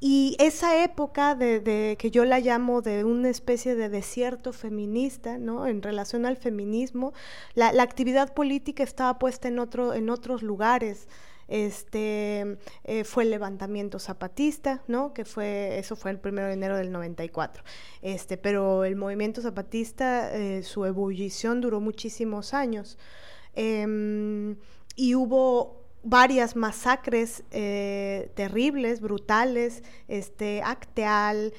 [0.01, 5.67] Y esa época de, que yo la llamo de una especie de desierto feminista, ¿no?
[5.67, 7.13] En relación al feminismo,
[7.55, 11.09] la, la actividad política estaba puesta en, otro, en otros lugares
[11.49, 15.15] este, eh, fue el levantamiento zapatista, ¿no?
[15.15, 17.65] Que fue, eso fue el primero de enero del 94.
[18.03, 22.99] Este, pero el movimiento zapatista, eh, su ebullición duró muchísimos años.
[23.55, 24.57] Em,
[24.95, 31.55] y hubo varias masacres eh, terribles, brutales, este, Acteal,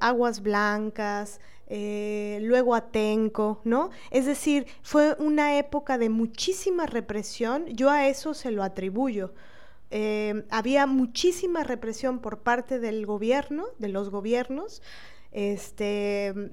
[0.00, 3.90] Aguas Blancas, eh, luego Atenco, ¿no?
[4.10, 9.34] Es decir, fue una época de muchísima represión, yo a eso se lo atribuyo.
[9.90, 14.80] Eh, había muchísima represión por parte del gobierno, de los gobiernos,
[15.32, 16.52] este,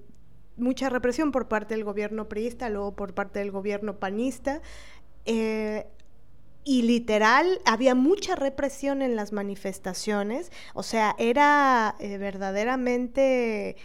[0.58, 4.62] mucha represión por parte del gobierno priista, luego por parte del gobierno panista.
[5.26, 5.86] Eh,
[6.66, 13.76] y literal, había mucha represión en las manifestaciones, o sea, era verdaderamente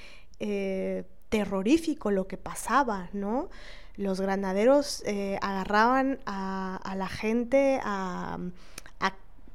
[1.28, 3.48] terrorífico lo que pasaba, ¿no?
[3.96, 8.38] Los granaderos eh, agarraban a, la gente a,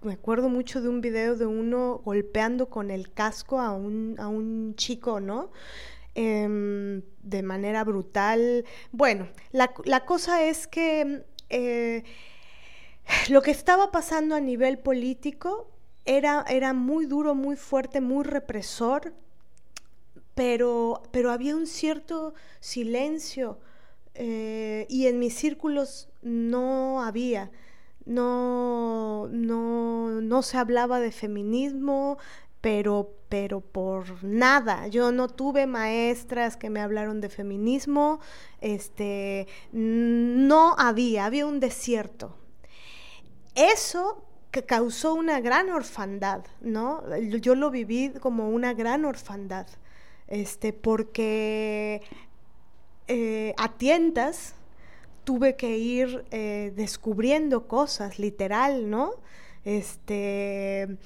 [0.02, 4.28] Me acuerdo mucho de un video de uno golpeando con el casco a un, a
[4.28, 5.50] un chico, ¿no?
[6.16, 8.66] Em, de manera brutal.
[8.92, 12.04] Bueno, la, cosa es que eh,
[13.30, 15.72] lo que estaba pasando a nivel político
[16.06, 19.14] era, era muy duro, muy fuerte, muy represor
[20.36, 23.60] pero, pero había un cierto silencio
[24.16, 27.52] eh, y en mis círculos no había.
[28.06, 32.18] No, no, no se hablaba de feminismo,
[32.60, 34.88] pero, pero por nada.
[34.88, 38.20] Yo no tuve maestras que me hablaron de feminismo,
[38.60, 42.36] este, no había, había un desierto.
[43.56, 47.04] Eso que causó una gran orfandad, ¿no?
[47.18, 49.68] Yo lo viví como una gran orfandad
[50.28, 52.02] este, porque
[53.08, 54.56] eh, a tientas
[55.24, 59.12] tuve que ir eh, descubriendo cosas, literal, ¿no?
[59.66, 60.98] Este,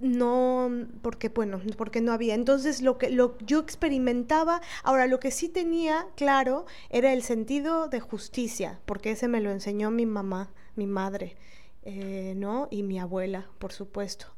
[0.00, 0.70] no,
[1.02, 2.34] porque bueno, porque no había.
[2.34, 7.88] Entonces lo que lo, yo experimentaba, ahora lo que sí tenía claro era el sentido
[7.88, 11.36] de justicia, porque ese me lo enseñó mi mamá, mi madre.
[11.86, 12.68] eh, ¿no?
[12.70, 14.33] Y mi abuela, por supuesto,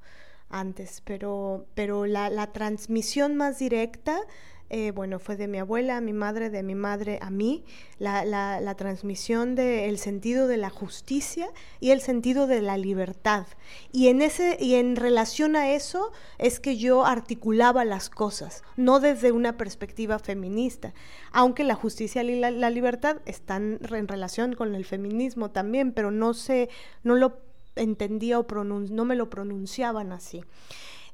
[0.48, 4.20] antes, pero, pero la, la transmisión más directa
[4.68, 7.64] eh, bueno, fue de mi abuela a mi madre, de mi madre a mí,
[8.00, 11.48] la, la, transmisión del sentido de la justicia
[11.78, 13.46] y el sentido de la libertad.
[13.92, 18.98] Y en, ese, y en relación a eso es que yo articulaba las cosas, no
[18.98, 20.94] desde una perspectiva feminista,
[21.30, 26.34] aunque la justicia y la, libertad están en relación con el feminismo también, pero no,
[26.34, 26.68] sé,
[27.04, 27.45] no lo
[27.76, 30.42] entendía o no me lo pronunciaban así.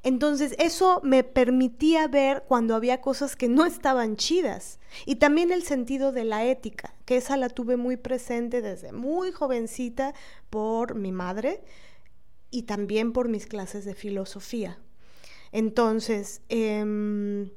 [0.03, 4.79] Entonces eso me permitía ver cuando había cosas que no estaban chidas.
[5.05, 9.31] Y también el sentido de la ética, que esa la tuve muy presente desde muy
[9.31, 10.13] jovencita
[10.49, 11.63] por mi madre
[12.51, 14.77] y también por mis clases de filosofía.
[15.53, 17.49] Entonces, em,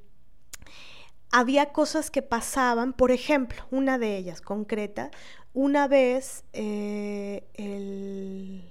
[1.33, 5.11] había cosas que pasaban, por ejemplo, una de ellas concreta,
[5.53, 8.71] una vez eh, el...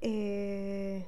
[0.00, 1.06] Eh,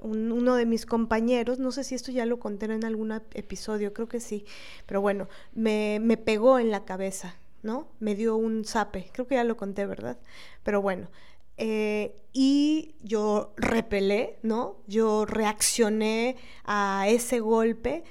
[0.00, 4.08] uno de mis compañeros, no sé si esto ya lo conté en algún episodio, creo
[4.08, 4.44] que sí,
[4.86, 7.88] pero bueno, me, me pegó en la cabeza, ¿no?
[7.98, 10.18] Me dio un zape, creo que ya lo conté, ¿verdad?
[10.62, 11.08] Pero bueno,
[11.56, 14.76] eh, y yo repelé, ¿no?
[14.86, 18.04] Yo reaccioné a ese golpe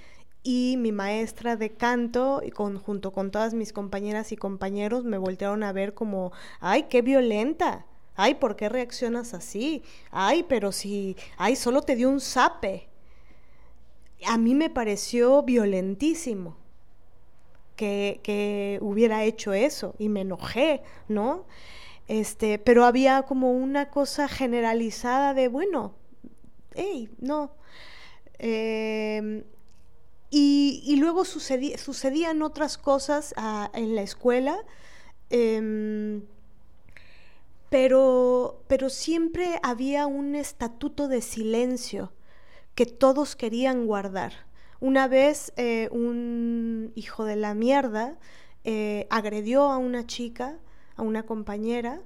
[0.44, 5.64] y mi maestra de canto, y junto con todas mis compañeras y compañeros, me voltearon
[5.64, 7.86] a ver como, ay, qué violenta,
[8.18, 9.84] ay, ¿por qué reaccionas así?
[10.12, 12.90] Ay, pero si, ay, solo te dio un zape.
[14.26, 16.58] A mí me pareció violentísimo
[17.76, 21.46] que, que hubiera hecho eso y me enojé, ¿no?
[22.08, 25.94] Este, pero había como una cosa generalizada de, bueno,
[26.74, 27.52] hey, no.
[28.40, 29.44] Em,
[30.30, 34.58] y, luego sucedían otras cosas ah, en la escuela.
[35.30, 36.24] Em,
[37.70, 42.14] pero, pero siempre había un estatuto de silencio
[42.76, 44.34] que todos querían guardar.
[44.80, 48.18] Una vez eh, un hijo de la mierda
[48.64, 50.60] eh, agredió a una chica,
[50.96, 52.02] a una compañera,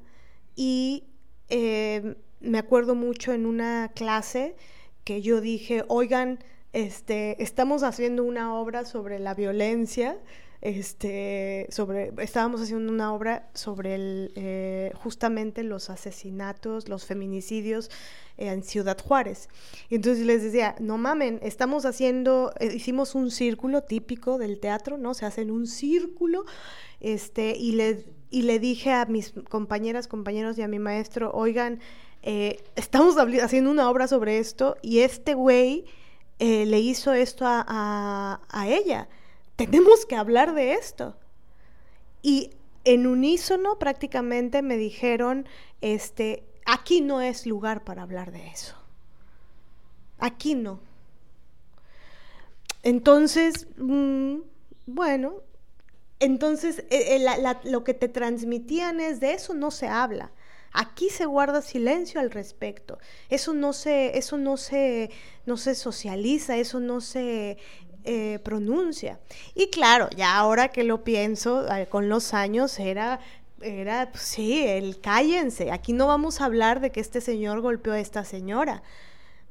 [0.56, 1.04] y
[1.50, 4.56] eh, me acuerdo mucho en una clase
[5.04, 6.40] que yo dije, oigan,
[6.74, 10.18] este, estamos haciendo una obra sobre la violencia
[10.62, 17.90] este, sobre, estábamos haciendo una obra sobre eh, justamente los asesinatos, los feminicidios
[18.38, 19.50] en Ciudad Juárez.
[19.90, 25.00] Y entonces les decía, no mamen, estamos haciendo, eh, hicimos un círculo típico del teatro,
[25.00, 25.16] ¿no?
[25.16, 26.46] Se hacen un círculo,
[27.00, 31.80] este, y le, y le dije a mis compañeras, compañeros y a mi maestro, oigan,
[32.22, 35.86] eh, estamos haciendo una obra sobre esto y este güey
[36.40, 39.08] le hizo esto a ella
[39.66, 41.16] tenemos que hablar de esto.
[42.22, 42.52] Y
[42.84, 45.48] en unísono prácticamente me dijeron,
[45.82, 48.76] este, aquí no es lugar para hablar de eso.
[50.20, 50.80] Aquí no.
[52.84, 54.38] Entonces, mm,
[54.86, 55.42] bueno,
[56.20, 60.32] entonces eh, eh, lo que te transmitían es de eso no se habla.
[60.74, 62.98] Aquí se guarda silencio al respecto.
[63.30, 65.12] Eso no se, eso no se,
[65.46, 67.58] no se socializa, eso no se
[68.04, 69.20] eh, pronuncia.
[69.56, 73.20] Y claro, ya ahora que lo pienso, con los años era
[73.62, 77.94] era, pues, sí, el cállense, aquí no vamos a hablar de que este señor golpeó
[77.94, 78.84] a esta señora,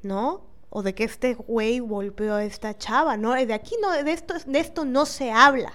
[0.03, 0.43] ¿no?
[0.69, 3.33] O de que este güey golpeó a esta chava, ¿no?
[3.35, 5.73] De aquí no, de esto, de esto no se habla.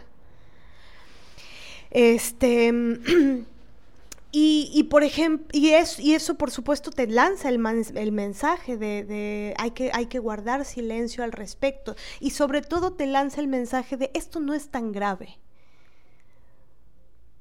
[1.92, 2.72] Este,
[4.38, 10.08] Y, por ejemplo, y, eso por supuesto te lanza el, mensaje de, hay, que, hay
[10.08, 11.96] que guardar silencio al respecto.
[12.20, 15.40] Y sobre todo te lanza el mensaje de esto no es tan grave.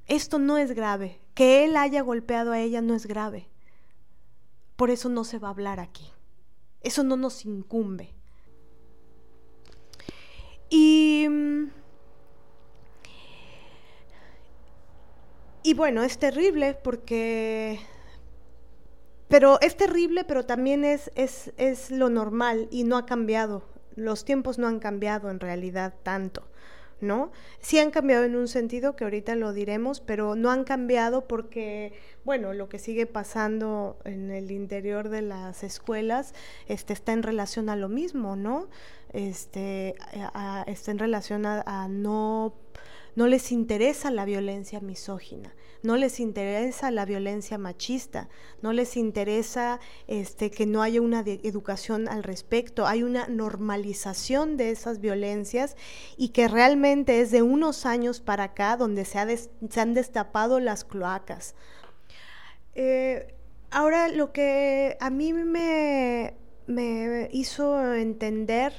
[0.07, 1.21] Esto no es grave.
[1.35, 3.49] Que él haya golpeado a ella no es grave.
[4.77, 6.13] Por eso no se va a hablar aquí.
[6.81, 8.15] Eso no nos incumbe.
[10.71, 11.27] Y
[15.67, 17.81] Y bueno, es terrible porque...
[19.29, 23.65] Pero es terrible, pero también es, es, es lo normal y no ha cambiado.
[23.97, 26.47] Los tiempos no han cambiado en realidad tanto.
[27.01, 27.33] ¿no?
[27.61, 31.95] Sí han cambiado en un sentido que ahorita lo diremos, pero no han cambiado porque,
[32.25, 36.35] bueno, lo que sigue pasando en el interior de las escuelas
[36.69, 38.69] este, está en relación a lo mismo, ¿no?
[39.15, 39.95] Este,
[40.67, 42.55] está en relación a no
[43.17, 48.29] no les interesa la violencia misógina, no les interesa la violencia machista,
[48.63, 54.71] no les interesa este, que no haya una educación al respecto, hay una normalización de
[54.71, 55.77] esas violencias
[56.17, 61.55] y que realmente es de unos años para acá donde se, han destapado las cloacas.
[62.75, 63.35] Eh,
[63.71, 66.35] ahora lo que a mí me,
[66.67, 68.73] me hizo entender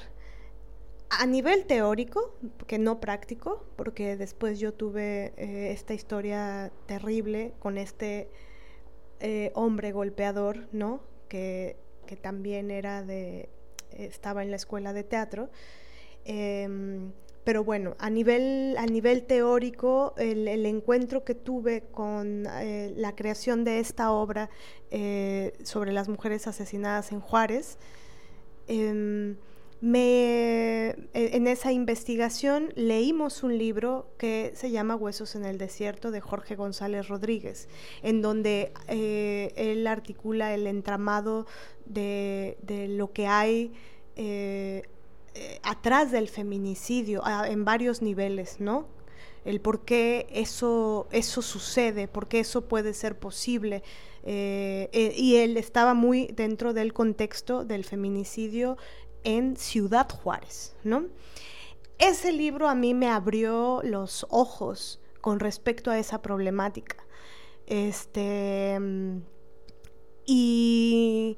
[1.20, 2.36] a nivel teórico,
[2.68, 8.30] que no práctico, porque después yo tuve eh, esta historia terrible con este
[9.20, 11.02] eh, hombre golpeador, ¿no?
[11.30, 13.50] Que, que, también era de,
[13.92, 15.50] estaba en la escuela de teatro.
[16.26, 17.12] Em,
[17.44, 23.64] pero bueno, a nivel, a nivel teórico, el, encuentro que tuve con eh, la creación
[23.64, 24.50] de esta obra
[25.64, 27.78] sobre las mujeres asesinadas en Juárez,
[28.68, 29.36] em,
[29.94, 36.56] en esa investigación leímos un libro que se llama Huesos en el Desierto de Jorge
[36.56, 37.68] González Rodríguez,
[38.02, 41.46] en donde eh, él articula el entramado
[41.86, 42.58] de,
[42.90, 43.74] lo que hay
[44.16, 44.84] eh,
[45.36, 48.88] eh, atrás del feminicidio en varios niveles, ¿no?
[49.44, 53.84] El por qué eso, eso sucede, por qué eso puede ser posible.
[54.26, 58.78] y él estaba muy dentro del contexto del feminicidio
[59.26, 61.08] en Ciudad Juárez, ¿no?
[61.98, 66.98] Ese libro a mí me abrió los ojos con respecto a esa problemática.
[67.68, 68.80] Este,
[70.26, 71.38] y,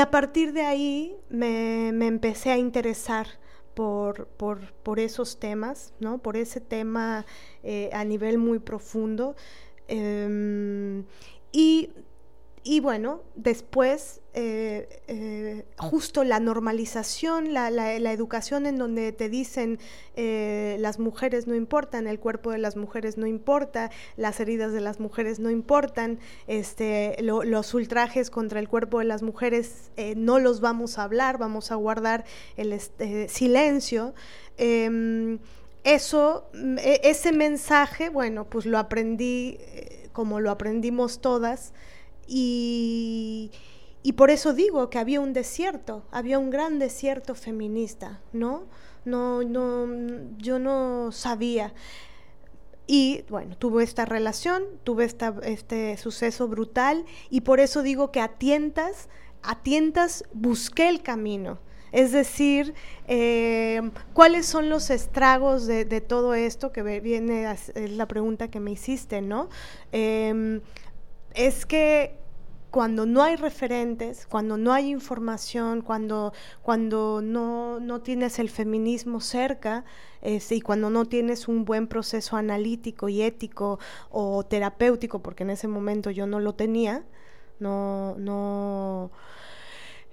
[0.00, 3.26] a partir de ahí me, empecé a interesar
[3.74, 6.18] por, por, esos temas, ¿no?
[6.18, 7.26] por ese tema
[7.62, 9.36] eh, a nivel muy profundo.
[9.86, 11.04] Em,
[11.52, 11.90] y
[12.64, 17.68] y bueno, después, eh, eh, justo la normalización, la,
[18.12, 19.78] educación en donde te dicen
[20.16, 24.80] eh, las mujeres no importan, el cuerpo de las mujeres no importa, las heridas de
[24.80, 30.60] las mujeres no importan, este, los ultrajes contra el cuerpo de las mujeres no los
[30.60, 32.24] vamos a hablar, vamos a guardar
[32.56, 34.14] el este, silencio.
[34.56, 35.38] Em,
[35.84, 39.58] eso, e, ese mensaje, bueno, pues lo aprendí
[40.12, 41.72] como lo aprendimos todas
[42.28, 43.50] y,
[44.16, 48.66] por eso digo que había un desierto, había un gran desierto feminista, ¿no?
[49.04, 49.86] No, no,
[50.38, 51.72] yo no sabía.
[52.86, 55.08] Y bueno, tuve esta relación, tuve
[55.42, 59.08] este suceso brutal y por eso digo que a tientas,
[59.42, 61.58] a tientas busqué el camino.
[61.92, 62.74] Es decir,
[63.06, 63.80] eh,
[64.12, 69.22] ¿cuáles son los estragos de, todo esto que viene, es la pregunta que me hiciste,
[69.22, 69.48] ¿no?
[69.92, 70.60] Em,
[71.34, 72.18] es que
[72.70, 76.32] cuando no hay referentes, cuando no hay información, cuando,
[76.62, 79.84] cuando no, no tienes el feminismo cerca
[80.20, 83.78] este, y cuando no tienes un buen proceso analítico y ético
[84.10, 87.04] o terapéutico, porque en ese momento yo no lo tenía,
[87.58, 89.10] no, no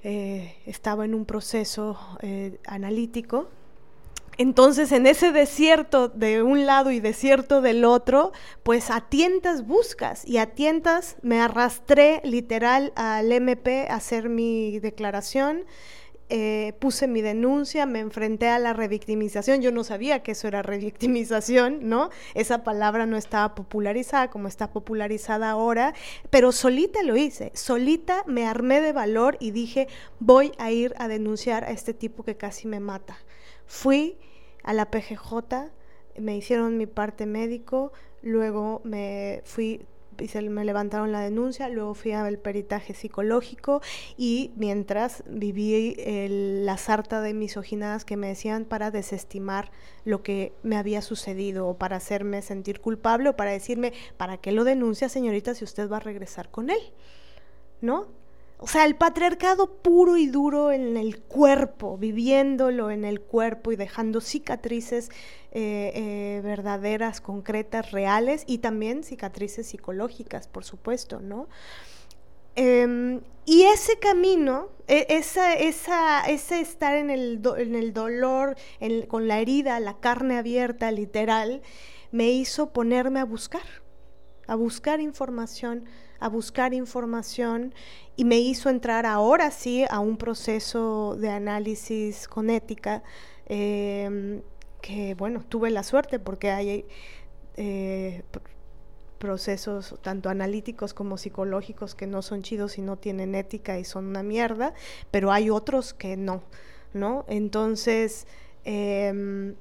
[0.04, 3.50] eh, estaba en un proceso eh, analítico,
[4.38, 8.34] entonces, en ese desierto de un lado y desierto del otro,
[8.64, 14.80] pues a tientas buscas y a tientas me arrastré literal al MP a hacer mi
[14.80, 15.64] declaración.
[16.30, 19.62] Eh, puse mi denuncia, me enfrenté a la revictimización.
[19.62, 22.10] Yo no sabía que eso era revictimización, ¿no?
[22.34, 25.94] Esa palabra no estaba popularizada como está popularizada ahora,
[26.32, 29.88] pero solita lo hice, solita me armé de valor y dije,
[30.20, 33.20] voy a ir a denunciar a este tipo que casi me mata.
[33.68, 34.18] Fui
[34.64, 35.72] a la PGJ,
[36.18, 39.86] me hicieron mi parte médico, luego me fui
[40.50, 43.82] me levantaron la denuncia, luego fui al peritaje psicológico
[44.18, 45.96] y mientras viví
[46.64, 49.72] la sarta de misoginadas que me decían para desestimar
[50.04, 54.52] lo que me había sucedido o para hacerme sentir culpable o para decirme, ¿para qué
[54.52, 56.80] lo denuncia señorita si usted va a regresar con él?
[57.82, 58.08] ¿No?
[58.58, 63.76] O sea, el patriarcado puro y duro en el cuerpo, viviéndolo en el cuerpo y
[63.76, 65.10] dejando cicatrices
[65.52, 71.48] eh, eh, verdaderas, concretas, reales y también cicatrices psicológicas, por supuesto, ¿no?
[72.56, 78.56] Em, y ese camino, e, esa, esa, ese estar en el, en el dolor,
[79.10, 81.62] con la herida, la carne abierta, literal,
[82.12, 83.85] me hizo ponerme a buscar,
[84.48, 85.86] a buscar información,
[86.20, 87.74] a buscar información
[88.16, 93.04] y me hizo entrar ahora sí a un proceso de análisis con ética
[93.48, 94.42] em,
[94.82, 96.86] que bueno, tuve la suerte porque hay
[97.58, 98.24] eh,
[99.18, 104.06] procesos tanto analíticos como psicológicos que no son chidos y no tienen ética y son
[104.06, 104.74] una mierda,
[105.12, 106.44] pero hay otros que no,
[106.94, 107.26] ¿no?
[107.28, 108.28] Entonces,
[108.66, 109.56] em,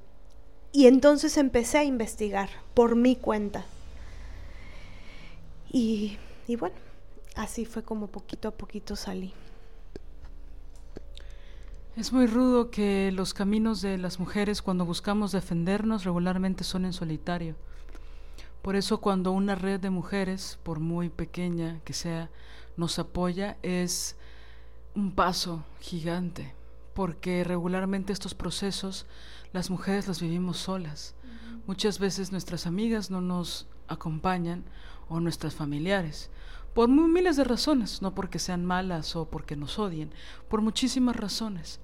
[0.71, 3.65] y entonces empecé a investigar por mi cuenta.
[5.71, 6.17] Y,
[6.47, 6.75] y bueno,
[7.35, 9.33] así fue como poquito a poquito salí.
[11.95, 16.91] Es muy rudo que los caminos de las mujeres cuando buscamos defendernos regularmente son en
[16.91, 17.55] solitario.
[18.61, 22.29] Por eso cuando una red de mujeres, por muy pequeña que sea,
[22.75, 24.17] nos apoya es
[24.93, 26.53] un paso gigante,
[26.93, 29.05] porque regularmente estos procesos
[29.53, 31.15] las mujeres los vivimos solas.
[31.65, 34.65] Muchas veces nuestras amigas no nos acompañan
[35.09, 36.29] o nuestras familiares,
[36.73, 40.11] por miles de razones, no porque sean malas o porque nos odien,
[40.49, 41.79] por muchísimas razones.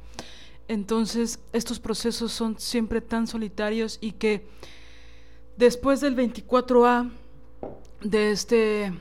[0.67, 4.47] Entonces, estos procesos son siempre tan solitarios y que
[5.57, 7.11] después del 24A,
[8.01, 8.93] de este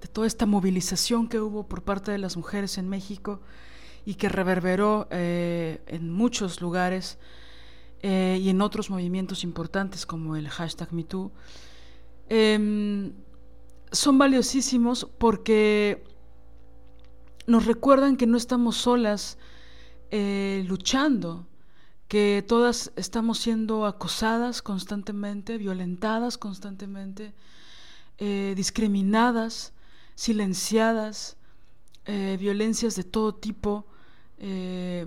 [0.00, 3.40] de toda esta movilización que hubo por parte de las mujeres en México
[4.04, 7.18] y que reverberó eh, en muchos lugares
[8.02, 11.32] eh, y en otros movimientos importantes como el hashtag MeToo,
[12.30, 13.12] em,
[13.92, 16.04] son valiosísimos porque
[17.46, 19.38] nos recuerdan que no estamos solas
[20.10, 21.46] eh, luchando,
[22.08, 27.34] que todas estamos siendo acosadas constantemente, violentadas constantemente,
[28.54, 29.72] discriminadas,
[30.20, 31.38] silenciadas,
[32.04, 33.86] eh, violencias de todo tipo,
[34.38, 35.06] eh,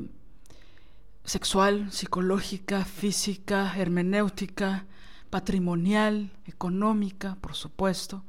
[1.24, 4.86] sexual, psicológica, física, hermenéutica,
[5.30, 8.24] patrimonial, económica, por supuesto.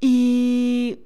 [0.00, 1.00] Y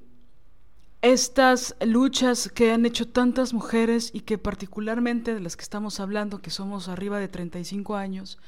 [1.03, 6.41] estas luchas que han hecho tantas mujeres y que particularmente de las que estamos hablando,
[6.41, 8.39] que somos arriba de 35 años,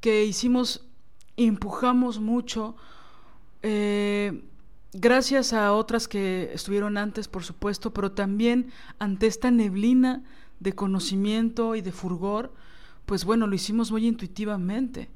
[0.00, 0.86] que hicimos,
[1.36, 2.74] empujamos mucho,
[3.62, 4.42] eh,
[4.92, 10.24] gracias a otras que estuvieron antes, por supuesto, pero también ante esta neblina
[10.58, 12.52] de conocimiento y de furgor,
[13.06, 15.08] pues bueno, lo hicimos muy intuitivamente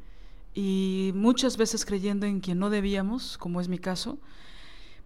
[0.54, 4.18] y muchas veces creyendo en quien no debíamos, como es mi caso,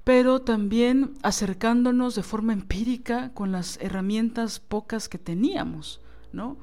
[0.05, 6.01] pero también acercándonos de forma empírica con las herramientas pocas que teníamos,
[6.33, 6.57] ¿no?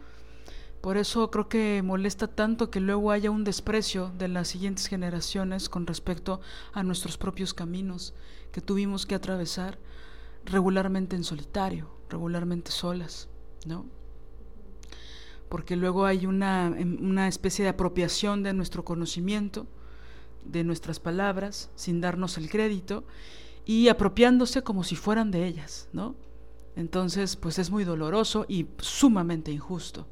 [0.82, 5.68] Por eso creo que molesta tanto que luego haya un desprecio de las siguientes generaciones
[5.68, 6.42] con respecto
[6.74, 8.14] a nuestros propios caminos
[8.52, 9.80] que tuvimos que atravesar
[10.46, 13.30] regularmente en solitario, regularmente solas,
[13.66, 13.86] ¿no?
[15.50, 19.68] Porque luego hay una, em, una especie de apropiación de nuestro conocimiento,
[20.44, 23.04] de nuestras palabras, sin darnos el crédito,
[23.66, 26.16] y apropiándose como si fueran de ellas, ¿no?
[26.76, 30.08] Entonces, pues es muy doloroso y sumamente injusto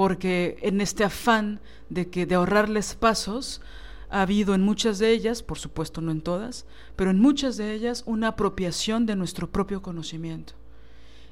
[0.00, 3.60] porque en este afán de que de ahorrarles pasos
[4.08, 6.64] ha habido en muchas de ellas, por supuesto no en todas,
[6.96, 10.54] pero en muchas de ellas una apropiación de nuestro propio conocimiento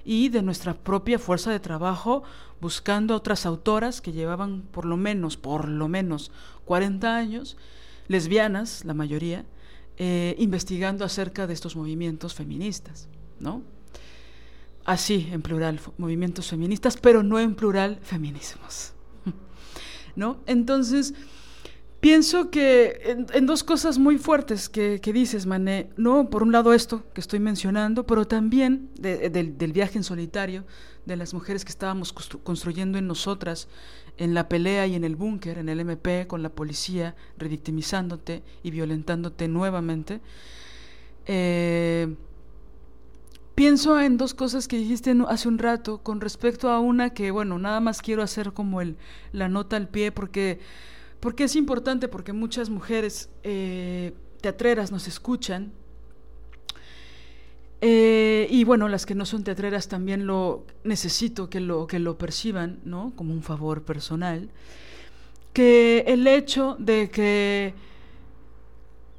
[0.09, 2.22] y de nuestra propia fuerza de trabajo
[2.62, 6.32] buscando otras autoras que llevaban por lo menos, por lo menos
[6.64, 7.59] 40 años,
[8.06, 9.44] lesbianas, la mayoría,
[9.98, 13.06] eh, investigando acerca de estos movimientos feministas,
[13.39, 13.62] ¿no?
[14.86, 18.94] así en plural, movimientos feministas, pero no en plural feminismos.
[20.16, 20.39] ¿No?
[20.47, 21.12] Entonces,
[22.00, 26.30] pienso que en, dos cosas muy fuertes que, dices, Mané, ¿no?
[26.30, 30.64] Por un lado esto que estoy mencionando, pero también del viaje en solitario,
[31.06, 33.68] de las mujeres que estábamos construyendo en nosotras,
[34.16, 38.70] en la pelea y en el búnker, en el MP, con la policía, revictimizándote y
[38.70, 40.20] violentándote nuevamente.
[41.26, 42.14] Eh,
[43.58, 47.58] Pienso en dos cosas que dijiste hace un rato con respecto a una que, bueno,
[47.58, 48.96] nada más quiero hacer como el,
[49.32, 50.60] la nota al pie porque,
[51.20, 55.73] porque es importante, porque muchas mujeres eh, teatreras nos escuchan.
[57.81, 62.19] Eh, y bueno, las que no son teatreras también lo necesito que lo, que lo
[62.19, 63.12] perciban, ¿no?
[63.16, 64.51] Como un favor personal.
[65.53, 67.74] Que el hecho de que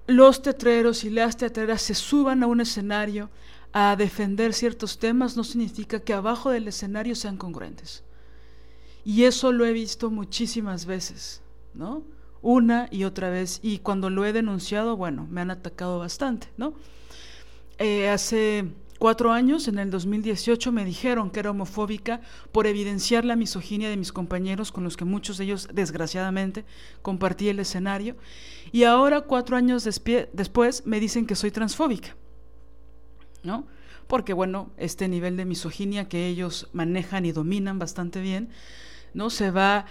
[0.08, 3.30] los teatreros y las teatreras se suban a un escenario
[3.72, 8.04] a defender ciertos temas no significa que abajo del escenario sean congruentes.
[9.06, 11.42] Y eso lo he visto muchísimas veces,
[12.42, 13.60] Una y otra vez.
[13.62, 16.74] Y cuando lo he denunciado, bueno, me han atacado bastante, ¿no?
[17.78, 18.66] Eh, hace
[18.98, 23.98] cuatro años, en el 2018, me dijeron que era homofóbica por evidenciar la misoginia de
[23.98, 26.66] mis compañeros, con los que muchos de ellos, desgraciadamente,
[27.02, 28.16] compartí el escenario.
[28.72, 32.16] Y ahora, cuatro años después, me dicen que soy transfóbica.
[33.44, 33.68] ¿no?
[34.08, 38.50] Porque, bueno, este nivel de misoginia que ellos manejan y dominan bastante bien,
[39.14, 39.30] ¿no?
[39.30, 39.86] Se va,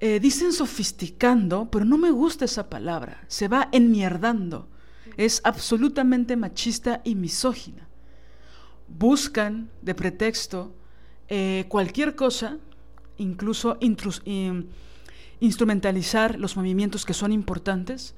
[0.00, 4.68] eh, dicen sofisticando, pero no me gusta esa palabra, se va enmierdando.
[5.16, 7.88] Es absolutamente machista y misógina.
[8.88, 10.74] Buscan de pretexto
[11.28, 12.58] eh, cualquier cosa,
[13.16, 13.78] incluso
[15.40, 18.14] instrumentalizar los movimientos que son importantes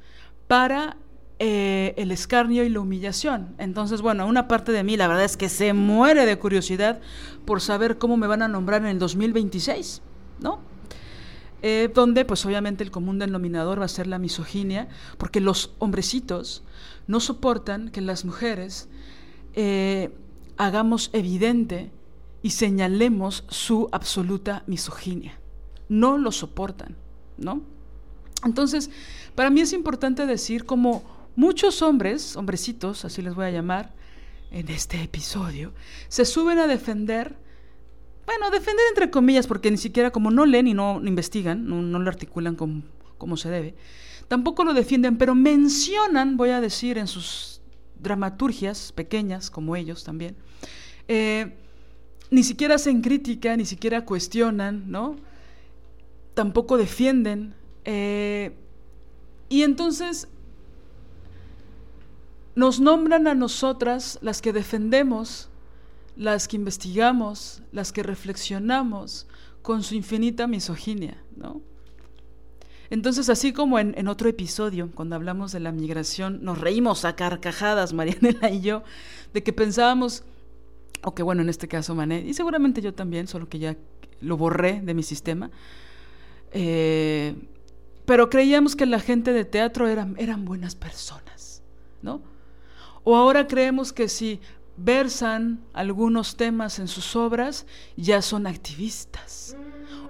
[0.49, 0.97] para
[1.39, 3.55] eh, el escarnio y la humillación.
[3.59, 7.01] Entonces, bueno, una parte de mí, la verdad es que se muere de curiosidad
[7.45, 10.01] por saber cómo me van a nombrar en el 2026,
[10.41, 10.61] ¿no?
[11.63, 14.89] Eh, donde pues obviamente el común denominador va a ser la misoginia,
[15.19, 16.63] porque los hombrecitos
[17.07, 18.89] no soportan que las mujeres
[19.55, 20.11] eh,
[20.57, 21.91] hagamos evidente
[22.43, 25.39] y señalemos su absoluta misoginia.
[25.89, 26.97] No lo soportan,
[27.39, 27.63] ¿no?
[28.45, 28.91] Entonces,
[29.35, 31.05] para mí es importante decir como
[31.37, 33.95] muchos hombres, hombrecitos, así les voy a llamar,
[34.51, 35.73] en este episodio,
[36.09, 37.37] se suben a defender,
[38.27, 42.09] bueno, defender entre comillas, porque ni siquiera como no leen y no, investigan, no, lo
[42.09, 43.75] articulan como, se debe,
[44.29, 47.61] tampoco lo defienden, pero mencionan, voy a decir, en sus
[48.01, 50.37] dramaturgias pequeñas, como ellos también,
[51.09, 51.55] eh,
[52.31, 55.17] ni siquiera hacen crítica, ni siquiera cuestionan, ¿no?
[56.35, 57.55] Tampoco defienden.
[57.85, 58.53] Eh,
[59.49, 60.27] y entonces
[62.57, 65.49] nos nombran a nosotras las que defendemos,
[66.17, 69.27] las que investigamos, las que reflexionamos
[69.63, 71.61] con su infinita misoginia, ¿no?
[72.89, 77.93] Entonces, así como en, otro episodio, cuando hablamos de la migración, nos reímos a carcajadas,
[77.93, 78.85] Marianela y yo,
[79.35, 80.23] de que pensábamos,
[81.03, 83.77] o que bueno, en este caso Mané, y seguramente yo también, solo que ya
[84.21, 85.51] lo borré de mi sistema,
[86.53, 87.35] eh,
[88.05, 91.63] pero creíamos que la gente de teatro eran, eran buenas personas,
[92.03, 92.23] ¿no?
[93.03, 94.41] O ahora creemos que si
[94.77, 97.67] versan algunos temas en sus obras,
[97.97, 99.57] ya son activistas.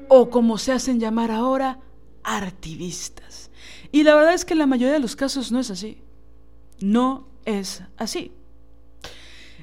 [0.09, 1.81] O como se hacen llamar ahora,
[2.23, 3.51] artivistas.
[3.93, 6.03] Y la verdad es que en la mayoría de los casos no es así.
[6.81, 8.33] No es así.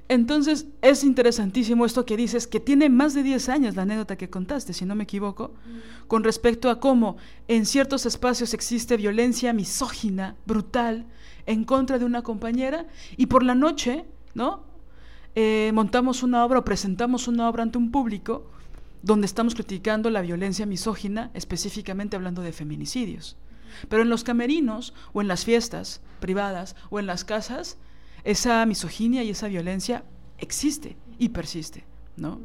[0.10, 4.30] Entonces es interesantísimo esto que dices, que tiene más de 10 años la anécdota que
[4.30, 5.54] contaste, si no me equivoco,
[6.08, 7.18] con respecto a cómo
[7.48, 11.08] en ciertos espacios existe violencia misógina, brutal,
[11.46, 12.86] en contra de una compañera,
[13.18, 14.73] y por la noche, ¿no?
[15.36, 18.46] Eh, montamos una obra o presentamos una obra ante un público
[19.02, 23.36] donde estamos criticando la violencia misógina, específicamente hablando de feminicidios.
[23.90, 27.78] Pero en los camerinos o en las fiestas privadas o en las casas,
[28.24, 30.06] esa misoginia y esa violencia
[30.38, 31.84] existe y persiste,
[32.16, 32.40] ¿no?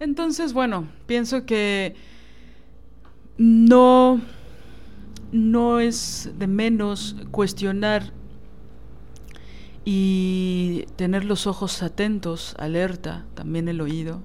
[0.00, 1.94] Entonces, bueno, pienso que
[3.38, 4.20] no,
[5.32, 8.12] no es de menos cuestionar
[9.84, 14.22] y tener los ojos atentos, alerta, también el oído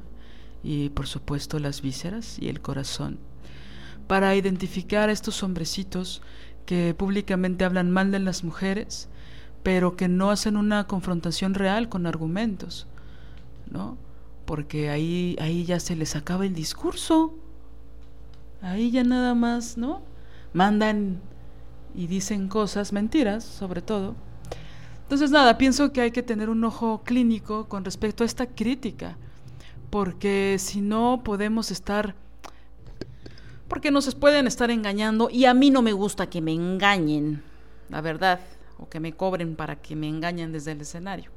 [0.63, 3.19] y por supuesto las vísceras y el corazón,
[4.07, 6.21] para identificar a estos hombrecitos
[6.65, 9.09] que públicamente hablan mal de las mujeres,
[9.63, 12.87] pero que no hacen una confrontación real con argumentos,
[13.69, 13.97] ¿no?
[14.45, 17.33] Porque ahí, ahí ya se les acaba el discurso,
[18.61, 20.01] ahí ya nada más, ¿no?
[20.53, 21.19] Mandan
[21.93, 24.15] y dicen cosas, mentiras sobre todo.
[25.09, 29.17] Entonces nada, pienso que hay que tener un ojo clínico con respecto a esta crítica,
[29.89, 32.13] porque si no podemos estar
[33.67, 37.41] porque nos pueden estar engañando y a mí no me gusta que me engañen,
[37.89, 38.39] la verdad
[38.77, 41.31] o que me cobren para que me engañen desde el escenario.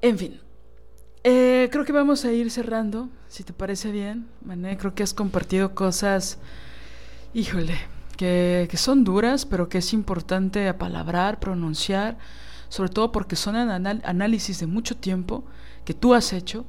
[0.00, 0.40] En fin,
[1.22, 4.78] eh, creo que vamos a ir cerrando, si te parece bien, Mané.
[4.78, 6.38] Creo que has compartido cosas,
[7.34, 7.76] híjole,
[8.20, 12.18] que, son duras, pero que es importante apalabrar, pronunciar,
[12.68, 15.42] sobre todo porque son análisis de mucho tiempo
[15.86, 16.66] que tú has hecho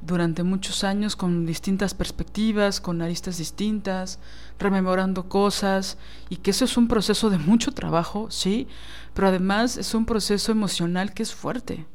[0.00, 4.18] durante muchos años con distintas perspectivas, con aristas distintas,
[4.58, 5.98] rememorando cosas,
[6.30, 8.66] y que eso es un proceso de mucho trabajo, sí,
[9.14, 11.86] pero además es un proceso emocional que es fuerte,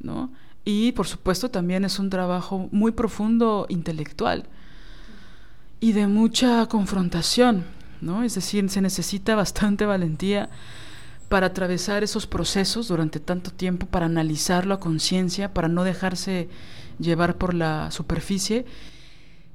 [0.00, 0.30] ¿no?
[0.64, 4.48] Y por supuesto también es un trabajo muy profundo intelectual
[5.80, 7.64] y de mucha confrontación,
[8.00, 8.22] ¿no?
[8.22, 10.48] Es decir, se necesita bastante valentía
[11.28, 16.48] para atravesar esos procesos durante tanto tiempo, para analizarlo a conciencia, para no dejarse
[16.98, 18.64] llevar por la superficie.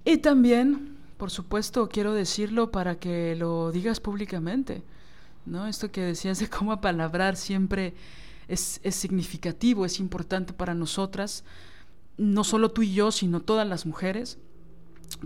[0.03, 4.83] Y también, por supuesto, quiero decirlo para que lo digas públicamente,
[5.45, 5.67] ¿no?
[5.67, 7.93] Esto que decías de cómo apalabrar siempre
[8.47, 11.43] es, es significativo, es importante para nosotras,
[12.17, 14.37] no solo tú y yo, sino todas las mujeres,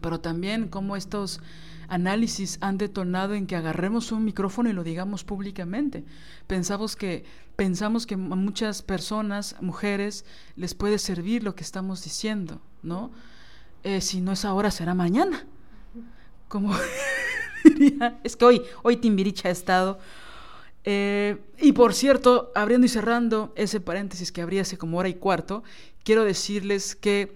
[0.01, 1.39] pero también cómo estos
[1.87, 6.03] análisis han detonado en que agarremos un micrófono y lo digamos públicamente.
[6.47, 7.25] Pensamos que,
[7.55, 10.25] pensamos que a muchas personas, mujeres,
[10.55, 13.11] les puede servir lo que estamos diciendo, ¿no?
[13.83, 15.45] Eh, si no es ahora, será mañana.
[16.47, 16.75] Como
[17.63, 19.99] diría, es que hoy, hoy Timbiricha ha estado.
[20.83, 25.15] Eh, y por cierto, abriendo y cerrando ese paréntesis que abrí hace como hora y
[25.15, 25.63] cuarto,
[26.03, 27.35] quiero decirles que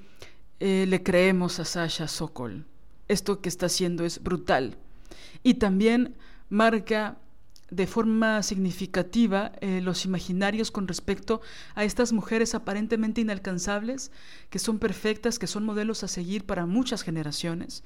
[0.59, 2.68] eh, le creemos a Sasha Sokol
[3.09, 4.77] esto que está haciendo es brutal.
[5.43, 6.15] Y también
[6.47, 7.17] marca
[7.69, 11.41] de forma significativa eh, los imaginarios con respecto
[11.75, 14.11] a estas mujeres aparentemente inalcanzables,
[14.49, 17.83] que son perfectas, que son modelos a seguir para muchas generaciones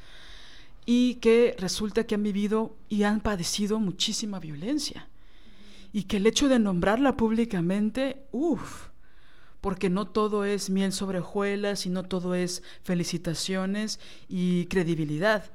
[0.86, 5.08] y que resulta que han vivido y han padecido muchísima violencia.
[5.92, 8.88] Y que el hecho de nombrarla públicamente, uff,
[9.64, 15.46] porque no todo es miel sobre hojuelas y no todo es felicitaciones y credibilidad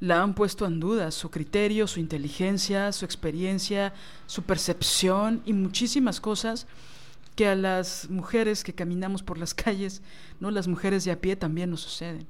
[0.00, 3.92] la han puesto en duda, su criterio, su inteligencia, su experiencia,
[4.24, 6.66] su percepción y muchísimas cosas
[7.36, 10.00] que a las mujeres que caminamos por las calles,
[10.40, 12.26] no las mujeres de a pie también nos suceden.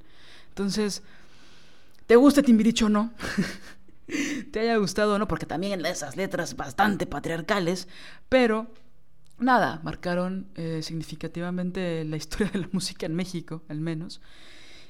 [0.49, 1.03] Entonces,
[2.05, 3.13] ¿te gusta Timbiricho o no?
[4.51, 7.87] te haya gustado o no, porque también esas letras bastante patriarcales,
[8.27, 8.67] pero
[9.39, 14.21] nada, marcaron eh, significativamente la historia de la música en México, al menos,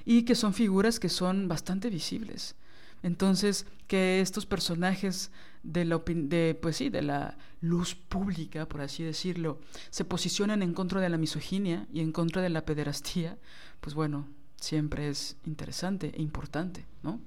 [0.06, 2.56] y que son figuras que son bastante visibles.
[3.02, 5.32] Entonces, que estos personajes
[5.64, 9.60] de la, de, pues sí, de la luz pública, por así decirlo,
[9.90, 13.38] se posicionan en contra de la misoginia y en contra de la pederastía,
[13.80, 14.28] pues bueno,
[14.58, 17.20] siempre es interesante e importante, ¿no?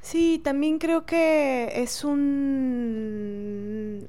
[0.00, 2.18] Sí, también creo que es un,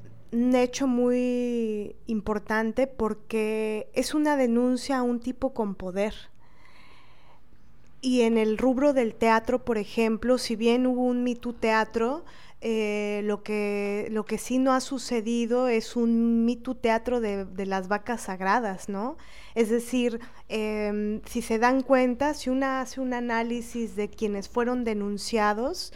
[0.32, 6.14] hecho muy importante porque es una denuncia a un tipo con poder
[8.02, 12.24] y en el rubro del teatro, por ejemplo, si bien hubo un Me Teatro,
[12.62, 17.88] eh, lo, que, lo que sí no ha sucedido es un Me Teatro de, las
[17.88, 19.18] vacas sagradas, ¿no?
[19.54, 24.84] Es decir, em, si se dan cuenta, si una hace un análisis de quienes fueron
[24.84, 25.92] denunciados,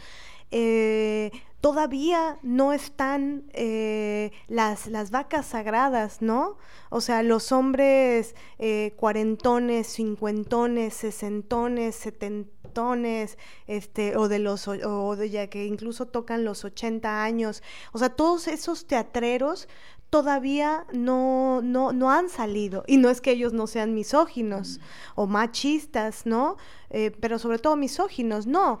[0.51, 1.31] eh,
[1.65, 6.57] todavía no están eh, las, las, vacas sagradas, ¿no?
[6.91, 15.31] O sea, los hombres eh, cuarentones, cincuentones, sesentones, setentones, este, o de los, o de
[15.31, 17.63] ya que incluso tocan los 80 años,
[17.93, 19.67] o sea, todos esos teatreros
[20.11, 22.83] todavía no, no, no han salido.
[22.85, 24.79] Y no es que ellos no sean misóginos
[25.15, 26.57] o machistas, ¿no?
[26.91, 28.79] Eh, pero sobre todo misóginos, no.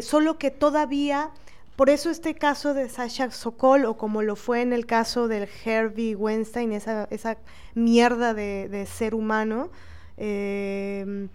[0.00, 1.30] solo que todavía
[1.76, 5.48] por eso este caso de Sasha Sokol, o como lo fue en el caso del
[5.64, 7.38] Herbie Weinstein, esa, esa
[7.74, 9.70] mierda de, ser humano,
[10.16, 11.28] eh,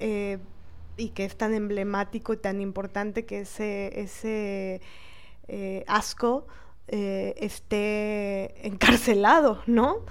[0.00, 0.38] eh,
[0.96, 4.80] y que es tan emblemático y tan importante que ese, ese
[5.48, 6.46] eh, asco
[6.86, 10.04] esté encarcelado, ¿no?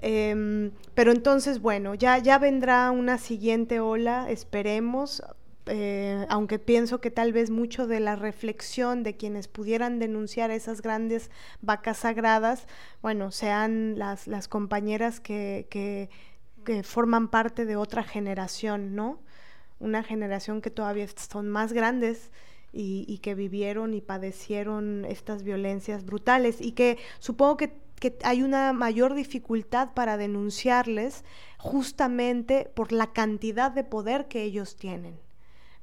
[0.00, 5.22] Em, pero entonces, bueno, ya, ya vendrá una siguiente ola, esperemos.
[5.68, 10.82] Eh, aunque pienso que tal vez mucho de la reflexión de quienes pudieran denunciar esas
[10.82, 11.30] grandes
[11.60, 12.66] vacas sagradas,
[13.02, 16.08] bueno, sean las, las compañeras que,
[16.82, 19.20] forman parte de otra generación, ¿no?
[19.80, 22.30] Una generación que todavía son más grandes
[22.72, 27.72] y, que vivieron y padecieron estas violencias brutales y que supongo que
[28.22, 31.24] hay una mayor dificultad para denunciarles
[31.56, 35.18] justamente por la cantidad de poder que ellos tienen.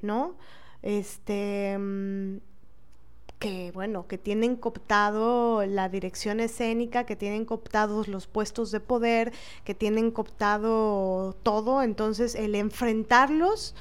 [0.06, 0.36] ¿No?
[0.82, 2.38] Este mm,
[3.40, 9.34] que bueno, que tienen cooptado la dirección escénica, que tienen cooptados los puestos de poder,
[9.64, 13.76] que tienen cooptado todo, entonces el enfrentarlos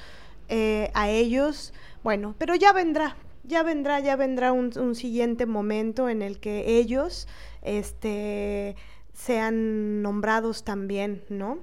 [0.49, 1.73] eh, a ellos,
[2.03, 7.27] bueno, pero ya vendrá, ya vendrá, ya vendrá un, siguiente momento en el que ellos
[7.61, 8.75] este,
[9.13, 11.59] sean nombrados también, ¿no?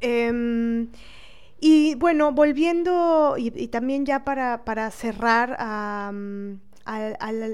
[0.00, 0.88] Em,
[1.60, 6.10] y bueno, volviendo, y, también ya para, para cerrar a,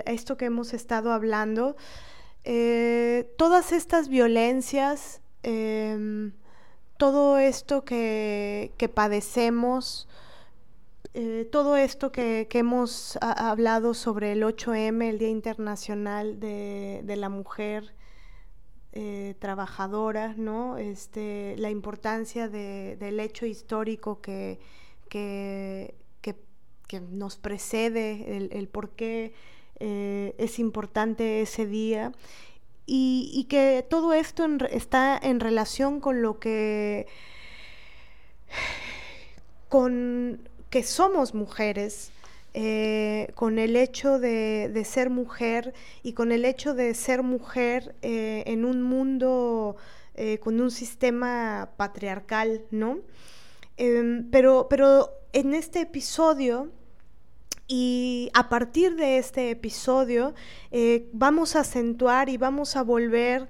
[0.06, 1.76] esto que hemos estado hablando,
[2.44, 6.32] eh, todas estas violencias, em,
[6.96, 10.08] todo esto que, padecemos,
[11.14, 17.28] eh, todo esto que, hemos hablado sobre el 8M, el Día Internacional de, de la
[17.28, 17.95] Mujer,
[18.98, 20.78] eh, trabajadora, ¿no?
[20.78, 24.59] Este, la importancia del hecho histórico que,
[25.10, 25.93] que,
[27.10, 29.35] nos precede, el, por qué
[29.81, 32.12] eh, es importante ese día
[32.86, 37.06] y, que todo esto está en relación con lo que
[39.68, 42.12] con que somos mujeres
[42.58, 48.44] eh, con el hecho de, ser mujer y con el hecho de ser mujer eh,
[48.46, 49.76] en un mundo
[50.14, 53.00] eh, con un sistema patriarcal, ¿no?
[53.76, 56.72] Em, pero, pero en este episodio
[57.68, 60.32] y a partir de este episodio
[61.12, 63.48] vamos a acentuar y vamos a volver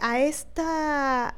[0.00, 1.36] a esta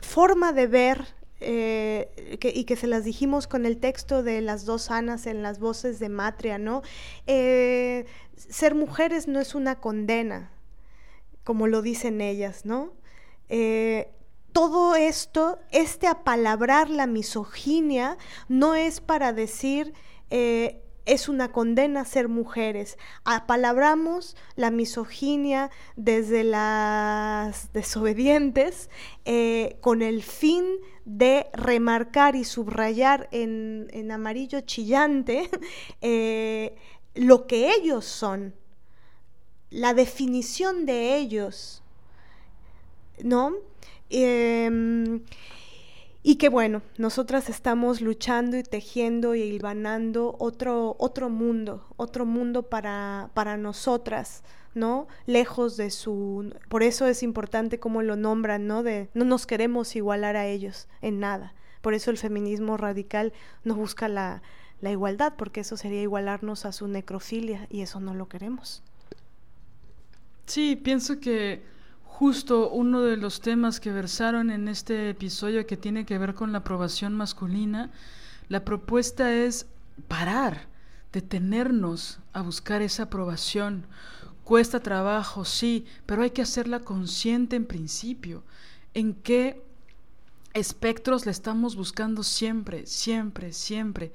[0.00, 2.10] forma de ver eh,
[2.42, 6.00] y que se las dijimos con el texto de las dos Anas en las voces
[6.00, 6.82] de Matria, ¿no?
[7.28, 10.50] Eh, ser mujeres no es una condena,
[11.44, 12.92] como lo dicen ellas, ¿no?
[13.48, 14.10] Eh,
[14.52, 19.94] todo esto, este apalabrar la misoginia, no es para decir
[20.30, 22.98] es una condena ser mujeres.
[23.24, 28.90] Apalabramos la misoginia desde las desobedientes
[29.80, 30.64] con el fin
[31.08, 35.48] de remarcar y subrayar en, amarillo chillante
[36.02, 36.76] eh,
[37.14, 38.54] lo que ellos son,
[39.70, 41.82] la definición de ellos,
[43.22, 43.54] ¿no?
[44.10, 45.22] Em,
[46.22, 52.64] y que bueno, nosotras estamos luchando y tejiendo y hilvanando otro, otro mundo, otro mundo
[52.64, 54.42] para, para nosotras,
[54.78, 55.08] ¿no?
[55.26, 56.54] Lejos de su...
[56.68, 58.82] Por eso es importante cómo lo nombran, ¿no?
[58.82, 61.54] De no nos queremos igualar a ellos en nada.
[61.80, 63.32] Por eso el feminismo radical
[63.64, 64.42] no busca la,
[64.80, 68.82] la igualdad, porque eso sería igualarnos a su necrofilia y eso no lo queremos.
[70.46, 71.62] Sí, pienso que
[72.04, 76.52] justo uno de los temas que versaron en este episodio que tiene que ver con
[76.52, 77.90] la aprobación masculina,
[78.48, 79.66] la propuesta es
[80.08, 80.66] parar,
[81.12, 83.86] detenernos a buscar esa aprobación.
[84.48, 88.44] Cuesta trabajo, sí, pero hay que hacerla consciente en principio.
[88.94, 89.62] ¿En qué
[90.54, 94.10] espectros la estamos buscando siempre, siempre, siempre?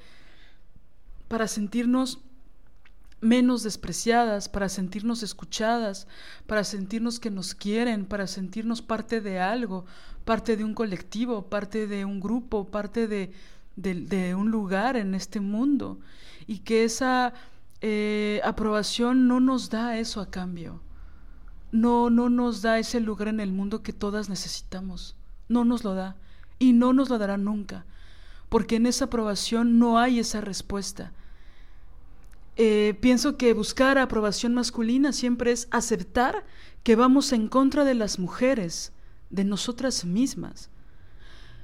[1.27, 2.17] Para sentirnos
[3.21, 6.07] menos despreciadas, para sentirnos escuchadas,
[6.47, 9.85] para sentirnos que nos quieren, para sentirnos parte de algo,
[10.25, 15.99] parte de un colectivo, parte de un grupo, parte de, un lugar en este mundo.
[16.47, 17.35] Y que esa
[17.83, 20.81] eh, aprobación no nos da eso a cambio.
[21.71, 25.15] No, no nos da ese lugar en el mundo que todas necesitamos.
[25.47, 26.15] No nos lo da.
[26.57, 27.85] Y no nos lo dará nunca.
[28.49, 31.13] Porque en esa aprobación no hay esa respuesta
[32.55, 36.45] eh, pienso que buscar aprobación masculina siempre es aceptar
[36.83, 38.93] que vamos en contra de las mujeres,
[39.31, 40.69] de nosotras mismas.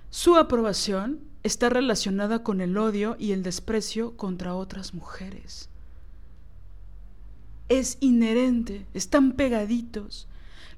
[0.10, 5.69] Su aprobación está relacionada con el odio y el desprecio contra otras mujeres.
[7.70, 10.28] Es inherente, están pegaditos.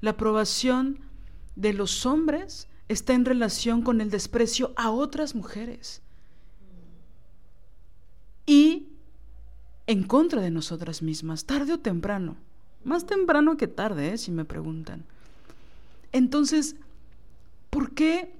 [0.00, 0.98] La aprobación
[1.56, 6.02] de los hombres está en relación con el desprecio a otras mujeres.
[8.46, 8.88] Y
[9.86, 12.36] en contra de nosotras mismas, tarde o temprano.
[12.84, 14.18] Más temprano que tarde, ¿eh?
[14.18, 15.04] si me preguntan.
[16.12, 16.76] Entonces,
[17.70, 18.34] ¿por qué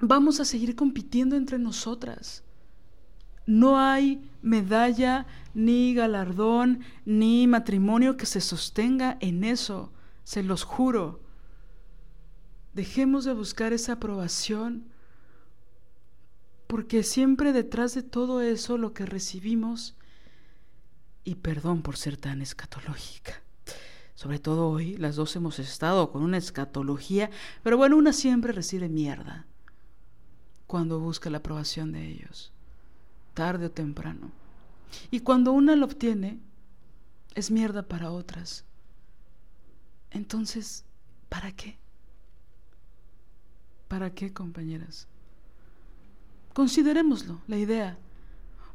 [0.00, 2.42] vamos a seguir compitiendo entre nosotras?
[3.48, 9.90] No hay medalla, ni galardón, ni matrimonio que se sostenga en eso,
[10.22, 11.22] se los juro.
[12.74, 14.84] Dejemos de buscar esa aprobación,
[16.66, 19.96] porque siempre detrás de todo eso lo que recibimos
[21.24, 23.42] y perdón por ser tan escatológica.
[24.14, 27.30] Sobre todo hoy, las dos hemos estado con una escatología,
[27.62, 29.46] pero bueno, una siempre recibe mierda
[30.66, 32.52] cuando busca la aprobación de ellos,
[33.38, 34.32] tarde o temprano.
[35.12, 36.40] Y cuando una lo obtiene,
[37.36, 38.64] es mierda para otras.
[40.10, 40.84] Entonces,
[41.28, 41.78] ¿para qué?
[43.86, 45.06] ¿Para qué, compañeras?
[46.52, 47.96] Considerémoslo, la idea,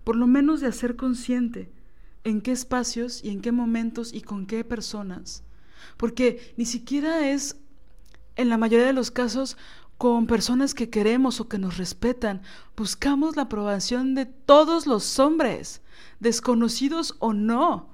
[0.06, 1.70] por lo menos de hacer consciente
[2.24, 5.44] en qué espacios y en qué momentos y con qué personas.
[5.98, 7.58] Porque ni siquiera es,
[8.38, 9.58] en la mayoría de los casos,
[10.04, 12.42] con personas que queremos o que nos respetan.
[12.76, 15.82] Buscamos la aprobación de todos los hombres,
[16.20, 17.90] desconocidos o no.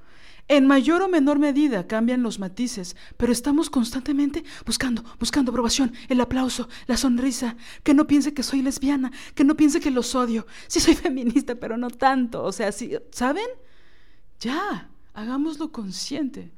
[0.47, 6.19] En mayor o menor medida cambian los matices, pero estamos constantemente buscando, buscando aprobación, el
[6.19, 10.47] aplauso, la sonrisa, que no piense que soy lesbiana, que no piense que los odio.
[10.65, 12.43] Sí soy feminista, pero no tanto.
[12.43, 13.45] O sea, sí, ¿saben?
[14.39, 16.51] Ya, hagámoslo consciente.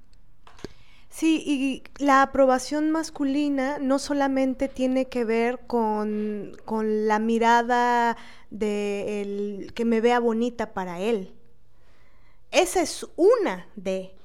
[1.12, 8.16] Sí, y la aprobación masculina no solamente tiene que ver con, la mirada
[8.50, 11.36] de el, que me vea bonita para él.
[12.52, 14.16] Esa es una de.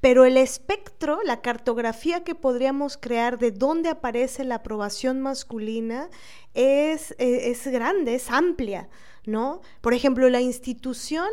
[0.00, 6.08] Pero el espectro, la cartografía que podríamos crear de dónde aparece la aprobación masculina
[6.54, 8.88] es, e, es grande, es amplia,
[9.26, 9.60] ¿no?
[9.82, 11.28] Por ejemplo, la institución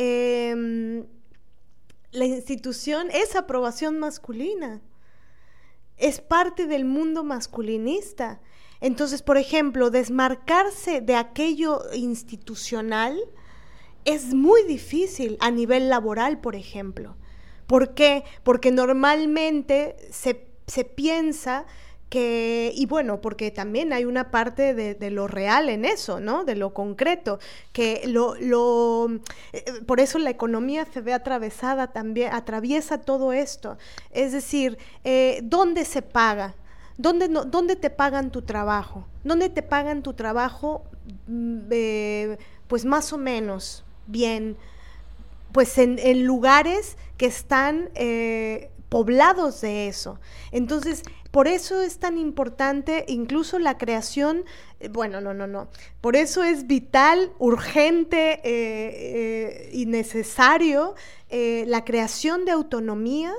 [0.00, 1.06] Em,
[2.10, 4.80] la institución es aprobación masculina,
[5.96, 8.40] es parte del mundo masculinista.
[8.80, 13.18] Entonces, por ejemplo, desmarcarse de aquello institucional
[14.04, 17.16] es muy difícil a nivel laboral, por ejemplo.
[17.66, 18.24] ¿Por qué?
[18.44, 21.66] Porque normalmente se, se piensa
[22.08, 26.44] que, y bueno, porque también hay una parte de, lo real en eso, ¿no?
[26.44, 27.38] De lo concreto,
[27.72, 29.08] que lo, lo,
[29.52, 33.76] eh, por eso la economía se ve atravesada también, atraviesa todo esto.
[34.10, 36.54] Es decir, eh, ¿dónde se paga?
[36.96, 39.06] ¿Dónde, no, ¿Dónde te pagan tu trabajo?
[39.22, 40.84] ¿Dónde te pagan tu trabajo?
[41.26, 44.56] Mm, eh, pues más o menos bien,
[45.52, 47.90] pues en, en lugares que están
[48.88, 50.18] poblados de eso.
[50.50, 51.02] Entonces,
[51.38, 54.44] por eso es tan importante incluso la creación,
[54.80, 55.68] eh, bueno, no, no, no,
[56.00, 60.96] por eso es vital, urgente eh, eh, y necesario
[61.30, 63.32] la creación de autonomía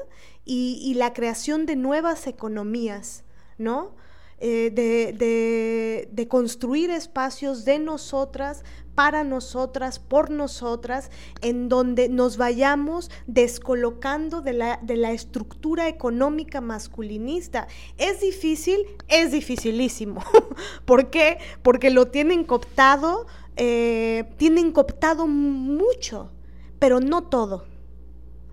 [0.45, 3.25] y, la creación de nuevas economías,
[3.57, 3.97] ¿no?
[4.39, 8.63] De, de, construir espacios de nosotras
[8.99, 11.09] para nosotras, por nosotras,
[11.41, 17.69] en donde nos vayamos descolocando de la, de la estructura económica masculinista.
[17.97, 18.77] ¿Es difícil?
[19.07, 20.21] Es dificilísimo.
[20.85, 21.37] ¿Por qué?
[21.61, 23.25] Porque lo tienen cooptado,
[23.55, 26.31] eh, tienen cooptado mucho,
[26.77, 27.67] pero no todo.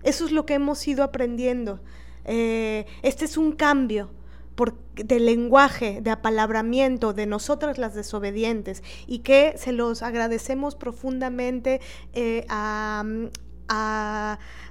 [0.03, 1.81] Eso es lo que hemos ido aprendiendo.
[2.23, 4.11] Eh, este es un cambio
[4.95, 11.79] de lenguaje, de apalabramiento de nosotras las desobedientes y que se los agradecemos profundamente
[12.13, 13.03] eh, a,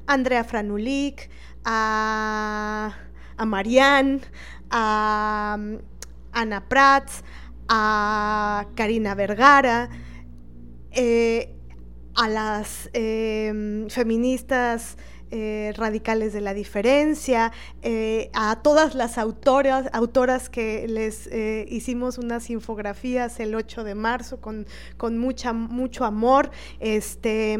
[0.06, 1.28] Andrea Franulik,
[1.64, 2.94] a,
[3.36, 4.20] a Marianne,
[4.70, 5.58] a
[6.32, 7.22] Ana Prats,
[7.68, 9.90] a Karina Vergara,
[10.92, 11.54] eh,
[12.14, 14.96] a las eh, feministas
[15.30, 22.18] eh, radicales de la diferencia, eh, a todas las autoras, autoras que les eh, hicimos
[22.18, 24.66] unas infografías el 8 de marzo con,
[24.96, 26.50] con mucha, mucho amor.
[26.78, 27.54] Este,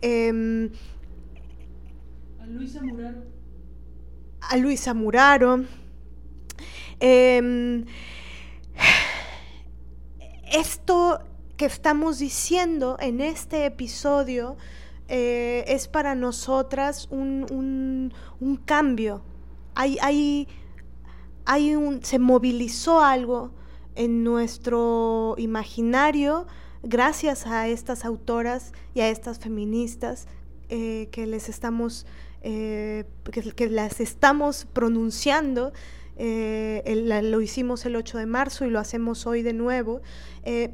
[0.00, 0.70] em,
[2.40, 3.22] a Luisa Muraro.
[4.40, 5.64] A Luisa Muraro.
[6.98, 7.84] Em,
[10.52, 11.20] esto
[11.56, 14.56] que estamos diciendo en este episodio
[15.08, 18.12] eh, es para nosotras un,
[18.66, 19.22] cambio.
[19.74, 20.48] Hay, hay,
[21.46, 23.50] hay un, se movilizó algo
[23.94, 26.46] en nuestro imaginario
[26.82, 30.28] gracias a estas autoras y a estas feministas
[30.68, 32.06] eh, que les estamos
[32.42, 35.72] eh, que, las estamos pronunciando
[36.18, 40.00] lo hicimos el 8 de marzo y lo hacemos hoy de nuevo.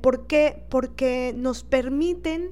[0.01, 0.65] ¿Por qué?
[0.71, 2.51] Porque nos permiten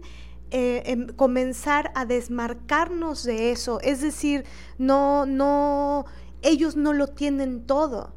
[0.54, 3.80] eh, em, comenzar a desmarcarnos de eso.
[3.80, 4.44] Es decir,
[4.76, 6.04] no, no,
[6.42, 8.14] ellos no lo tienen todo.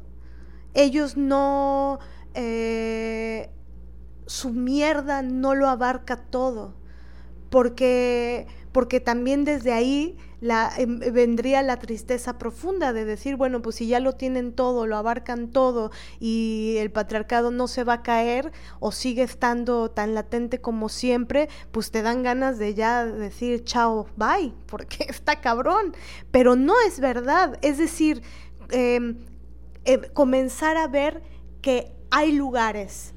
[0.74, 1.98] Ellos no,
[2.34, 3.50] eh,
[4.26, 6.74] su mierda no lo abarca todo.
[7.48, 8.46] Porque,
[8.76, 13.86] porque también desde ahí la, em, vendría la tristeza profunda de decir, bueno, pues si
[13.86, 15.90] ya lo tienen todo, lo abarcan todo
[16.20, 21.48] y el patriarcado no se va a caer o sigue estando tan latente como siempre,
[21.70, 25.94] pues te dan ganas de ya decir chao, bye, porque está cabrón.
[26.30, 28.20] Pero no es verdad, es decir,
[28.68, 29.24] em,
[29.86, 31.22] em, comenzar a ver
[31.62, 33.14] que hay lugares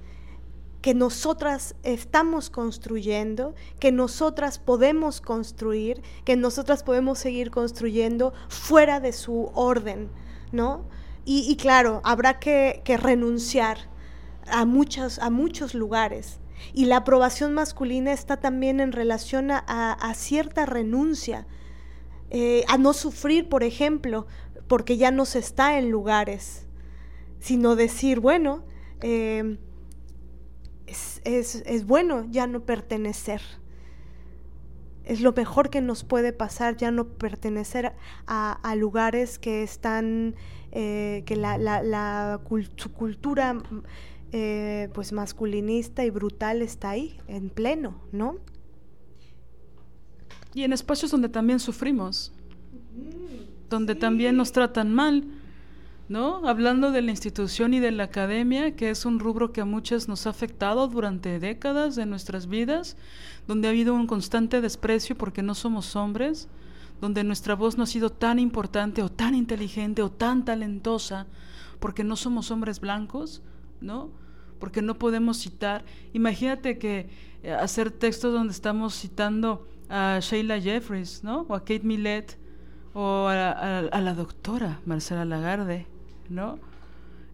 [0.82, 9.12] que nosotras estamos construyendo, que nosotras podemos construir, que nosotras podemos seguir construyendo fuera de
[9.12, 10.10] su orden,
[10.52, 10.86] ¿no?
[11.32, 13.78] Y, claro, habrá que, renunciar
[14.48, 16.40] a, muchos, a muchos lugares.
[16.74, 21.46] Y la aprobación masculina está también en relación a, cierta renuncia,
[22.32, 24.26] eh, a no sufrir, por ejemplo,
[24.68, 26.66] porque ya no se está en lugares,
[27.40, 28.64] sino decir, bueno,
[29.02, 29.60] eh,
[31.24, 33.42] es, bueno ya no pertenecer.
[35.04, 37.94] Es lo mejor que nos puede pasar ya no pertenecer
[38.28, 40.36] a, lugares que están,
[40.72, 42.40] eh, que la, la,
[42.76, 43.58] su cultura
[44.32, 48.36] eh, pues masculinista y brutal está ahí, en pleno, ¿no?
[50.54, 52.32] Y en espacios donde también sufrimos,
[53.70, 55.26] donde también nos tratan mal,
[56.10, 56.48] ¿no?
[56.48, 60.08] Hablando de la institución y de la academia, que es un rubro que a muchas
[60.08, 62.98] nos ha afectado durante décadas de nuestras vidas,
[63.48, 66.50] donde ha habido un constante desprecio porque no somos hombres,
[67.00, 71.28] donde nuestra voz no ha sido tan importante o tan inteligente o tan talentosa
[71.80, 73.44] porque no somos hombres blancos,
[73.80, 74.10] ¿no?
[74.60, 75.86] Porque no podemos citar.
[76.12, 77.10] Imagínate que
[77.44, 81.46] eh, hacer textos donde estamos citando a Sheila Jeffries, ¿no?
[81.48, 82.38] O a Kate Millett
[82.94, 85.88] o a la doctora Marcela Lagarde,
[86.30, 86.60] ¿no?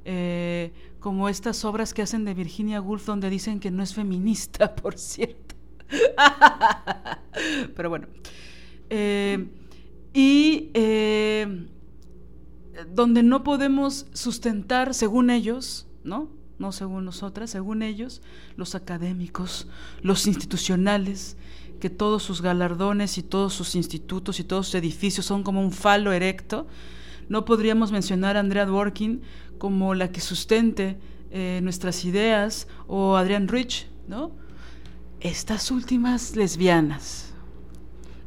[0.06, 4.76] Eh, como estas obras que hacen de Virginia Woolf donde dicen que no es feminista,
[4.82, 5.56] por cierto.
[7.76, 8.08] Pero bueno.
[8.90, 9.48] Eh,
[10.14, 11.68] y eh,
[12.94, 16.30] donde no podemos sustentar, según ellos, ¿no?
[16.58, 18.22] No según nosotras, según ellos,
[18.56, 19.68] los académicos,
[20.02, 21.36] los institucionales,
[21.80, 25.72] que todos sus galardones y todos sus institutos y todos sus edificios son como un
[25.72, 26.68] falo erecto.
[27.30, 29.22] No podríamos mencionar a Andrea Dworkin
[29.58, 30.98] como la que sustente
[31.32, 34.32] eh, nuestras ideas o Adrián Rich, ¿no?
[35.20, 37.34] Estas últimas lesbianas.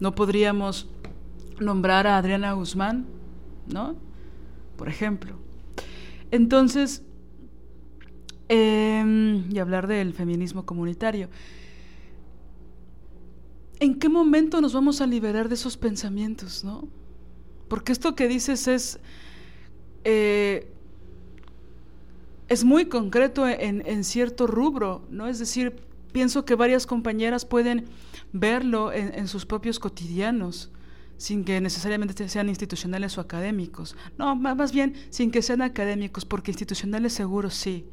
[0.00, 0.88] No podríamos
[1.60, 3.06] nombrar a Adriana Guzmán,
[3.66, 3.96] ¿no?
[4.76, 5.36] Por ejemplo.
[6.30, 7.02] Entonces,
[8.48, 11.28] em, y hablar del feminismo comunitario.
[13.80, 16.88] ¿En qué momento nos vamos a liberar de esos pensamientos, no?
[17.68, 18.98] Porque esto que dices es,
[20.04, 20.70] eh,
[22.48, 25.28] es muy concreto en, en, cierto rubro, ¿no?
[25.28, 25.76] Es decir,
[26.12, 27.84] pienso que varias compañeras pueden
[28.32, 30.70] verlo en, en sus propios cotidianos
[31.18, 33.96] sin que necesariamente sean institucionales o académicos.
[34.16, 37.84] No, más bien sin que sean académicos, porque institucionales seguros sí.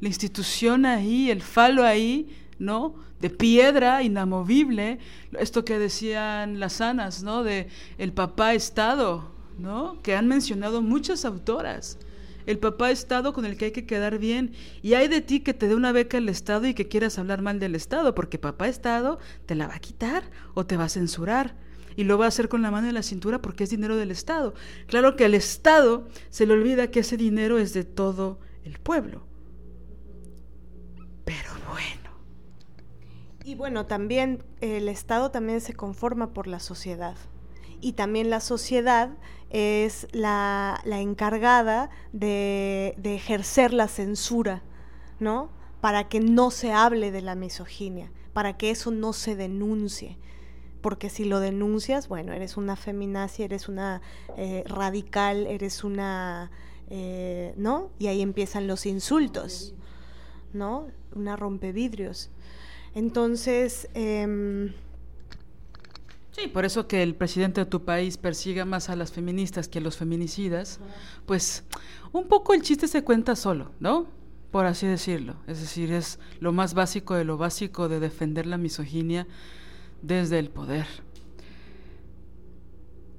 [0.00, 2.28] La institución ahí, el falo ahí,
[2.58, 2.94] ¿no?
[3.20, 4.98] De piedra inamovible,
[5.38, 7.42] esto que decían las sanas, ¿no?
[7.42, 7.68] De
[7.98, 10.00] el papá Estado, ¿no?
[10.02, 11.98] Que han mencionado muchas autoras.
[12.46, 14.52] El papá Estado con el que hay que quedar bien.
[14.82, 17.42] Y hay de ti que te dé una beca el Estado y que quieras hablar
[17.42, 20.24] mal del Estado, porque papá Estado te la va a quitar
[20.54, 21.54] o te va a censurar
[21.96, 24.10] y lo va a hacer con la mano en la cintura porque es dinero del
[24.10, 24.54] Estado.
[24.86, 29.26] Claro que al Estado se le olvida que ese dinero es de todo el pueblo.
[31.24, 32.10] Pero bueno.
[33.44, 37.16] Y bueno, también el Estado también se conforma por la sociedad.
[37.80, 39.10] Y también la sociedad
[39.48, 44.62] es la, encargada de, de ejercer la censura,
[45.18, 45.50] ¿no?
[45.80, 50.18] Para que no se hable de la misoginia, para que eso no se denuncie
[50.80, 54.00] porque si lo denuncias, bueno, eres una feminacia, eres una
[54.36, 56.50] eh, radical, eres una,
[56.88, 57.90] eh, ¿no?
[57.98, 59.74] Y ahí empiezan los insultos,
[60.52, 60.86] ¿no?
[61.14, 62.30] Una rompevidrios.
[62.94, 63.88] Entonces...
[63.94, 64.72] Eh,
[66.32, 69.78] sí, por eso que el presidente de tu país persiga más a las feministas que
[69.78, 70.80] a los feminicidas,
[71.26, 71.64] pues
[72.12, 74.06] un poco el chiste se cuenta solo, ¿no?
[74.50, 75.36] Por así decirlo.
[75.46, 79.26] Es decir, es lo más básico de lo básico de defender la misoginia
[80.02, 80.86] desde el poder.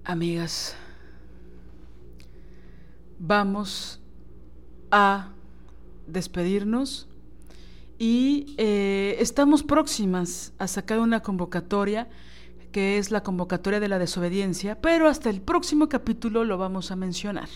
[0.04, 0.76] Amigas,
[3.20, 4.02] vamos
[4.90, 5.30] a
[6.08, 7.08] despedirnos
[8.02, 12.10] y eh, estamos próximas a sacar una convocatoria
[12.72, 16.96] que es la convocatoria de la desobediencia, pero hasta el próximo capítulo lo vamos a
[16.96, 17.48] mencionar.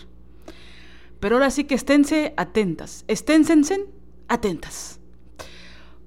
[1.18, 3.86] Pero ahora sí que esténse atentas, esténse
[4.28, 5.00] atentas,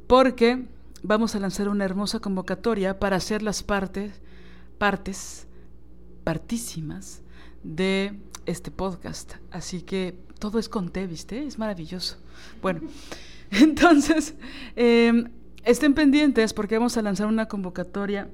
[0.07, 0.69] porque
[1.03, 4.21] vamos a lanzar una hermosa convocatoria para hacer las partes,
[4.77, 5.47] partes,
[6.23, 7.23] partísimas
[7.63, 9.33] de este podcast.
[9.51, 11.45] Así que todo es con té, ¿viste?
[11.45, 12.15] Es maravilloso.
[12.61, 12.83] Bueno,
[13.51, 14.35] entonces,
[14.75, 15.29] em,
[15.63, 18.29] estén pendientes porque vamos a lanzar una convocatoria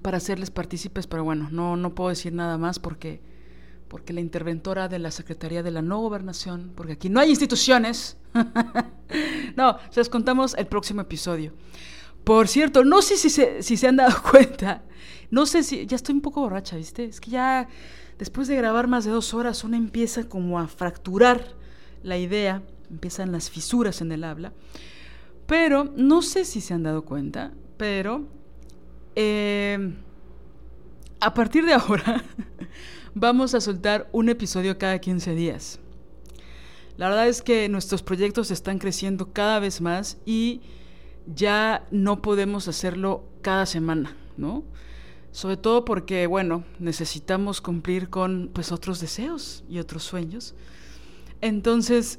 [0.00, 3.20] para hacerles partícipes, pero bueno, no, no puedo decir nada más porque,
[3.88, 8.16] porque la interventora de la Secretaría de la No Gobernación, porque aquí no hay instituciones,
[9.56, 11.52] no, se los contamos el próximo episodio.
[12.24, 14.82] Por cierto, no sé si se, si se han dado cuenta,
[15.30, 17.04] no sé si, ya estoy un poco borracha, ¿viste?
[17.04, 17.68] Es que ya
[18.18, 21.56] después de grabar más de dos horas uno empieza como a fracturar
[22.02, 24.52] la idea, empiezan las fisuras en el habla,
[25.46, 28.26] pero no sé si se han dado cuenta, pero
[29.16, 29.94] eh,
[31.20, 32.24] a partir de ahora
[33.14, 35.80] vamos a soltar un episodio cada 15 días.
[36.96, 40.60] La verdad es que nuestros proyectos están creciendo cada vez más y
[41.26, 44.64] ya no podemos hacerlo cada semana, ¿no?
[45.30, 50.54] Sobre todo porque, bueno, necesitamos cumplir con pues otros deseos y otros sueños.
[51.40, 52.18] Entonces,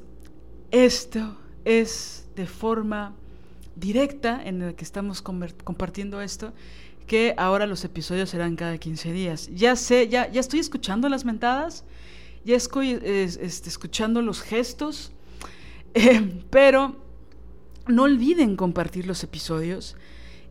[0.74, 3.14] esto es de forma
[3.76, 6.52] directa en la que estamos compartiendo esto,
[7.06, 9.50] que ahora los episodios serán cada 15 días.
[9.54, 11.86] Ya sé, ya, ya estoy escuchando las mentadas,
[12.44, 15.12] ya estoy este, escuchando los gestos,
[15.94, 16.96] eh, pero
[17.88, 19.96] no olviden compartir los episodios.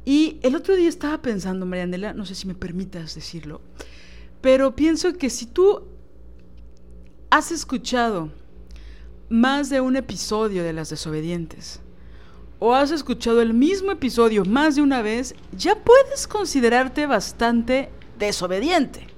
[0.05, 3.61] Y el otro día estaba pensando, Marianela, no sé si me permitas decirlo,
[4.41, 5.83] pero pienso que si tú
[7.31, 8.31] has escuchado
[9.29, 11.81] más de un episodio de Las Desobedientes,
[12.59, 19.09] o has escuchado el mismo episodio más de una vez, ya puedes considerarte bastante desobediente.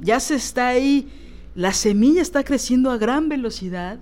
[0.00, 1.10] Ya se está ahí
[1.54, 3.98] la semilla está creciendo a gran velocidad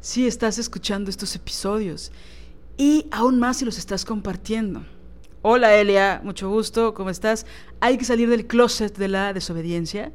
[0.00, 2.10] si estás escuchando estos episodios
[2.76, 4.84] y aún más si los estás compartiendo.
[5.42, 7.46] Hola Elia, mucho gusto, ¿cómo estás?
[7.78, 10.12] Hay que salir del closet de la desobediencia.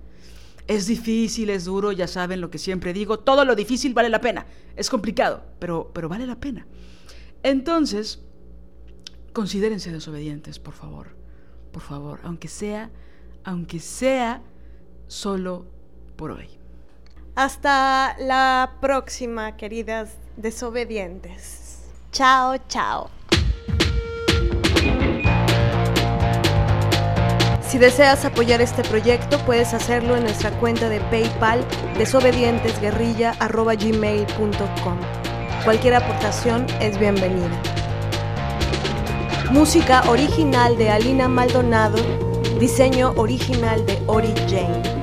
[0.68, 4.22] Es difícil, es duro, ya saben lo que siempre digo, todo lo difícil vale la
[4.22, 4.46] pena.
[4.76, 6.66] Es complicado, pero, pero vale la pena.
[7.44, 8.22] Entonces,
[9.34, 11.16] considérense desobedientes, por favor.
[11.72, 12.92] Por favor, aunque sea,
[13.44, 14.42] aunque sea
[15.08, 15.66] solo
[16.16, 16.48] por hoy.
[17.36, 21.80] Hasta la próxima, queridas desobedientes.
[22.12, 23.10] Chao, chao.
[27.74, 31.66] Si deseas apoyar este proyecto, puedes hacerlo en nuestra cuenta de PayPal
[31.98, 34.98] desobedientesguerrilla.gmail.com.
[35.64, 37.60] Cualquier aportación es bienvenida.
[39.50, 41.98] Música original de Alina Maldonado,
[42.60, 45.03] diseño original de Ori Jane.